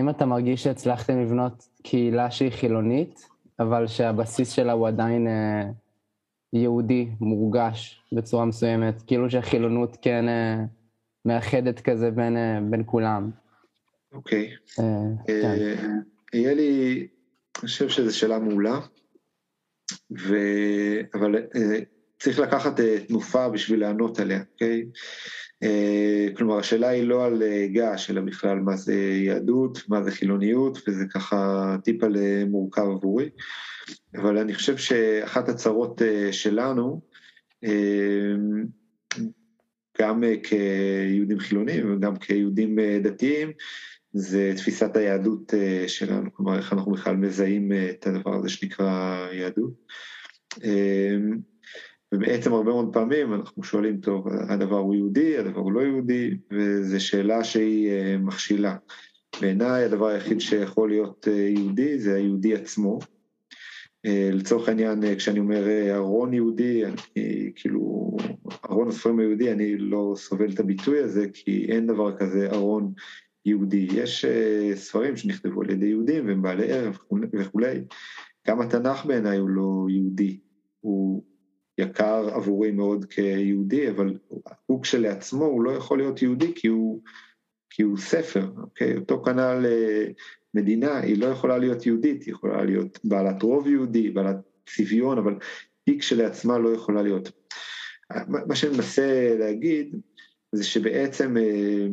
אם 0.00 0.08
אתה 0.10 0.26
מרגיש 0.26 0.64
שהצלחתם 0.64 1.20
לבנות 1.22 1.68
קהילה 1.82 2.30
שהיא 2.30 2.50
חילונית, 2.50 3.28
אבל 3.58 3.86
שהבסיס 3.86 4.52
שלה 4.52 4.72
הוא 4.72 4.88
עדיין 4.88 5.26
יהודי, 6.52 7.08
מורגש 7.20 8.02
בצורה 8.12 8.44
מסוימת, 8.44 9.02
כאילו 9.02 9.30
שהחילונות 9.30 9.96
כן... 10.02 10.24
מאחדת 11.24 11.80
כזה 11.80 12.10
בין, 12.10 12.36
אה, 12.36 12.58
בין 12.70 12.82
כולם. 12.86 13.30
אוקיי. 14.12 14.50
אה, 14.78 14.84
כן. 15.26 15.32
אה, 15.44 15.74
יהיה 16.32 16.54
לי, 16.54 16.98
אני 17.62 17.68
חושב 17.68 17.88
שזו 17.88 18.18
שאלה 18.18 18.38
מעולה, 18.38 18.78
ו... 20.18 20.36
אבל 21.14 21.36
צריך 22.18 22.38
לקחת 22.38 22.80
תנופה 22.80 23.48
בשביל 23.48 23.80
לענות 23.80 24.20
עליה, 24.20 24.42
אוקיי? 24.52 24.84
כלומר, 26.36 26.58
השאלה 26.58 26.88
היא 26.88 27.04
לא 27.04 27.24
על 27.26 27.42
געש, 27.66 28.10
אלא 28.10 28.20
בכלל 28.20 28.58
מה 28.58 28.76
זה 28.76 28.94
יהדות, 28.94 29.78
מה 29.88 30.02
זה 30.02 30.10
חילוניות, 30.10 30.78
וזה 30.88 31.04
ככה 31.14 31.76
טיפה 31.84 32.06
למורכב 32.10 32.82
עבורי. 32.82 33.28
אבל 34.16 34.38
אני 34.38 34.54
חושב 34.54 34.76
שאחת 34.76 35.48
הצרות 35.48 36.02
שלנו, 36.32 37.00
גם 40.00 40.24
אה, 40.24 40.34
כיהודים 40.42 41.38
חילונים 41.38 41.94
וגם 41.94 42.16
כיהודים 42.16 42.78
אה, 42.78 42.98
דתיים, 43.02 43.52
זה 44.12 44.52
תפיסת 44.56 44.96
היהדות 44.96 45.54
אה, 45.54 45.84
שלנו, 45.88 46.32
כלומר 46.32 46.58
איך 46.58 46.72
אנחנו 46.72 46.92
בכלל 46.92 47.16
מזהים 47.16 47.72
את 47.90 48.06
הדבר 48.06 48.34
הזה 48.34 48.48
שנקרא 48.48 49.26
יהדות. 49.32 49.72
ובעצם 52.14 52.52
הרבה 52.52 52.70
מאוד 52.70 52.92
פעמים 52.92 53.34
אנחנו 53.34 53.62
שואלים, 53.62 54.00
טוב, 54.00 54.28
הדבר 54.48 54.78
הוא 54.78 54.94
יהודי, 54.94 55.38
הדבר 55.38 55.60
הוא 55.60 55.72
לא 55.72 55.80
יהודי, 55.80 56.30
וזו 56.52 57.04
שאלה 57.04 57.44
שהיא 57.44 57.90
מכשילה. 58.18 58.76
בעיניי 59.40 59.84
הדבר 59.84 60.06
היחיד 60.06 60.40
שיכול 60.40 60.88
להיות 60.88 61.26
יהודי 61.26 61.98
זה 61.98 62.14
היהודי 62.14 62.54
עצמו, 62.54 62.98
אה, 64.06 64.30
לצורך 64.32 64.68
העניין, 64.68 65.04
אה, 65.04 65.16
כשאני 65.16 65.38
אומר 65.38 65.68
אה, 65.68 65.96
ארון 65.96 66.34
יהודי, 66.34 66.86
אני 66.86 67.52
כאילו, 67.54 68.16
ארון 68.70 68.88
הספרים 68.88 69.18
היהודי, 69.18 69.52
אני 69.52 69.78
לא 69.78 70.12
סובל 70.16 70.52
את 70.52 70.60
הביטוי 70.60 70.98
הזה, 70.98 71.26
כי 71.34 71.66
אין 71.68 71.86
דבר 71.86 72.16
כזה 72.16 72.48
ארון 72.52 72.92
יהודי. 73.46 73.88
יש 73.92 74.24
ספרים 74.74 75.16
שנכתבו 75.16 75.62
על 75.62 75.70
ידי 75.70 75.86
יהודים 75.86 76.26
והם 76.26 76.42
בעלי 76.42 76.72
ערך 76.72 77.04
וכולי. 77.32 77.80
גם 78.46 78.60
התנ"ך 78.60 79.06
בעיניי 79.06 79.38
הוא 79.38 79.48
לא 79.48 79.86
יהודי, 79.90 80.38
הוא 80.80 81.24
יקר 81.78 82.28
עבורי 82.34 82.70
מאוד 82.70 83.04
כיהודי, 83.04 83.90
אבל 83.90 84.18
הוא 84.66 84.82
כשלעצמו 84.82 85.44
הוא 85.44 85.62
לא 85.62 85.70
יכול 85.70 85.98
להיות 85.98 86.22
יהודי 86.22 86.52
כי 86.54 86.68
הוא, 86.68 87.02
כי 87.70 87.82
הוא 87.82 87.98
ספר, 87.98 88.50
אוקיי? 88.56 88.96
אותו 88.96 89.22
כנ"ל 89.24 89.66
מדינה 90.54 90.98
היא 90.98 91.18
לא 91.18 91.26
יכולה 91.26 91.58
להיות 91.58 91.86
יהודית, 91.86 92.22
היא 92.22 92.34
יכולה 92.34 92.64
להיות 92.64 92.98
בעלת 93.04 93.42
רוב 93.42 93.66
יהודי, 93.66 94.10
בעלת 94.10 94.36
צביון, 94.66 95.18
אבל 95.18 95.34
היא 95.86 96.00
כשלעצמה 96.00 96.58
לא 96.58 96.68
יכולה 96.68 97.02
להיות. 97.02 97.30
מה 98.28 98.54
שאני 98.54 98.76
מנסה 98.76 99.36
להגיד 99.38 99.96
זה 100.52 100.64
שבעצם 100.64 101.36
אה, 101.36 101.86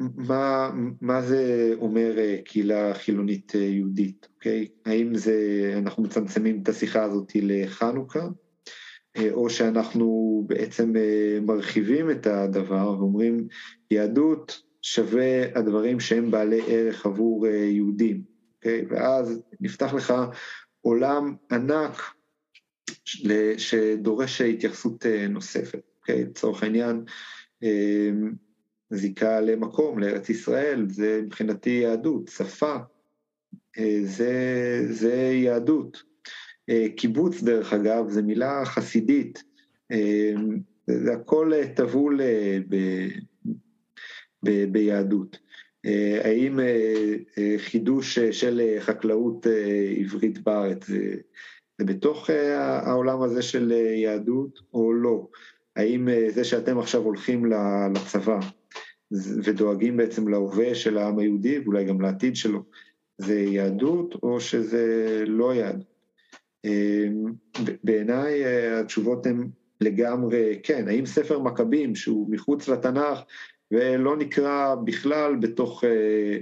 מה, 0.00 0.70
מה 1.00 1.22
זה 1.22 1.74
אומר 1.80 2.14
קהילה 2.44 2.94
חילונית 2.94 3.54
יהודית, 3.54 4.28
אוקיי? 4.34 4.68
האם 4.86 5.14
זה, 5.14 5.34
אנחנו 5.76 6.02
מצמצמים 6.02 6.60
את 6.62 6.68
השיחה 6.68 7.02
הזאת 7.02 7.32
לחנוכה, 7.34 8.28
או 9.30 9.50
שאנחנו 9.50 10.44
בעצם 10.46 10.92
מרחיבים 11.42 12.10
את 12.10 12.26
הדבר 12.26 12.96
ואומרים 12.98 13.46
יהדות 13.90 14.62
שווה 14.82 15.58
הדברים 15.58 16.00
שהם 16.00 16.30
בעלי 16.30 16.60
ערך 16.66 17.06
עבור 17.06 17.46
יהודים, 17.46 18.22
אוקיי? 18.56 18.84
ואז 18.90 19.42
נפתח 19.60 19.94
לך 19.94 20.14
עולם 20.80 21.34
ענק 21.52 22.02
שדורש 23.56 24.40
התייחסות 24.40 25.06
נוספת, 25.28 25.80
אוקיי? 26.00 26.24
לצורך 26.24 26.62
העניין, 26.62 27.04
זיקה 28.90 29.40
למקום, 29.40 29.98
לארץ 29.98 30.28
ישראל, 30.28 30.86
זה 30.90 31.20
מבחינתי 31.24 31.70
יהדות, 31.70 32.28
שפה, 32.28 32.76
אה, 33.78 34.00
זה, 34.02 34.32
זה 34.90 35.14
יהדות. 35.14 36.02
אה, 36.70 36.86
קיבוץ, 36.96 37.42
דרך 37.42 37.72
אגב, 37.72 38.08
זו 38.08 38.22
מילה 38.22 38.64
חסידית, 38.64 39.42
אה, 39.92 40.32
זה 40.86 41.12
הכל 41.12 41.52
טבול 41.76 42.20
ב, 42.68 42.76
ב, 44.44 44.72
ביהדות. 44.72 45.38
האם 46.24 46.60
חידוש 47.58 48.18
של 48.18 48.76
חקלאות 48.80 49.46
עברית 49.96 50.38
בארץ 50.38 50.86
זה, 50.86 51.14
זה 51.78 51.84
בתוך 51.84 52.30
העולם 52.84 53.22
הזה 53.22 53.42
של 53.42 53.72
יהדות 53.96 54.60
או 54.74 54.92
לא? 54.92 55.28
האם 55.76 56.08
זה 56.28 56.44
שאתם 56.44 56.78
עכשיו 56.78 57.02
הולכים 57.02 57.52
לצבא, 57.94 58.40
ודואגים 59.44 59.96
בעצם 59.96 60.28
להווה 60.28 60.74
של 60.74 60.98
העם 60.98 61.18
היהודי 61.18 61.58
ואולי 61.58 61.84
גם 61.84 62.00
לעתיד 62.00 62.36
שלו, 62.36 62.62
זה 63.18 63.40
יהדות 63.40 64.14
או 64.22 64.40
שזה 64.40 65.24
לא 65.26 65.54
יהדות? 65.54 65.98
אמ, 66.64 67.32
בעיניי 67.84 68.44
אה, 68.44 68.80
התשובות 68.80 69.26
הן 69.26 69.48
לגמרי 69.80 70.60
כן, 70.62 70.88
האם 70.88 71.06
ספר 71.06 71.38
מכבים 71.38 71.94
שהוא 71.94 72.30
מחוץ 72.30 72.68
לתנ"ך 72.68 73.18
ולא 73.70 74.16
נקרא 74.16 74.74
בכלל 74.84 75.36
בתוך 75.36 75.84
אה, 75.84 76.38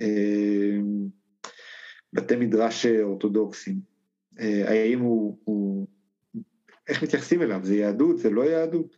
אה, 0.00 0.78
בתי 2.12 2.36
מדרש 2.36 2.86
אורתודוקסים, 2.86 3.90
האם 4.64 5.00
הוא, 5.00 5.38
הוא, 5.44 5.86
איך 6.88 7.02
מתייחסים 7.02 7.42
אליו, 7.42 7.60
זה 7.62 7.76
יהדות, 7.76 8.18
זה 8.18 8.30
לא 8.30 8.42
יהדות? 8.42 8.96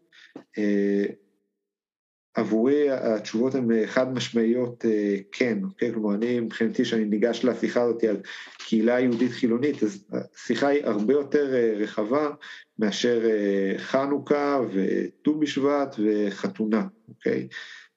עבורי 2.35 2.91
התשובות 2.91 3.55
הן 3.55 3.73
אה, 3.73 3.87
חד 3.87 4.15
משמעיות 4.15 4.85
אה, 4.85 5.17
כן, 5.33 5.59
אוקיי? 5.65 5.93
כלומר 5.93 6.15
אני 6.15 6.41
מבחינתי 6.41 6.85
שאני 6.85 7.05
ניגש 7.05 7.45
לשיחה 7.45 7.83
הזאת 7.83 8.05
על 8.05 8.17
קהילה 8.59 9.01
יהודית 9.01 9.33
חילונית, 9.33 9.83
אז 9.83 10.05
השיחה 10.13 10.69
היא 10.69 10.85
הרבה 10.85 11.13
יותר 11.13 11.55
אה, 11.55 11.73
רחבה 11.77 12.31
מאשר 12.79 13.21
חנוכה 13.77 14.61
וט"ו 14.73 15.39
בשבט 15.39 15.97
וחתונה, 15.99 16.87
אוקיי? 17.09 17.49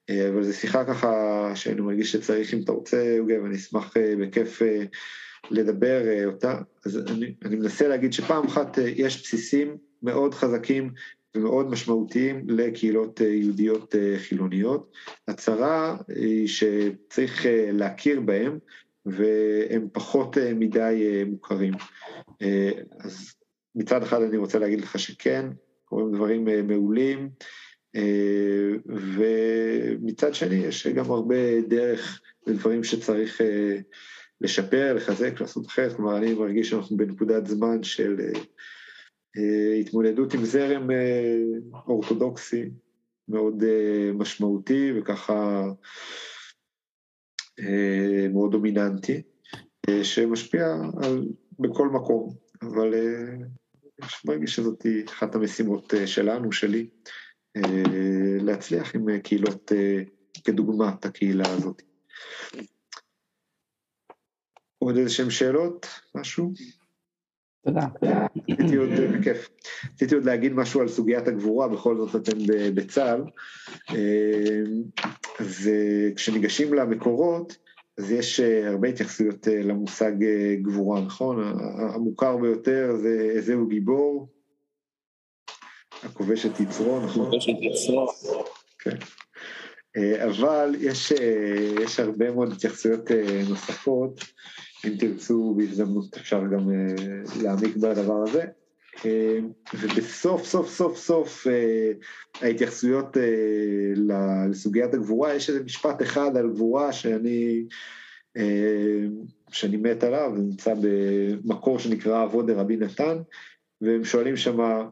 אבל 0.09 0.43
זו 0.43 0.53
שיחה 0.53 0.85
ככה 0.85 1.51
שאני 1.55 1.81
מרגיש 1.81 2.11
שצריך, 2.11 2.53
אם 2.53 2.61
אתה 2.63 2.71
רוצה, 2.71 3.03
יוגב, 3.03 3.45
אני 3.45 3.55
אשמח 3.55 3.93
בכיף 4.19 4.61
לדבר 5.51 6.25
אותה. 6.25 6.61
אז 6.85 6.97
אני, 6.97 7.35
אני 7.45 7.55
מנסה 7.55 7.87
להגיד 7.87 8.13
שפעם 8.13 8.45
אחת 8.45 8.77
יש 8.77 9.21
בסיסים 9.21 9.77
מאוד 10.03 10.33
חזקים 10.33 10.91
ומאוד 11.35 11.69
משמעותיים 11.69 12.45
לקהילות 12.49 13.21
אה, 13.21 13.27
יהודיות 13.27 13.95
אה, 13.95 14.15
חילוניות. 14.17 14.91
הצרה 15.27 15.97
היא 16.07 16.47
שצריך 16.47 17.45
אה, 17.45 17.69
להכיר 17.71 18.19
בהם 18.21 18.59
והם 19.05 19.87
פחות 19.93 20.37
מדי 20.55 21.23
מוכרים. 21.27 21.73
אז 22.99 23.33
מצד 23.75 24.03
אחד 24.03 24.21
אני 24.21 24.37
רוצה 24.37 24.59
להגיד 24.59 24.81
לך 24.81 24.99
שכן, 24.99 25.49
קורים 25.85 26.11
דברים 26.11 26.67
מעולים, 26.67 27.29
ומצד 28.87 30.33
שני 30.33 30.55
יש 30.55 30.87
גם 30.87 31.11
הרבה 31.11 31.61
דרך 31.61 32.21
ודברים 32.47 32.83
שצריך 32.83 33.41
לשפר, 34.41 34.93
לחזק, 34.93 35.41
לעשות 35.41 35.67
אחרת, 35.67 35.95
כלומר 35.95 36.17
אני 36.17 36.33
מרגיש 36.33 36.69
שאנחנו 36.69 36.97
בנקודת 36.97 37.47
זמן 37.47 37.83
של 37.83 38.15
התמודדות 39.81 40.33
עם 40.33 40.45
זרם 40.45 40.91
אה, 40.91 41.33
אורתודוקסי 41.87 42.69
מאוד 43.27 43.63
אה, 43.63 44.11
משמעותי 44.13 44.91
וככה 44.97 45.63
מאוד 48.33 48.51
דומיננטי, 48.51 49.21
שמשפיע 50.03 50.65
על, 51.03 51.27
בכל 51.59 51.89
מקום, 51.89 52.35
אבל 52.61 52.93
אני 54.01 54.07
מרגיש 54.25 54.55
שזאת 54.55 54.85
אחת 55.07 55.35
המשימות 55.35 55.93
שלנו, 56.05 56.51
שלי, 56.51 56.89
להצליח 58.41 58.95
עם 58.95 59.19
קהילות 59.19 59.71
כדוגמת 60.43 61.05
הקהילה 61.05 61.49
הזאת. 61.49 61.81
עוד 64.79 64.97
איזה 64.97 65.09
שהם 65.09 65.29
שאלות? 65.29 65.87
משהו? 66.15 66.53
תודה. 67.65 67.87
רציתי 68.49 68.75
עוד, 68.75 68.89
בכיף, 68.89 69.49
רציתי 69.93 70.15
עוד 70.15 70.25
להגיד 70.25 70.53
משהו 70.53 70.81
על 70.81 70.87
סוגיית 70.87 71.27
הגבורה, 71.27 71.67
בכל 71.67 71.97
זאת 71.97 72.15
אתם 72.15 72.37
בצה"ל. 72.75 73.21
אז 75.39 75.69
אה, 75.71 76.09
כשניגשים 76.15 76.73
למקורות, 76.73 77.57
אז 77.97 78.11
יש 78.11 78.39
אה, 78.39 78.69
הרבה 78.69 78.87
התייחסויות 78.87 79.47
אה, 79.47 79.61
למושג 79.63 80.11
גבורה, 80.61 81.01
נכון? 81.01 81.57
המוכר 81.95 82.37
ביותר 82.37 82.95
זה 83.01 83.29
איזהו 83.35 83.67
גיבור, 83.67 84.27
הכובש 86.03 86.45
את 86.45 86.59
יצרו, 86.59 86.99
נכון? 86.99 87.27
הכובש 87.27 87.49
את 87.49 87.55
יצרו. 87.61 88.07
כן. 88.79 88.95
אבל 90.23 90.75
יש, 90.79 91.11
יש 91.81 91.99
הרבה 91.99 92.31
מאוד 92.31 92.51
התייחסויות 92.51 93.11
נוספות. 93.49 94.19
אם 94.87 94.95
תרצו 94.99 95.53
בהזדמנות 95.57 96.17
אפשר 96.17 96.41
גם 96.53 96.69
uh, 96.69 97.43
להעמיק 97.43 97.75
בדבר 97.75 98.23
הזה. 98.23 98.43
Uh, 98.95 99.05
ובסוף 99.73 100.45
סוף 100.45 100.69
סוף 100.69 100.97
סוף 100.97 101.47
uh, 101.47 102.41
ההתייחסויות 102.45 103.17
לסוגיית 103.95 104.93
הגבורה, 104.93 105.33
יש 105.33 105.49
איזה 105.49 105.63
משפט 105.63 106.01
אחד 106.01 106.37
על 106.37 106.49
גבורה 106.49 106.93
שאני, 106.93 107.65
שאני 109.51 109.77
מת 109.77 110.03
עליו, 110.03 110.31
נמצא 110.35 110.73
במקור 110.81 111.79
שנקרא 111.79 112.23
אבוד 112.23 112.51
דרבי 112.51 112.77
נתן, 112.77 113.17
והם 113.81 114.03
שואלים 114.03 114.37
שמה 114.37 114.89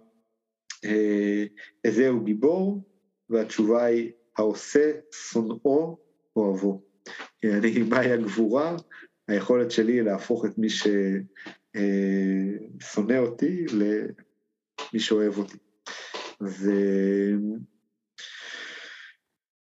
איזה 1.84 2.10
הוא 2.10 2.24
גיבור, 2.24 2.82
והתשובה 3.30 3.86
היא 3.86 4.12
העושה 4.38 4.92
שונאו 5.12 5.98
אוהבו. 6.36 6.82
יעני, 7.44 7.84
מהי 7.90 8.12
הגבורה? 8.12 8.76
היכולת 9.28 9.72
שלי 9.72 10.02
להפוך 10.02 10.46
את 10.46 10.58
מי 10.58 10.68
ששונא 10.70 11.04
אה, 13.14 13.20
אותי 13.20 13.66
למי 13.74 15.00
שאוהב 15.00 15.38
אותי. 15.38 15.58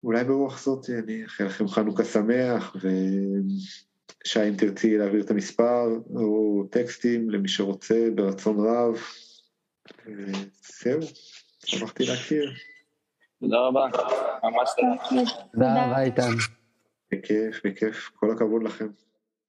ואולי 0.02 0.24
ברוח 0.24 0.62
זאת 0.62 0.90
אני 0.90 1.22
אאחל 1.24 1.44
לכם 1.44 1.68
חנוכה 1.68 2.04
שמח, 2.04 2.76
ושי 2.76 4.48
אם 4.48 4.54
תרצי 4.56 4.98
להעביר 4.98 5.24
את 5.24 5.30
המספר 5.30 5.86
או 6.14 6.64
טקסטים 6.70 7.30
למי 7.30 7.48
שרוצה 7.48 8.08
ברצון 8.14 8.56
רב. 8.66 8.98
וזהו, 10.06 11.00
שמחתי 11.64 12.04
להכיר. 12.06 12.52
תודה 13.40 13.58
רבה, 13.58 13.86
ממש 14.44 14.70
תודה 15.52 15.86
רבה 15.86 16.02
איתן. 16.02 16.30
בכיף, 17.12 17.66
בכיף, 17.66 18.10
כל 18.14 18.30
הכבוד 18.30 18.62
לכם. 18.62 18.88